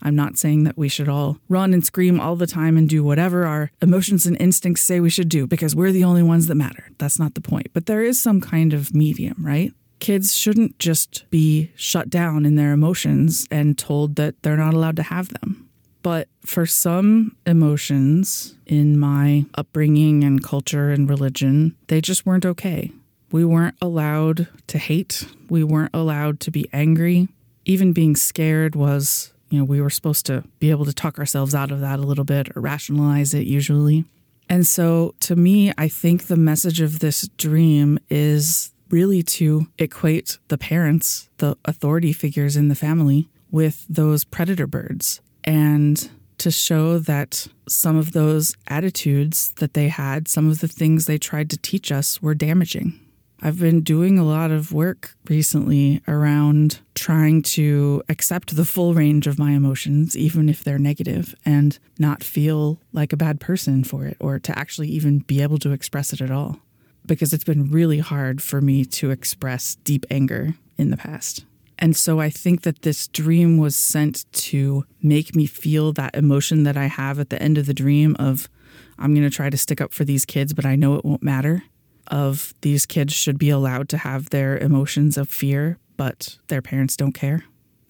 I'm 0.02 0.16
not 0.16 0.38
saying 0.38 0.64
that 0.64 0.78
we 0.78 0.88
should 0.88 1.08
all 1.08 1.38
run 1.48 1.74
and 1.74 1.84
scream 1.84 2.20
all 2.20 2.36
the 2.36 2.46
time 2.46 2.76
and 2.76 2.88
do 2.88 3.04
whatever 3.04 3.44
our 3.44 3.70
emotions 3.82 4.24
and 4.26 4.40
instincts 4.40 4.82
say 4.82 4.98
we 4.98 5.10
should 5.10 5.28
do 5.28 5.46
because 5.46 5.76
we're 5.76 5.92
the 5.92 6.04
only 6.04 6.22
ones 6.22 6.46
that 6.46 6.54
matter. 6.54 6.88
That's 6.98 7.18
not 7.18 7.34
the 7.34 7.40
point. 7.40 7.68
But 7.74 7.86
there 7.86 8.02
is 8.02 8.20
some 8.20 8.40
kind 8.40 8.72
of 8.72 8.94
medium, 8.94 9.36
right? 9.38 9.72
Kids 9.98 10.34
shouldn't 10.34 10.78
just 10.78 11.28
be 11.28 11.70
shut 11.76 12.08
down 12.08 12.46
in 12.46 12.56
their 12.56 12.72
emotions 12.72 13.46
and 13.50 13.76
told 13.76 14.16
that 14.16 14.42
they're 14.42 14.56
not 14.56 14.72
allowed 14.72 14.96
to 14.96 15.02
have 15.02 15.28
them. 15.40 15.68
But 16.02 16.28
for 16.44 16.66
some 16.66 17.36
emotions 17.46 18.54
in 18.66 18.98
my 18.98 19.44
upbringing 19.54 20.24
and 20.24 20.42
culture 20.42 20.90
and 20.90 21.08
religion, 21.08 21.76
they 21.88 22.00
just 22.00 22.24
weren't 22.24 22.46
okay. 22.46 22.92
We 23.30 23.44
weren't 23.44 23.76
allowed 23.82 24.48
to 24.68 24.78
hate. 24.78 25.26
We 25.48 25.62
weren't 25.62 25.94
allowed 25.94 26.40
to 26.40 26.50
be 26.50 26.68
angry. 26.72 27.28
Even 27.64 27.92
being 27.92 28.16
scared 28.16 28.74
was, 28.74 29.32
you 29.50 29.58
know, 29.58 29.64
we 29.64 29.80
were 29.80 29.90
supposed 29.90 30.26
to 30.26 30.42
be 30.58 30.70
able 30.70 30.86
to 30.86 30.92
talk 30.92 31.18
ourselves 31.18 31.54
out 31.54 31.70
of 31.70 31.80
that 31.80 31.98
a 31.98 32.02
little 32.02 32.24
bit 32.24 32.56
or 32.56 32.60
rationalize 32.60 33.34
it 33.34 33.46
usually. 33.46 34.04
And 34.48 34.66
so 34.66 35.14
to 35.20 35.36
me, 35.36 35.72
I 35.78 35.86
think 35.86 36.24
the 36.24 36.36
message 36.36 36.80
of 36.80 36.98
this 36.98 37.28
dream 37.36 37.98
is 38.08 38.72
really 38.88 39.22
to 39.22 39.68
equate 39.78 40.38
the 40.48 40.58
parents, 40.58 41.28
the 41.36 41.56
authority 41.64 42.12
figures 42.12 42.56
in 42.56 42.68
the 42.68 42.74
family, 42.74 43.28
with 43.52 43.86
those 43.88 44.24
predator 44.24 44.66
birds 44.66 45.20
and 45.44 46.10
to 46.38 46.50
show 46.50 46.98
that 46.98 47.46
some 47.68 47.96
of 47.96 48.12
those 48.12 48.56
attitudes 48.66 49.52
that 49.56 49.74
they 49.74 49.88
had, 49.88 50.26
some 50.26 50.48
of 50.48 50.60
the 50.60 50.68
things 50.68 51.04
they 51.04 51.18
tried 51.18 51.50
to 51.50 51.58
teach 51.58 51.92
us 51.92 52.22
were 52.22 52.34
damaging. 52.34 52.98
I've 53.42 53.58
been 53.58 53.80
doing 53.80 54.18
a 54.18 54.24
lot 54.24 54.50
of 54.50 54.72
work 54.72 55.14
recently 55.28 56.02
around 56.06 56.80
trying 56.94 57.42
to 57.42 58.02
accept 58.08 58.54
the 58.54 58.66
full 58.66 58.92
range 58.92 59.26
of 59.26 59.38
my 59.38 59.52
emotions, 59.52 60.16
even 60.16 60.48
if 60.48 60.62
they're 60.62 60.78
negative, 60.78 61.34
and 61.44 61.78
not 61.98 62.22
feel 62.22 62.80
like 62.92 63.12
a 63.12 63.18
bad 63.18 63.40
person 63.40 63.82
for 63.82 64.04
it 64.04 64.16
or 64.20 64.38
to 64.38 64.58
actually 64.58 64.88
even 64.88 65.20
be 65.20 65.42
able 65.42 65.58
to 65.58 65.72
express 65.72 66.12
it 66.12 66.20
at 66.20 66.30
all. 66.30 66.58
Because 67.06 67.32
it's 67.32 67.44
been 67.44 67.70
really 67.70 67.98
hard 67.98 68.42
for 68.42 68.60
me 68.60 68.84
to 68.84 69.10
express 69.10 69.76
deep 69.76 70.04
anger 70.10 70.54
in 70.76 70.90
the 70.90 70.98
past. 70.98 71.44
And 71.80 71.96
so 71.96 72.20
I 72.20 72.28
think 72.28 72.62
that 72.62 72.82
this 72.82 73.08
dream 73.08 73.56
was 73.56 73.74
sent 73.74 74.30
to 74.32 74.84
make 75.02 75.34
me 75.34 75.46
feel 75.46 75.92
that 75.94 76.14
emotion 76.14 76.64
that 76.64 76.76
I 76.76 76.86
have 76.86 77.18
at 77.18 77.30
the 77.30 77.42
end 77.42 77.56
of 77.56 77.66
the 77.66 77.74
dream 77.74 78.16
of 78.18 78.48
I'm 78.98 79.14
going 79.14 79.28
to 79.28 79.34
try 79.34 79.48
to 79.48 79.56
stick 79.56 79.80
up 79.80 79.92
for 79.92 80.04
these 80.04 80.26
kids, 80.26 80.52
but 80.52 80.66
I 80.66 80.76
know 80.76 80.94
it 80.96 81.04
won't 81.04 81.22
matter. 81.22 81.64
Of 82.08 82.54
these 82.60 82.84
kids 82.84 83.14
should 83.14 83.38
be 83.38 83.50
allowed 83.50 83.88
to 83.90 83.98
have 83.98 84.28
their 84.28 84.58
emotions 84.58 85.16
of 85.16 85.28
fear, 85.28 85.78
but 85.96 86.38
their 86.48 86.60
parents 86.60 86.96
don't 86.96 87.12
care. 87.12 87.44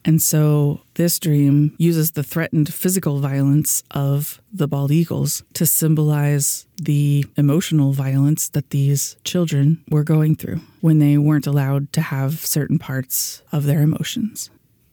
And 0.05 0.21
so 0.23 0.81
this 0.95 1.19
dream 1.19 1.75
uses 1.79 2.13
the 2.13 2.23
threatened 2.23 2.73
physical 2.73 3.19
violence 3.19 3.83
of 3.91 4.41
the 4.53 4.67
bald 4.67 4.91
eagles 4.91 5.43
to 5.55 5.67
symbolize 5.67 6.67
the 6.77 7.25
emotional 7.37 7.93
violence 7.93 8.49
that 8.51 8.71
these 8.71 9.17
children 9.25 9.83
were 9.91 10.05
going 10.05 10.37
through 10.37 10.61
when 10.81 10.99
they 10.99 11.19
weren't 11.19 11.47
allowed 11.47 11.93
to 11.93 12.01
have 12.01 12.41
certain 12.41 12.79
parts 12.79 13.43
of 13.53 13.67
their 13.67 13.83
emotions. 13.83 14.51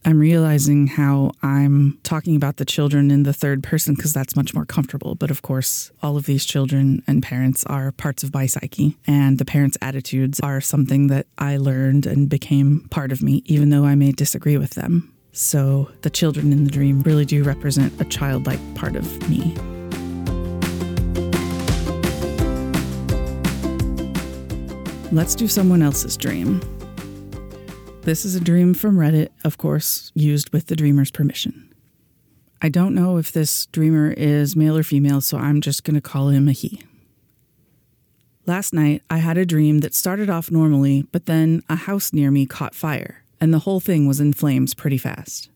I'm 0.07 0.19
realizing 0.19 0.87
how 0.87 1.31
I'm 1.43 1.99
talking 2.03 2.37
about 2.37 2.55
the 2.55 2.63
children 2.63 3.11
in 3.11 3.23
the 3.23 3.33
third 3.33 3.61
person 3.61 3.93
because 3.93 4.13
that's 4.13 4.37
much 4.37 4.53
more 4.53 4.63
comfortable. 4.63 5.15
But 5.15 5.31
of 5.31 5.41
course, 5.41 5.91
all 6.01 6.15
of 6.15 6.25
these 6.25 6.45
children 6.45 7.03
and 7.07 7.21
parents 7.21 7.65
are 7.65 7.91
parts 7.91 8.23
of 8.23 8.33
my 8.33 8.45
psyche, 8.45 8.95
and 9.05 9.37
the 9.37 9.43
parents' 9.43 9.77
attitudes 9.81 10.39
are 10.39 10.61
something 10.61 11.07
that 11.07 11.27
I 11.37 11.57
learned 11.57 12.05
and 12.05 12.29
became 12.29 12.87
part 12.89 13.11
of 13.11 13.21
me, 13.21 13.43
even 13.47 13.69
though 13.69 13.83
I 13.83 13.95
may 13.95 14.13
disagree 14.13 14.57
with 14.57 14.75
them. 14.75 15.13
So 15.33 15.91
the 16.03 16.09
children 16.09 16.53
in 16.53 16.63
the 16.63 16.71
dream 16.71 17.01
really 17.01 17.25
do 17.25 17.43
represent 17.43 17.99
a 17.99 18.05
childlike 18.05 18.61
part 18.75 18.95
of 18.95 19.29
me. 19.29 19.53
Let's 25.11 25.35
do 25.35 25.49
someone 25.49 25.81
else's 25.81 26.15
dream. 26.15 26.61
This 28.07 28.23
is 28.23 28.35
a 28.35 28.39
dream 28.39 28.73
from 28.73 28.95
Reddit, 28.95 29.31
of 29.43 29.57
course, 29.57 30.13
used 30.15 30.53
with 30.53 30.67
the 30.67 30.77
dreamer's 30.77 31.11
permission. 31.11 31.75
I 32.61 32.69
don't 32.69 32.95
know 32.95 33.17
if 33.17 33.33
this 33.33 33.65
dreamer 33.65 34.11
is 34.11 34.55
male 34.55 34.77
or 34.77 34.83
female, 34.83 35.19
so 35.19 35.37
I'm 35.37 35.59
just 35.59 35.83
going 35.83 35.95
to 35.95 35.99
call 35.99 36.29
him 36.29 36.47
a 36.47 36.53
he. 36.53 36.83
Last 38.45 38.73
night, 38.73 39.03
I 39.09 39.17
had 39.17 39.37
a 39.37 39.45
dream 39.45 39.79
that 39.79 39.93
started 39.93 40.29
off 40.29 40.49
normally, 40.49 41.05
but 41.11 41.25
then 41.25 41.63
a 41.67 41.75
house 41.75 42.13
near 42.13 42.31
me 42.31 42.45
caught 42.45 42.73
fire, 42.73 43.25
and 43.41 43.53
the 43.53 43.59
whole 43.59 43.81
thing 43.81 44.07
was 44.07 44.21
in 44.21 44.31
flames 44.31 44.73
pretty 44.73 44.97
fast. 44.97 45.49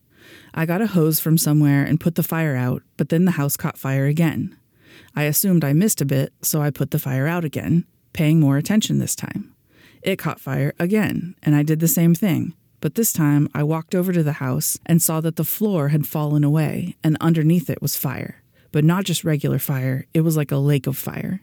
I 0.52 0.66
got 0.66 0.82
a 0.82 0.88
hose 0.88 1.20
from 1.20 1.38
somewhere 1.38 1.82
and 1.82 1.98
put 1.98 2.16
the 2.16 2.22
fire 2.22 2.54
out, 2.54 2.82
but 2.98 3.08
then 3.08 3.24
the 3.24 3.30
house 3.40 3.56
caught 3.56 3.78
fire 3.78 4.04
again. 4.04 4.54
I 5.16 5.22
assumed 5.22 5.64
I 5.64 5.72
missed 5.72 6.02
a 6.02 6.04
bit, 6.04 6.34
so 6.42 6.60
I 6.60 6.68
put 6.68 6.90
the 6.90 6.98
fire 6.98 7.26
out 7.26 7.46
again, 7.46 7.86
paying 8.12 8.40
more 8.40 8.58
attention 8.58 8.98
this 8.98 9.16
time. 9.16 9.51
It 10.02 10.18
caught 10.18 10.40
fire 10.40 10.74
again, 10.78 11.36
and 11.42 11.54
I 11.54 11.62
did 11.62 11.80
the 11.80 11.88
same 11.88 12.14
thing. 12.14 12.54
But 12.80 12.96
this 12.96 13.12
time 13.12 13.48
I 13.54 13.62
walked 13.62 13.94
over 13.94 14.12
to 14.12 14.24
the 14.24 14.34
house 14.34 14.76
and 14.84 15.00
saw 15.00 15.20
that 15.20 15.36
the 15.36 15.44
floor 15.44 15.88
had 15.88 16.06
fallen 16.06 16.42
away, 16.42 16.96
and 17.04 17.16
underneath 17.20 17.70
it 17.70 17.80
was 17.80 17.96
fire. 17.96 18.42
But 18.72 18.84
not 18.84 19.04
just 19.04 19.22
regular 19.22 19.60
fire, 19.60 20.06
it 20.12 20.22
was 20.22 20.36
like 20.36 20.50
a 20.50 20.56
lake 20.56 20.88
of 20.88 20.98
fire. 20.98 21.40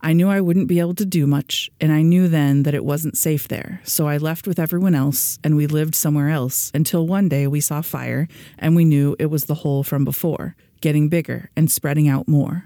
I 0.00 0.14
knew 0.14 0.30
I 0.30 0.40
wouldn't 0.40 0.68
be 0.68 0.80
able 0.80 0.94
to 0.94 1.04
do 1.04 1.26
much, 1.26 1.70
and 1.78 1.92
I 1.92 2.00
knew 2.00 2.26
then 2.28 2.62
that 2.62 2.72
it 2.72 2.86
wasn't 2.86 3.18
safe 3.18 3.48
there, 3.48 3.82
so 3.84 4.08
I 4.08 4.16
left 4.16 4.46
with 4.46 4.58
everyone 4.58 4.94
else 4.94 5.38
and 5.44 5.56
we 5.56 5.66
lived 5.66 5.94
somewhere 5.94 6.30
else 6.30 6.70
until 6.72 7.06
one 7.06 7.28
day 7.28 7.46
we 7.46 7.60
saw 7.60 7.82
fire 7.82 8.26
and 8.58 8.74
we 8.74 8.86
knew 8.86 9.14
it 9.18 9.26
was 9.26 9.44
the 9.44 9.56
hole 9.56 9.82
from 9.82 10.06
before, 10.06 10.56
getting 10.80 11.10
bigger 11.10 11.50
and 11.54 11.70
spreading 11.70 12.08
out 12.08 12.26
more. 12.26 12.64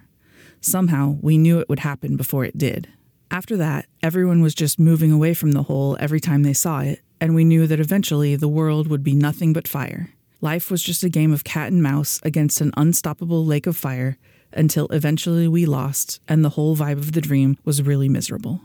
Somehow 0.61 1.18
we 1.20 1.36
knew 1.36 1.59
it 1.59 1.68
would 1.68 1.80
happen 1.80 2.16
before 2.16 2.45
it 2.45 2.57
did. 2.57 2.88
After 3.31 3.57
that, 3.57 3.87
everyone 4.03 4.43
was 4.43 4.55
just 4.55 4.79
moving 4.79 5.11
away 5.11 5.35
from 5.35 5.53
the 5.53 5.64
hole 5.64 5.97
every 5.99 6.20
time 6.20 6.43
they 6.43 6.53
saw 6.53 6.81
it, 6.81 7.01
and 7.20 7.35
we 7.35 7.45
knew 7.45 7.66
that 7.66 7.81
eventually 7.81 8.37
the 8.37 8.49
world 8.49 8.89
would 8.89 9.03
be 9.03 9.14
nothing 9.14 9.53
but 9.53 9.66
fire. 9.66 10.11
Life 10.41 10.70
was 10.70 10.83
just 10.83 11.03
a 11.03 11.09
game 11.09 11.33
of 11.33 11.43
cat 11.43 11.72
and 11.72 11.83
mouse 11.83 12.20
against 12.22 12.61
an 12.61 12.70
unstoppable 12.77 13.45
lake 13.45 13.66
of 13.66 13.77
fire 13.77 14.18
until 14.53 14.87
eventually 14.89 15.49
we 15.49 15.66
lost, 15.66 16.20
and 16.29 16.45
the 16.45 16.51
whole 16.51 16.77
vibe 16.77 16.99
of 16.99 17.12
the 17.12 17.20
dream 17.20 17.57
was 17.64 17.83
really 17.83 18.09
miserable. 18.09 18.61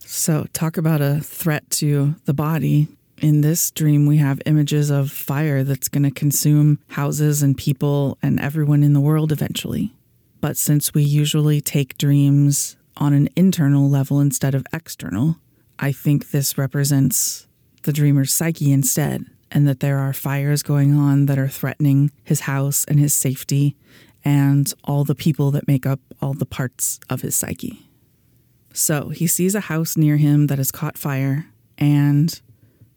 So, 0.00 0.46
talk 0.52 0.76
about 0.76 1.00
a 1.00 1.20
threat 1.20 1.70
to 1.72 2.16
the 2.24 2.34
body. 2.34 2.88
In 3.22 3.42
this 3.42 3.70
dream, 3.70 4.06
we 4.06 4.16
have 4.18 4.42
images 4.44 4.90
of 4.90 5.10
fire 5.10 5.62
that's 5.62 5.88
going 5.88 6.02
to 6.02 6.10
consume 6.10 6.78
houses 6.88 7.42
and 7.42 7.56
people 7.56 8.18
and 8.22 8.40
everyone 8.40 8.82
in 8.82 8.92
the 8.92 9.00
world 9.00 9.30
eventually. 9.30 9.94
But 10.40 10.56
since 10.56 10.92
we 10.92 11.02
usually 11.02 11.60
take 11.60 11.96
dreams 11.96 12.76
on 12.96 13.12
an 13.12 13.28
internal 13.36 13.88
level 13.88 14.20
instead 14.20 14.54
of 14.54 14.66
external. 14.72 15.36
I 15.78 15.92
think 15.92 16.30
this 16.30 16.56
represents 16.56 17.46
the 17.82 17.92
dreamer's 17.92 18.32
psyche 18.32 18.72
instead, 18.72 19.26
and 19.50 19.68
that 19.68 19.80
there 19.80 19.98
are 19.98 20.12
fires 20.12 20.62
going 20.62 20.94
on 20.94 21.26
that 21.26 21.38
are 21.38 21.48
threatening 21.48 22.10
his 22.22 22.40
house 22.40 22.84
and 22.86 22.98
his 22.98 23.14
safety 23.14 23.76
and 24.24 24.72
all 24.84 25.04
the 25.04 25.14
people 25.14 25.50
that 25.50 25.68
make 25.68 25.84
up 25.86 26.00
all 26.20 26.32
the 26.32 26.46
parts 26.46 26.98
of 27.10 27.20
his 27.20 27.36
psyche. 27.36 27.88
So 28.72 29.10
he 29.10 29.26
sees 29.26 29.54
a 29.54 29.60
house 29.60 29.96
near 29.96 30.16
him 30.16 30.46
that 30.48 30.58
has 30.58 30.72
caught 30.72 30.98
fire, 30.98 31.46
and 31.78 32.40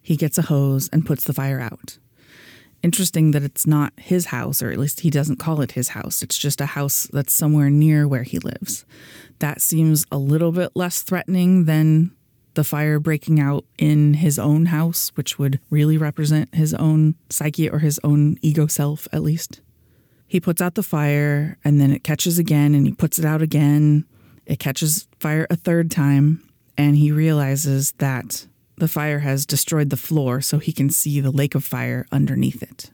he 0.02 0.16
gets 0.16 0.38
a 0.38 0.44
hose 0.44 0.90
and 0.94 1.06
puts 1.06 1.26
the 1.26 1.34
fire 1.34 1.60
out. 1.60 1.98
Interesting 2.84 3.32
that 3.32 3.44
it's 3.44 3.66
not 3.66 3.94
his 3.98 4.28
house, 4.28 4.62
or 4.62 4.72
at 4.72 4.78
least 4.78 5.02
he 5.02 5.10
doesn't 5.10 5.38
call 5.38 5.62
it 5.62 5.72
his 5.72 5.90
house. 5.90 6.22
It's 6.22 6.38
just 6.38 6.62
a 6.62 6.68
house 6.68 7.08
that's 7.12 7.34
somewhere 7.34 7.70
near 7.70 8.08
where 8.08 8.24
he 8.24 8.40
lives. 8.40 8.86
That 9.40 9.62
seems 9.62 10.06
a 10.12 10.18
little 10.18 10.52
bit 10.52 10.72
less 10.76 11.02
threatening 11.02 11.66
than 11.66 12.12
the 12.54 12.64
fire 12.64 13.00
breaking 13.00 13.40
out 13.40 13.66
in 13.78 14.16
his 14.16 14.40
own 14.40 14.68
house, 14.68 15.12
which 15.16 15.38
would 15.38 15.60
really 15.70 15.98
represent 15.98 16.54
his 16.54 16.74
own 16.74 17.16
psyche 17.30 17.70
or 17.70 17.80
his 17.80 18.00
own 18.04 18.38
ego 18.42 18.68
self, 18.68 19.08
at 19.14 19.22
least. 19.22 19.62
He 20.28 20.40
puts 20.40 20.62
out 20.62 20.76
the 20.76 20.84
fire 20.84 21.58
and 21.64 21.80
then 21.80 21.92
it 21.92 22.04
catches 22.04 22.38
again 22.40 22.76
and 22.76 22.86
he 22.86 22.94
puts 22.94 23.18
it 23.18 23.26
out 23.26 23.42
again. 23.42 24.06
It 24.46 24.60
catches 24.60 25.08
fire 25.20 25.48
a 25.50 25.56
third 25.56 25.90
time 25.92 26.44
and 26.78 26.98
he 26.98 27.12
realizes 27.12 27.94
that 28.00 28.48
the 28.78 28.88
fire 28.88 29.20
has 29.20 29.46
destroyed 29.46 29.90
the 29.90 29.98
floor 29.98 30.42
so 30.42 30.60
he 30.60 30.72
can 30.72 30.90
see 30.90 31.20
the 31.20 31.32
lake 31.32 31.56
of 31.56 31.64
fire 31.64 32.06
underneath 32.12 32.62
it. 32.62 32.92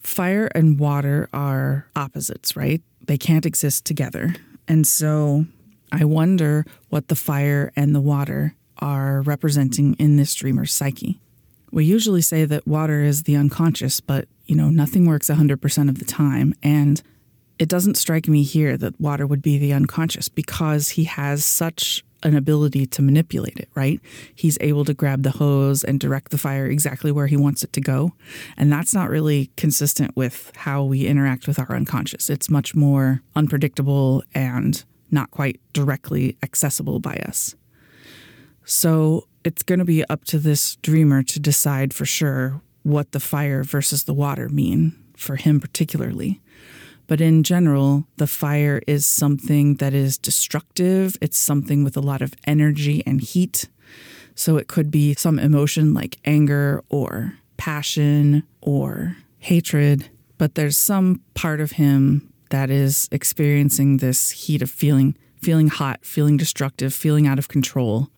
Fire 0.00 0.46
and 0.54 0.78
water 0.78 1.28
are 1.32 1.88
opposites, 1.96 2.56
right? 2.56 2.82
They 3.06 3.18
can't 3.18 3.46
exist 3.46 3.84
together. 3.84 4.34
And 4.68 4.86
so 4.86 5.46
I 5.92 6.04
wonder 6.04 6.64
what 6.90 7.08
the 7.08 7.16
fire 7.16 7.72
and 7.76 7.94
the 7.94 8.00
water 8.00 8.54
are 8.78 9.22
representing 9.22 9.94
in 9.94 10.16
this 10.16 10.34
dreamer's 10.34 10.72
psyche. 10.72 11.20
We 11.70 11.84
usually 11.84 12.22
say 12.22 12.44
that 12.44 12.66
water 12.66 13.02
is 13.02 13.24
the 13.24 13.36
unconscious, 13.36 14.00
but 14.00 14.28
you 14.46 14.54
know, 14.54 14.70
nothing 14.70 15.06
works 15.06 15.28
100% 15.28 15.88
of 15.88 15.98
the 15.98 16.04
time. 16.04 16.54
And 16.62 17.02
it 17.58 17.68
doesn't 17.68 17.96
strike 17.96 18.28
me 18.28 18.42
here 18.42 18.76
that 18.76 19.00
water 19.00 19.26
would 19.26 19.42
be 19.42 19.58
the 19.58 19.72
unconscious 19.72 20.28
because 20.28 20.90
he 20.90 21.04
has 21.04 21.44
such 21.44 22.04
an 22.26 22.36
ability 22.36 22.86
to 22.86 23.02
manipulate 23.02 23.56
it, 23.56 23.68
right? 23.76 24.00
He's 24.34 24.58
able 24.60 24.84
to 24.84 24.92
grab 24.92 25.22
the 25.22 25.30
hose 25.30 25.84
and 25.84 26.00
direct 26.00 26.32
the 26.32 26.38
fire 26.38 26.66
exactly 26.66 27.12
where 27.12 27.28
he 27.28 27.36
wants 27.36 27.62
it 27.62 27.72
to 27.74 27.80
go. 27.80 28.12
And 28.56 28.70
that's 28.72 28.92
not 28.92 29.08
really 29.08 29.52
consistent 29.56 30.16
with 30.16 30.50
how 30.56 30.82
we 30.82 31.06
interact 31.06 31.46
with 31.46 31.60
our 31.60 31.72
unconscious. 31.74 32.28
It's 32.28 32.50
much 32.50 32.74
more 32.74 33.22
unpredictable 33.36 34.24
and 34.34 34.84
not 35.08 35.30
quite 35.30 35.60
directly 35.72 36.36
accessible 36.42 36.98
by 36.98 37.14
us. 37.14 37.54
So 38.64 39.28
it's 39.44 39.62
going 39.62 39.78
to 39.78 39.84
be 39.84 40.04
up 40.06 40.24
to 40.24 40.40
this 40.40 40.74
dreamer 40.76 41.22
to 41.22 41.38
decide 41.38 41.94
for 41.94 42.04
sure 42.04 42.60
what 42.82 43.12
the 43.12 43.20
fire 43.20 43.62
versus 43.62 44.02
the 44.02 44.14
water 44.14 44.48
mean 44.48 44.98
for 45.16 45.36
him 45.36 45.60
particularly. 45.60 46.40
But 47.06 47.20
in 47.20 47.42
general, 47.42 48.06
the 48.16 48.26
fire 48.26 48.82
is 48.86 49.06
something 49.06 49.76
that 49.76 49.94
is 49.94 50.18
destructive. 50.18 51.16
It's 51.20 51.38
something 51.38 51.84
with 51.84 51.96
a 51.96 52.00
lot 52.00 52.22
of 52.22 52.34
energy 52.46 53.02
and 53.06 53.20
heat. 53.20 53.68
So 54.34 54.56
it 54.56 54.68
could 54.68 54.90
be 54.90 55.14
some 55.14 55.38
emotion 55.38 55.94
like 55.94 56.18
anger 56.24 56.82
or 56.88 57.34
passion 57.56 58.42
or 58.60 59.16
hatred. 59.38 60.10
But 60.38 60.56
there's 60.56 60.76
some 60.76 61.22
part 61.34 61.60
of 61.60 61.72
him 61.72 62.32
that 62.50 62.70
is 62.70 63.08
experiencing 63.10 63.96
this 63.96 64.30
heat 64.30 64.62
of 64.62 64.70
feeling, 64.70 65.16
feeling 65.40 65.68
hot, 65.68 66.04
feeling 66.04 66.36
destructive, 66.36 66.92
feeling 66.92 67.26
out 67.26 67.38
of 67.38 67.48
control. 67.48 68.10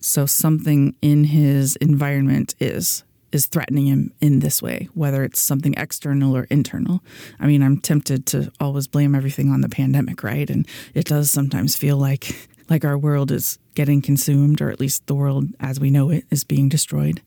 So 0.00 0.26
something 0.26 0.96
in 1.02 1.24
his 1.24 1.76
environment 1.76 2.54
is 2.58 3.04
is 3.32 3.46
threatening 3.46 3.86
him 3.86 4.12
in 4.20 4.40
this 4.40 4.62
way, 4.62 4.88
whether 4.94 5.24
it's 5.24 5.40
something 5.40 5.74
external 5.76 6.36
or 6.36 6.44
internal. 6.44 7.02
I 7.40 7.46
mean, 7.46 7.62
I'm 7.62 7.80
tempted 7.80 8.26
to 8.26 8.52
always 8.60 8.86
blame 8.86 9.14
everything 9.14 9.50
on 9.50 9.62
the 9.62 9.68
pandemic, 9.68 10.22
right? 10.22 10.48
And 10.48 10.68
it 10.94 11.06
does 11.06 11.30
sometimes 11.30 11.76
feel 11.76 11.96
like 11.96 12.48
like 12.70 12.84
our 12.84 12.96
world 12.96 13.30
is 13.30 13.58
getting 13.74 14.00
consumed, 14.00 14.60
or 14.60 14.70
at 14.70 14.80
least 14.80 15.06
the 15.06 15.14
world 15.14 15.48
as 15.60 15.80
we 15.80 15.90
know 15.90 16.10
it 16.10 16.24
is 16.30 16.44
being 16.44 16.68
destroyed. 16.68 17.20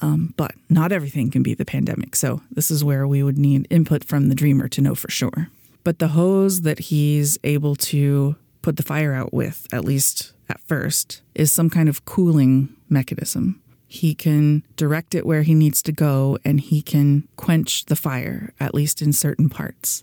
Um, 0.00 0.34
but 0.36 0.52
not 0.68 0.90
everything 0.90 1.30
can 1.30 1.42
be 1.42 1.54
the 1.54 1.64
pandemic. 1.64 2.16
So 2.16 2.42
this 2.50 2.70
is 2.70 2.82
where 2.82 3.06
we 3.06 3.22
would 3.22 3.38
need 3.38 3.68
input 3.70 4.04
from 4.04 4.28
the 4.28 4.34
dreamer 4.34 4.68
to 4.68 4.80
know 4.80 4.94
for 4.96 5.10
sure. 5.10 5.48
But 5.84 6.00
the 6.00 6.08
hose 6.08 6.62
that 6.62 6.78
he's 6.78 7.38
able 7.44 7.76
to 7.76 8.34
put 8.60 8.76
the 8.76 8.82
fire 8.82 9.12
out 9.12 9.32
with, 9.32 9.66
at 9.72 9.84
least 9.84 10.32
at 10.48 10.60
first, 10.62 11.22
is 11.34 11.52
some 11.52 11.70
kind 11.70 11.88
of 11.88 12.04
cooling 12.04 12.74
mechanism 12.88 13.61
He 13.92 14.14
can 14.14 14.62
direct 14.76 15.14
it 15.14 15.26
where 15.26 15.42
he 15.42 15.52
needs 15.52 15.82
to 15.82 15.92
go 15.92 16.38
and 16.46 16.58
he 16.58 16.80
can 16.80 17.28
quench 17.36 17.84
the 17.84 17.94
fire, 17.94 18.54
at 18.58 18.74
least 18.74 19.02
in 19.02 19.12
certain 19.12 19.50
parts. 19.50 20.02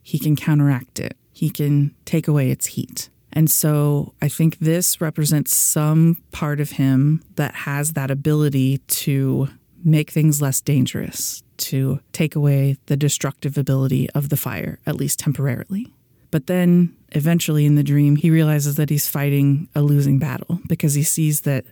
He 0.00 0.20
can 0.20 0.36
counteract 0.36 1.00
it, 1.00 1.16
he 1.32 1.50
can 1.50 1.96
take 2.04 2.28
away 2.28 2.52
its 2.52 2.66
heat. 2.66 3.10
And 3.32 3.50
so 3.50 4.14
I 4.22 4.28
think 4.28 4.58
this 4.60 5.00
represents 5.00 5.56
some 5.56 6.22
part 6.30 6.60
of 6.60 6.70
him 6.70 7.24
that 7.34 7.56
has 7.56 7.94
that 7.94 8.08
ability 8.08 8.78
to 8.78 9.48
make 9.82 10.12
things 10.12 10.40
less 10.40 10.60
dangerous, 10.60 11.42
to 11.56 11.98
take 12.12 12.36
away 12.36 12.76
the 12.86 12.96
destructive 12.96 13.58
ability 13.58 14.08
of 14.10 14.28
the 14.28 14.36
fire, 14.36 14.78
at 14.86 14.94
least 14.94 15.18
temporarily. 15.18 15.92
But 16.30 16.46
then 16.46 16.96
eventually 17.10 17.66
in 17.66 17.74
the 17.74 17.82
dream, 17.82 18.14
he 18.14 18.30
realizes 18.30 18.76
that 18.76 18.90
he's 18.90 19.08
fighting 19.08 19.68
a 19.74 19.82
losing 19.82 20.20
battle 20.20 20.60
because 20.68 20.94
he 20.94 21.02
sees 21.02 21.40
that 21.40 21.64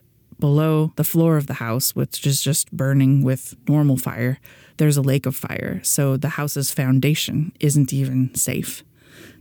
below 0.42 0.92
the 0.96 1.04
floor 1.04 1.36
of 1.36 1.46
the 1.46 1.62
house, 1.62 1.94
which 1.94 2.26
is 2.26 2.42
just 2.42 2.72
burning 2.72 3.22
with 3.22 3.54
normal 3.68 3.96
fire, 3.96 4.40
there's 4.76 4.96
a 4.96 5.08
lake 5.12 5.24
of 5.24 5.36
fire. 5.36 5.80
So 5.84 6.16
the 6.16 6.30
house's 6.30 6.72
foundation 6.72 7.52
isn't 7.60 7.92
even 7.92 8.34
safe. 8.34 8.82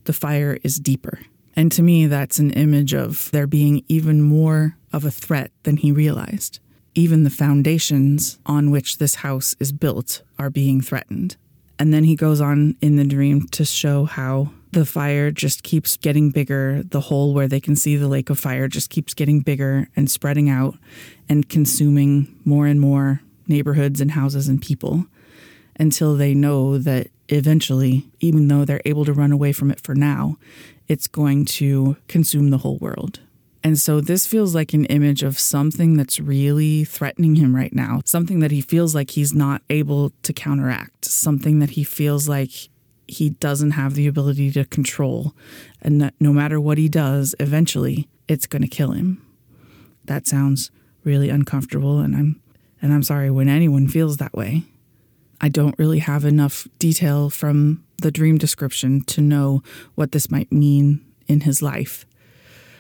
The 0.04 0.14
fire 0.14 0.60
is 0.62 0.78
deeper. 0.78 1.18
And 1.56 1.72
to 1.72 1.82
me, 1.82 2.06
that's 2.06 2.38
an 2.38 2.52
image 2.52 2.93
of 2.93 3.32
there 3.32 3.47
being 3.47 3.84
even 3.88 4.22
more 4.22 4.78
of 4.93 5.04
a 5.04 5.10
threat 5.10 5.49
than 5.64 5.78
he 5.78 5.91
realized. 5.91 6.60
Even 6.93 7.24
the 7.24 7.32
foundations 7.32 8.38
on 8.45 8.70
which 8.70 8.99
this 8.99 9.16
house 9.16 9.56
is 9.60 9.72
built 9.72 10.22
are 10.38 10.52
being 10.52 10.82
threatened. 10.82 11.36
And 11.80 11.91
then 11.91 12.04
he 12.04 12.16
goes 12.16 12.39
on 12.39 12.76
in 12.80 12.97
the 12.97 13.06
dream 13.06 13.47
to 13.47 13.66
show 13.66 14.06
how 14.06 14.52
the 14.72 14.86
fire 14.86 15.32
just 15.32 15.63
keeps 15.63 15.97
getting 15.97 16.30
bigger. 16.30 16.84
The 16.84 17.01
hole 17.01 17.34
where 17.34 17.47
they 17.47 17.59
can 17.59 17.76
see 17.76 17.95
the 17.95 18.07
lake 18.07 18.30
of 18.30 18.39
fire 18.39 18.67
just 18.67 18.89
keeps 18.89 19.13
getting 19.13 19.41
bigger 19.41 19.89
and 19.95 20.09
spreading 20.09 20.49
out 20.49 20.78
and 21.28 21.47
consuming 21.49 22.39
more 22.45 22.67
and 22.67 22.80
more 22.80 23.22
neighborhoods 23.47 23.99
and 23.99 24.11
houses 24.11 24.47
and 24.47 24.61
people 24.61 25.05
until 25.78 26.15
they 26.15 26.34
know 26.34 26.78
that 26.78 27.07
eventually, 27.30 28.09
even 28.19 28.47
though 28.47 28.65
they're 28.65 28.82
able 28.86 29.05
to 29.05 29.13
run 29.13 29.32
away 29.32 29.51
from 29.51 29.72
it 29.72 29.82
for 29.82 29.95
now, 29.95 30.38
it's 30.88 31.07
going 31.07 31.45
to 31.45 31.97
consume 32.07 32.49
the 32.49 32.59
whole 32.59 32.78
world. 32.78 33.19
And 33.63 33.78
so 33.78 34.01
this 34.01 34.26
feels 34.26 34.55
like 34.55 34.74
an 34.74 34.86
image 34.86 35.22
of 35.22 35.39
something 35.39 35.95
that's 35.95 36.19
really 36.19 36.84
threatening 36.84 37.36
him 37.36 37.55
right 37.55 37.74
now, 37.74 38.01
something 38.05 38.39
that 38.39 38.51
he 38.51 38.61
feels 38.61 38.95
like 38.95 39.11
he's 39.11 39.34
not 39.34 39.61
able 39.69 40.11
to 40.24 40.34
counteract, 40.34 41.05
something 41.05 41.59
that 41.59 41.72
he 41.72 41.84
feels 41.84 42.28
like 42.28 42.69
he 43.12 43.32
doesn't 43.32 43.72
have 43.72 43.95
the 43.95 44.07
ability 44.07 44.51
to 44.51 44.66
control, 44.66 45.34
and 45.82 46.01
that 46.01 46.14
no 46.20 46.32
matter 46.32 46.59
what 46.59 46.78
he 46.78 46.88
does, 46.88 47.36
eventually 47.39 48.07
it's 48.28 48.47
going 48.47 48.62
to 48.62 48.68
kill 48.68 48.91
him. 48.91 49.22
That 50.05 50.28
sounds 50.28 50.72
really 51.03 51.30
uncomfortable, 51.30 51.99
and 51.99 52.16
I'm 52.16 52.41
and 52.82 52.93
I'm 52.93 53.03
sorry 53.03 53.30
when 53.30 53.49
anyone 53.49 53.88
feels 53.88 54.18
that 54.18 54.34
way. 54.34 54.64
I 55.41 55.49
don't 55.49 55.78
really 55.78 55.99
have 55.99 56.24
enough 56.24 56.68
detail 56.80 57.30
from 57.30 57.84
the 58.01 58.12
dream 58.12 58.38
description 58.38 59.01
to 59.05 59.22
know 59.22 59.62
what 59.95 60.12
this 60.14 60.32
might 60.32 60.51
mean 60.51 61.05
in 61.28 61.41
his 61.41 61.62
life. 61.62 62.05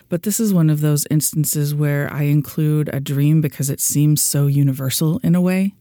But 0.09 0.23
this 0.23 0.39
is 0.39 0.53
one 0.53 0.69
of 0.69 0.81
those 0.81 1.05
instances 1.11 1.75
where 1.75 2.11
I 2.11 2.23
include 2.23 2.89
a 2.93 2.99
dream 2.99 3.41
because 3.41 3.69
it 3.69 3.79
seems 3.79 4.21
so 4.21 4.47
universal 4.47 5.19
in 5.23 5.35
a 5.35 5.41
way. 5.41 5.73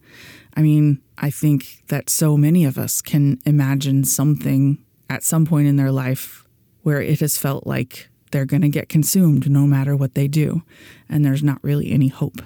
I 0.56 0.62
mean, 0.62 1.00
I 1.18 1.30
think 1.30 1.84
that 1.88 2.10
so 2.10 2.36
many 2.36 2.64
of 2.64 2.78
us 2.78 3.00
can 3.00 3.38
imagine 3.44 4.04
something 4.04 4.84
at 5.08 5.22
some 5.22 5.46
point 5.46 5.68
in 5.68 5.76
their 5.76 5.92
life 5.92 6.44
where 6.82 7.00
it 7.00 7.20
has 7.20 7.36
felt 7.36 7.66
like 7.66 8.08
they're 8.30 8.46
going 8.46 8.62
to 8.62 8.68
get 8.68 8.88
consumed 8.88 9.50
no 9.50 9.66
matter 9.66 9.96
what 9.96 10.14
they 10.14 10.28
do, 10.28 10.62
and 11.08 11.24
there's 11.24 11.42
not 11.42 11.62
really 11.62 11.90
any 11.90 12.08
hope. 12.08 12.42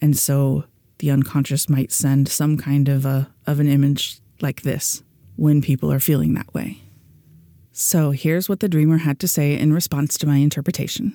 And 0.00 0.16
so 0.16 0.64
the 0.98 1.10
unconscious 1.10 1.68
might 1.68 1.92
send 1.92 2.28
some 2.28 2.56
kind 2.56 2.88
of 2.88 3.04
a 3.04 3.30
of 3.46 3.60
an 3.60 3.68
image 3.68 4.20
like 4.40 4.62
this 4.62 5.02
when 5.36 5.60
people 5.62 5.92
are 5.92 6.00
feeling 6.00 6.34
that 6.34 6.52
way. 6.54 6.80
So 7.72 8.10
here's 8.10 8.48
what 8.48 8.60
the 8.60 8.68
dreamer 8.68 8.98
had 8.98 9.20
to 9.20 9.28
say 9.28 9.58
in 9.58 9.72
response 9.72 10.16
to 10.18 10.26
my 10.26 10.36
interpretation. 10.36 11.14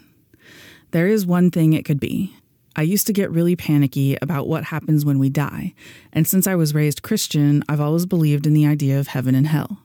There 0.91 1.07
is 1.07 1.25
one 1.25 1.49
thing 1.49 1.73
it 1.73 1.85
could 1.85 1.99
be. 1.99 2.35
I 2.75 2.83
used 2.83 3.05
to 3.07 3.13
get 3.13 3.31
really 3.31 3.55
panicky 3.55 4.17
about 4.21 4.47
what 4.47 4.65
happens 4.65 5.03
when 5.03 5.19
we 5.19 5.29
die, 5.29 5.73
and 6.13 6.25
since 6.25 6.47
I 6.47 6.55
was 6.55 6.73
raised 6.73 7.01
Christian, 7.01 7.63
I've 7.67 7.81
always 7.81 8.05
believed 8.05 8.47
in 8.47 8.53
the 8.53 8.65
idea 8.65 8.99
of 8.99 9.07
heaven 9.07 9.35
and 9.35 9.47
hell. 9.47 9.79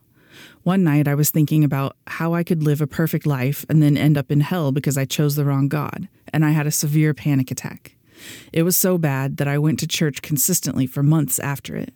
One 0.63 0.83
night 0.83 1.07
I 1.07 1.15
was 1.15 1.29
thinking 1.29 1.63
about 1.63 1.95
how 2.07 2.33
I 2.33 2.43
could 2.43 2.63
live 2.63 2.81
a 2.81 2.87
perfect 2.87 3.25
life 3.25 3.65
and 3.69 3.81
then 3.81 3.97
end 3.97 4.17
up 4.17 4.31
in 4.31 4.39
hell 4.39 4.71
because 4.71 4.97
I 4.97 5.05
chose 5.05 5.35
the 5.35 5.45
wrong 5.45 5.67
God, 5.67 6.07
and 6.31 6.45
I 6.45 6.51
had 6.51 6.67
a 6.67 6.71
severe 6.71 7.13
panic 7.13 7.51
attack. 7.51 7.95
It 8.53 8.63
was 8.63 8.77
so 8.77 8.97
bad 8.97 9.37
that 9.37 9.47
I 9.47 9.57
went 9.57 9.79
to 9.79 9.87
church 9.87 10.21
consistently 10.21 10.87
for 10.87 11.03
months 11.03 11.39
after 11.39 11.75
it. 11.75 11.93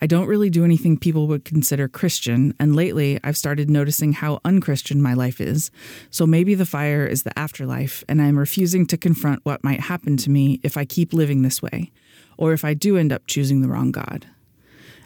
I 0.00 0.06
don't 0.06 0.28
really 0.28 0.48
do 0.48 0.64
anything 0.64 0.96
people 0.96 1.26
would 1.26 1.44
consider 1.44 1.88
Christian, 1.88 2.54
and 2.60 2.76
lately 2.76 3.18
I've 3.24 3.36
started 3.36 3.68
noticing 3.68 4.12
how 4.12 4.40
unchristian 4.44 5.02
my 5.02 5.14
life 5.14 5.40
is. 5.40 5.72
So 6.10 6.24
maybe 6.24 6.54
the 6.54 6.66
fire 6.66 7.04
is 7.04 7.24
the 7.24 7.36
afterlife, 7.36 8.04
and 8.08 8.22
I'm 8.22 8.38
refusing 8.38 8.86
to 8.86 8.96
confront 8.96 9.44
what 9.44 9.64
might 9.64 9.80
happen 9.80 10.16
to 10.18 10.30
me 10.30 10.60
if 10.62 10.76
I 10.76 10.84
keep 10.84 11.12
living 11.12 11.42
this 11.42 11.60
way, 11.60 11.90
or 12.36 12.52
if 12.52 12.64
I 12.64 12.74
do 12.74 12.96
end 12.96 13.12
up 13.12 13.26
choosing 13.26 13.60
the 13.60 13.68
wrong 13.68 13.90
God. 13.90 14.26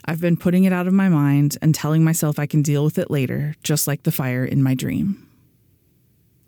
I've 0.05 0.21
been 0.21 0.37
putting 0.37 0.65
it 0.65 0.73
out 0.73 0.87
of 0.87 0.93
my 0.93 1.09
mind 1.09 1.57
and 1.63 1.75
telling 1.75 2.05
myself 2.05 2.39
I 2.39 2.47
can 2.47 2.61
deal 2.61 2.85
with 2.85 2.99
it 2.99 3.11
later, 3.11 3.55
just 3.63 3.87
like 3.87 4.03
the 4.03 4.13
fire 4.13 4.45
in 4.45 4.63
my 4.63 4.75
dream. 4.75 5.27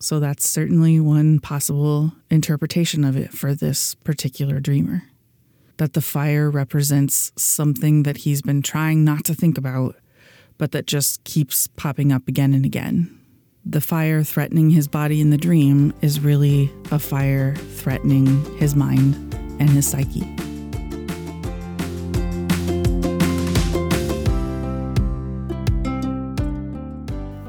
So 0.01 0.21
that's 0.21 0.49
certainly 0.51 1.01
one 1.01 1.39
possible 1.39 2.13
interpretation 2.31 3.05
of 3.05 3.17
it 3.17 3.33
for 3.33 3.55
this 3.55 3.95
particular 3.95 4.61
dreamer 4.61 5.05
that 5.77 5.93
the 5.93 6.01
fire 6.01 6.51
represents 6.51 7.33
something 7.37 8.05
that 8.05 8.19
he's 8.19 8.43
been 8.43 8.63
trying 8.63 9.05
not 9.05 9.25
to 9.25 9.35
think 9.35 9.59
about, 9.59 9.97
but 10.59 10.73
that 10.73 10.87
just 10.87 11.25
keeps 11.25 11.67
popping 11.69 12.13
up 12.13 12.29
again 12.29 12.55
and 12.55 12.65
again. 12.65 13.19
The 13.67 13.81
fire 13.81 14.23
threatening 14.23 14.71
his 14.71 14.89
body 14.89 15.21
in 15.21 15.31
the 15.31 15.39
dream 15.39 15.95
is 16.03 16.21
really 16.21 16.71
a 16.91 16.99
fire 16.99 17.57
threatening 17.57 18.45
his 18.57 18.75
mind 18.77 19.15
and 19.59 19.71
his 19.71 19.87
psyche. 19.87 20.54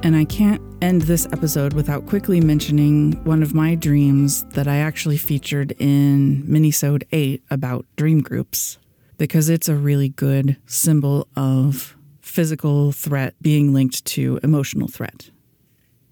And 0.06 0.16
I 0.16 0.24
can't 0.24 0.62
end 0.84 1.02
this 1.02 1.26
episode 1.34 1.74
without 1.74 2.06
quickly 2.06 2.40
mentioning 2.40 3.14
one 3.24 3.42
of 3.42 3.56
my 3.56 3.74
dreams 3.74 4.44
that 4.50 4.68
I 4.68 4.78
actually 4.78 5.18
featured 5.18 5.72
in 5.80 6.44
Minisode 6.44 7.02
8 7.12 7.42
about 7.50 7.88
dream 7.96 8.22
groups, 8.22 8.78
because 9.18 9.50
it's 9.50 9.68
a 9.68 9.76
really 9.76 10.10
good 10.10 10.58
symbol 10.68 11.28
of 11.36 11.98
physical 12.22 12.92
threat 12.92 13.34
being 13.42 13.74
linked 13.74 14.06
to 14.06 14.40
emotional 14.44 14.88
threat. 14.88 15.32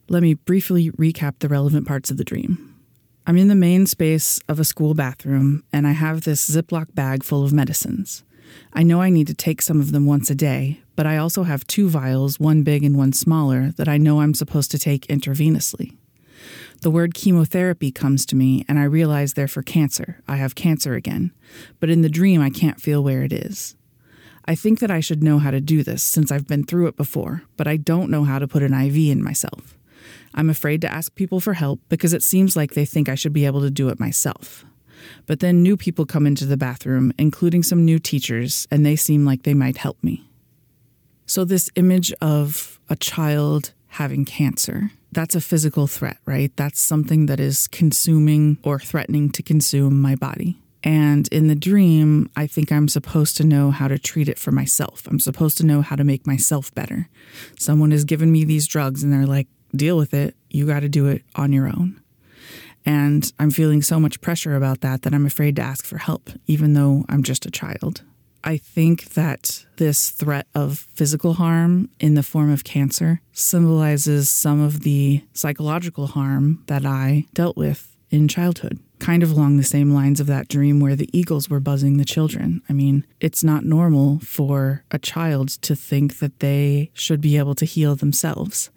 Let 0.09 0.23
me 0.23 0.33
briefly 0.33 0.89
recap 0.89 1.37
the 1.37 1.47
relevant 1.47 1.87
parts 1.87 2.09
of 2.09 2.17
the 2.17 2.23
dream. 2.23 2.73
I'm 3.27 3.37
in 3.37 3.47
the 3.47 3.53
main 3.53 3.85
space 3.85 4.39
of 4.49 4.59
a 4.59 4.65
school 4.65 4.95
bathroom, 4.95 5.63
and 5.71 5.85
I 5.85 5.91
have 5.91 6.21
this 6.21 6.49
Ziploc 6.49 6.95
bag 6.95 7.23
full 7.23 7.45
of 7.45 7.53
medicines. 7.53 8.23
I 8.73 8.83
know 8.83 9.01
I 9.01 9.09
need 9.09 9.27
to 9.27 9.33
take 9.33 9.61
some 9.61 9.79
of 9.79 9.91
them 9.91 10.05
once 10.05 10.29
a 10.29 10.35
day, 10.35 10.81
but 10.95 11.05
I 11.05 11.17
also 11.17 11.43
have 11.43 11.65
two 11.67 11.89
vials, 11.89 12.39
one 12.39 12.63
big 12.63 12.83
and 12.83 12.97
one 12.97 13.13
smaller, 13.13 13.71
that 13.77 13.87
I 13.87 13.97
know 13.97 14.21
I'm 14.21 14.33
supposed 14.33 14.71
to 14.71 14.79
take 14.79 15.07
intravenously. 15.07 15.95
The 16.81 16.91
word 16.91 17.13
chemotherapy 17.13 17.91
comes 17.91 18.25
to 18.25 18.35
me, 18.35 18.65
and 18.67 18.77
I 18.77 18.83
realize 18.83 19.33
they're 19.33 19.47
for 19.47 19.61
cancer. 19.61 20.21
I 20.27 20.35
have 20.35 20.55
cancer 20.55 20.95
again, 20.95 21.31
but 21.79 21.89
in 21.89 22.01
the 22.01 22.09
dream, 22.09 22.41
I 22.41 22.49
can't 22.49 22.81
feel 22.81 23.03
where 23.03 23.23
it 23.23 23.31
is. 23.31 23.75
I 24.45 24.55
think 24.55 24.79
that 24.79 24.91
I 24.91 24.99
should 24.99 25.23
know 25.23 25.39
how 25.39 25.51
to 25.51 25.61
do 25.61 25.83
this 25.83 26.03
since 26.03 26.31
I've 26.31 26.47
been 26.47 26.65
through 26.65 26.87
it 26.87 26.97
before, 26.97 27.43
but 27.55 27.67
I 27.67 27.77
don't 27.77 28.09
know 28.09 28.25
how 28.25 28.39
to 28.39 28.47
put 28.47 28.63
an 28.63 28.73
IV 28.73 28.95
in 29.11 29.23
myself. 29.23 29.77
I'm 30.35 30.49
afraid 30.49 30.81
to 30.81 30.91
ask 30.91 31.15
people 31.15 31.39
for 31.39 31.53
help 31.53 31.79
because 31.87 32.13
it 32.13 32.23
seems 32.23 32.55
like 32.55 32.73
they 32.73 32.85
think 32.85 33.07
I 33.07 33.15
should 33.15 33.33
be 33.33 33.45
able 33.45 33.61
to 33.61 33.71
do 33.71 33.89
it 33.89 33.99
myself. 33.99 34.65
But 35.25 35.39
then 35.39 35.63
new 35.63 35.77
people 35.77 36.05
come 36.05 36.27
into 36.27 36.45
the 36.45 36.57
bathroom, 36.57 37.13
including 37.17 37.63
some 37.63 37.85
new 37.85 37.99
teachers, 37.99 38.67
and 38.71 38.85
they 38.85 38.95
seem 38.95 39.25
like 39.25 39.43
they 39.43 39.53
might 39.53 39.77
help 39.77 39.97
me. 40.03 40.27
So, 41.25 41.45
this 41.45 41.69
image 41.75 42.11
of 42.21 42.79
a 42.89 42.95
child 42.95 43.73
having 43.87 44.25
cancer, 44.25 44.91
that's 45.11 45.35
a 45.35 45.41
physical 45.41 45.87
threat, 45.87 46.17
right? 46.25 46.51
That's 46.57 46.79
something 46.79 47.27
that 47.27 47.39
is 47.39 47.67
consuming 47.67 48.57
or 48.63 48.79
threatening 48.79 49.31
to 49.31 49.43
consume 49.43 50.01
my 50.01 50.15
body. 50.15 50.59
And 50.83 51.29
in 51.29 51.47
the 51.47 51.55
dream, 51.55 52.29
I 52.35 52.45
think 52.45 52.71
I'm 52.71 52.89
supposed 52.89 53.37
to 53.37 53.45
know 53.45 53.71
how 53.71 53.87
to 53.87 53.97
treat 53.97 54.27
it 54.27 54.37
for 54.37 54.51
myself. 54.51 55.07
I'm 55.07 55.19
supposed 55.19 55.57
to 55.59 55.65
know 55.65 55.81
how 55.81 55.95
to 55.95 56.03
make 56.03 56.27
myself 56.27 56.73
better. 56.75 57.07
Someone 57.57 57.91
has 57.91 58.03
given 58.03 58.31
me 58.31 58.43
these 58.43 58.67
drugs 58.67 59.01
and 59.01 59.13
they're 59.13 59.25
like, 59.25 59.47
deal 59.73 59.95
with 59.95 60.13
it. 60.13 60.35
You 60.49 60.67
got 60.67 60.81
to 60.81 60.89
do 60.89 61.07
it 61.07 61.23
on 61.35 61.53
your 61.53 61.67
own. 61.67 62.01
And 62.85 63.31
I'm 63.39 63.51
feeling 63.51 63.81
so 63.81 63.99
much 63.99 64.21
pressure 64.21 64.55
about 64.55 64.81
that 64.81 65.03
that 65.03 65.13
I'm 65.13 65.25
afraid 65.25 65.55
to 65.55 65.61
ask 65.61 65.85
for 65.85 65.97
help, 65.97 66.29
even 66.47 66.73
though 66.73 67.05
I'm 67.09 67.23
just 67.23 67.45
a 67.45 67.51
child. 67.51 68.03
I 68.43 68.57
think 68.57 69.13
that 69.13 69.65
this 69.77 70.09
threat 70.09 70.47
of 70.53 70.79
physical 70.93 71.35
harm 71.35 71.89
in 71.99 72.15
the 72.15 72.23
form 72.23 72.51
of 72.51 72.65
cancer 72.65 73.21
symbolizes 73.31 74.29
some 74.29 74.59
of 74.59 74.81
the 74.81 75.23
psychological 75.33 76.07
harm 76.07 76.61
that 76.67 76.85
I 76.85 77.25
dealt 77.33 77.55
with 77.55 77.95
in 78.09 78.27
childhood 78.27 78.79
kind 79.03 79.21
of 79.21 79.31
along 79.31 79.57
the 79.57 79.63
same 79.63 79.93
lines 79.93 80.21
of 80.21 80.27
that 80.27 80.47
dream 80.47 80.79
where 80.79 80.95
the 80.95 81.09
eagles 81.11 81.49
were 81.49 81.59
buzzing 81.59 81.97
the 81.97 82.05
children. 82.05 82.61
I 82.69 82.73
mean, 82.73 83.05
it's 83.19 83.43
not 83.43 83.65
normal 83.65 84.19
for 84.19 84.85
a 84.91 84.97
child 84.97 85.49
to 85.63 85.75
think 85.75 86.19
that 86.19 86.39
they 86.39 86.89
should 86.93 87.19
be 87.19 87.37
able 87.37 87.53
to 87.55 87.65
heal 87.65 87.97
themselves. 87.97 88.69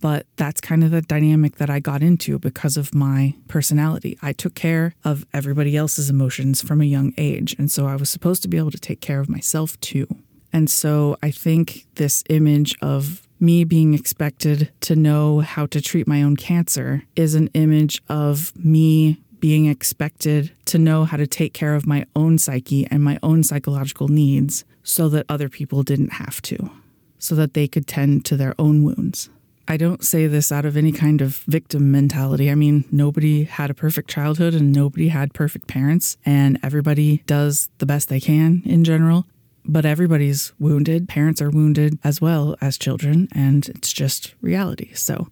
But 0.00 0.26
that's 0.36 0.60
kind 0.60 0.84
of 0.84 0.90
the 0.90 1.02
dynamic 1.02 1.56
that 1.56 1.70
I 1.70 1.80
got 1.80 2.02
into 2.02 2.38
because 2.38 2.76
of 2.76 2.94
my 2.94 3.34
personality. 3.48 4.18
I 4.20 4.32
took 4.32 4.54
care 4.54 4.94
of 5.04 5.24
everybody 5.32 5.76
else's 5.76 6.10
emotions 6.10 6.60
from 6.60 6.80
a 6.80 6.84
young 6.84 7.14
age. 7.16 7.54
And 7.58 7.70
so 7.70 7.86
I 7.86 7.96
was 7.96 8.10
supposed 8.10 8.42
to 8.42 8.48
be 8.48 8.58
able 8.58 8.70
to 8.70 8.78
take 8.78 9.00
care 9.00 9.20
of 9.20 9.28
myself 9.28 9.80
too. 9.80 10.06
And 10.52 10.70
so 10.70 11.16
I 11.22 11.30
think 11.30 11.86
this 11.94 12.22
image 12.28 12.76
of 12.80 13.26
me 13.40 13.64
being 13.64 13.94
expected 13.94 14.70
to 14.80 14.94
know 14.94 15.40
how 15.40 15.66
to 15.66 15.80
treat 15.80 16.06
my 16.06 16.22
own 16.22 16.36
cancer 16.36 17.02
is 17.16 17.34
an 17.34 17.48
image 17.54 18.00
of 18.08 18.52
me 18.56 19.20
being 19.40 19.66
expected 19.66 20.52
to 20.64 20.78
know 20.78 21.04
how 21.04 21.16
to 21.16 21.26
take 21.26 21.52
care 21.52 21.74
of 21.74 21.86
my 21.86 22.06
own 22.16 22.38
psyche 22.38 22.86
and 22.86 23.02
my 23.02 23.18
own 23.22 23.42
psychological 23.42 24.08
needs 24.08 24.64
so 24.82 25.08
that 25.08 25.26
other 25.28 25.48
people 25.48 25.82
didn't 25.82 26.14
have 26.14 26.40
to, 26.40 26.70
so 27.18 27.34
that 27.34 27.52
they 27.52 27.68
could 27.68 27.86
tend 27.86 28.24
to 28.24 28.36
their 28.36 28.54
own 28.58 28.82
wounds. 28.82 29.28
I 29.66 29.76
don't 29.76 30.04
say 30.04 30.26
this 30.26 30.52
out 30.52 30.66
of 30.66 30.76
any 30.76 30.92
kind 30.92 31.20
of 31.22 31.38
victim 31.46 31.90
mentality. 31.90 32.50
I 32.50 32.54
mean, 32.54 32.84
nobody 32.92 33.44
had 33.44 33.70
a 33.70 33.74
perfect 33.74 34.10
childhood 34.10 34.52
and 34.54 34.72
nobody 34.72 35.08
had 35.08 35.32
perfect 35.32 35.66
parents, 35.66 36.18
and 36.24 36.58
everybody 36.62 37.22
does 37.26 37.70
the 37.78 37.86
best 37.86 38.08
they 38.08 38.20
can 38.20 38.62
in 38.66 38.84
general. 38.84 39.26
But 39.66 39.86
everybody's 39.86 40.52
wounded. 40.58 41.08
Parents 41.08 41.40
are 41.40 41.48
wounded 41.48 41.98
as 42.04 42.20
well 42.20 42.56
as 42.60 42.76
children, 42.76 43.28
and 43.32 43.66
it's 43.70 43.92
just 43.92 44.34
reality. 44.42 44.92
So 44.92 45.28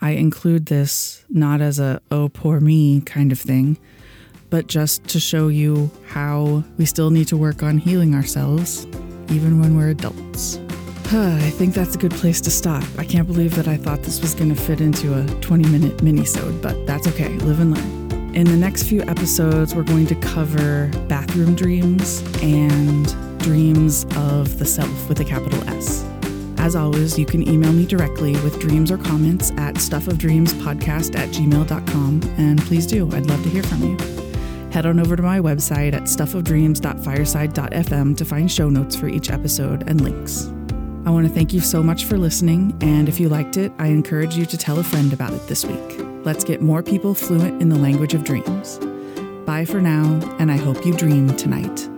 I 0.00 0.12
include 0.12 0.66
this 0.66 1.24
not 1.28 1.60
as 1.60 1.78
a, 1.78 2.00
oh, 2.10 2.30
poor 2.30 2.60
me 2.60 3.02
kind 3.02 3.32
of 3.32 3.38
thing, 3.38 3.76
but 4.48 4.66
just 4.66 5.04
to 5.08 5.20
show 5.20 5.48
you 5.48 5.90
how 6.06 6.64
we 6.78 6.86
still 6.86 7.10
need 7.10 7.28
to 7.28 7.36
work 7.36 7.62
on 7.62 7.76
healing 7.76 8.14
ourselves, 8.14 8.86
even 9.28 9.60
when 9.60 9.76
we're 9.76 9.90
adults. 9.90 10.58
I 11.10 11.48
think 11.50 11.72
that's 11.72 11.94
a 11.94 11.98
good 11.98 12.12
place 12.12 12.38
to 12.42 12.50
stop. 12.50 12.84
I 12.98 13.04
can't 13.04 13.26
believe 13.26 13.56
that 13.56 13.66
I 13.66 13.78
thought 13.78 14.02
this 14.02 14.20
was 14.20 14.34
going 14.34 14.54
to 14.54 14.60
fit 14.60 14.82
into 14.82 15.18
a 15.18 15.24
20 15.40 15.66
minute 15.70 16.02
mini-sode, 16.02 16.60
but 16.60 16.86
that's 16.86 17.08
okay. 17.08 17.30
Live 17.30 17.60
and 17.60 17.74
learn. 17.74 18.34
In 18.34 18.44
the 18.44 18.56
next 18.56 18.82
few 18.82 19.00
episodes, 19.02 19.74
we're 19.74 19.84
going 19.84 20.04
to 20.06 20.14
cover 20.16 20.90
bathroom 21.08 21.54
dreams 21.54 22.22
and 22.42 23.06
dreams 23.38 24.04
of 24.16 24.58
the 24.58 24.66
self 24.66 25.08
with 25.08 25.20
a 25.20 25.24
capital 25.24 25.66
S. 25.70 26.04
As 26.58 26.76
always, 26.76 27.18
you 27.18 27.24
can 27.24 27.48
email 27.48 27.72
me 27.72 27.86
directly 27.86 28.32
with 28.42 28.60
dreams 28.60 28.90
or 28.90 28.98
comments 28.98 29.50
at 29.52 29.76
stuffofdreamspodcast 29.76 31.16
at 31.16 31.30
gmail.com, 31.30 32.20
and 32.36 32.60
please 32.62 32.86
do. 32.86 33.10
I'd 33.12 33.24
love 33.24 33.42
to 33.44 33.48
hear 33.48 33.62
from 33.62 33.82
you. 33.82 33.96
Head 34.70 34.84
on 34.84 35.00
over 35.00 35.16
to 35.16 35.22
my 35.22 35.40
website 35.40 35.94
at 35.94 36.02
stuffofdreams.fireside.fm 36.02 38.16
to 38.16 38.24
find 38.26 38.52
show 38.52 38.68
notes 38.68 38.94
for 38.94 39.08
each 39.08 39.30
episode 39.30 39.88
and 39.88 40.02
links. 40.02 40.52
I 41.08 41.10
want 41.10 41.26
to 41.26 41.32
thank 41.32 41.54
you 41.54 41.60
so 41.60 41.82
much 41.82 42.04
for 42.04 42.18
listening, 42.18 42.76
and 42.82 43.08
if 43.08 43.18
you 43.18 43.30
liked 43.30 43.56
it, 43.56 43.72
I 43.78 43.86
encourage 43.86 44.36
you 44.36 44.44
to 44.44 44.58
tell 44.58 44.78
a 44.78 44.84
friend 44.84 45.10
about 45.10 45.32
it 45.32 45.46
this 45.46 45.64
week. 45.64 45.96
Let's 46.22 46.44
get 46.44 46.60
more 46.60 46.82
people 46.82 47.14
fluent 47.14 47.62
in 47.62 47.70
the 47.70 47.78
language 47.78 48.12
of 48.12 48.24
dreams. 48.24 48.78
Bye 49.46 49.64
for 49.64 49.80
now, 49.80 50.20
and 50.38 50.52
I 50.52 50.58
hope 50.58 50.84
you 50.84 50.92
dream 50.92 51.34
tonight. 51.34 51.97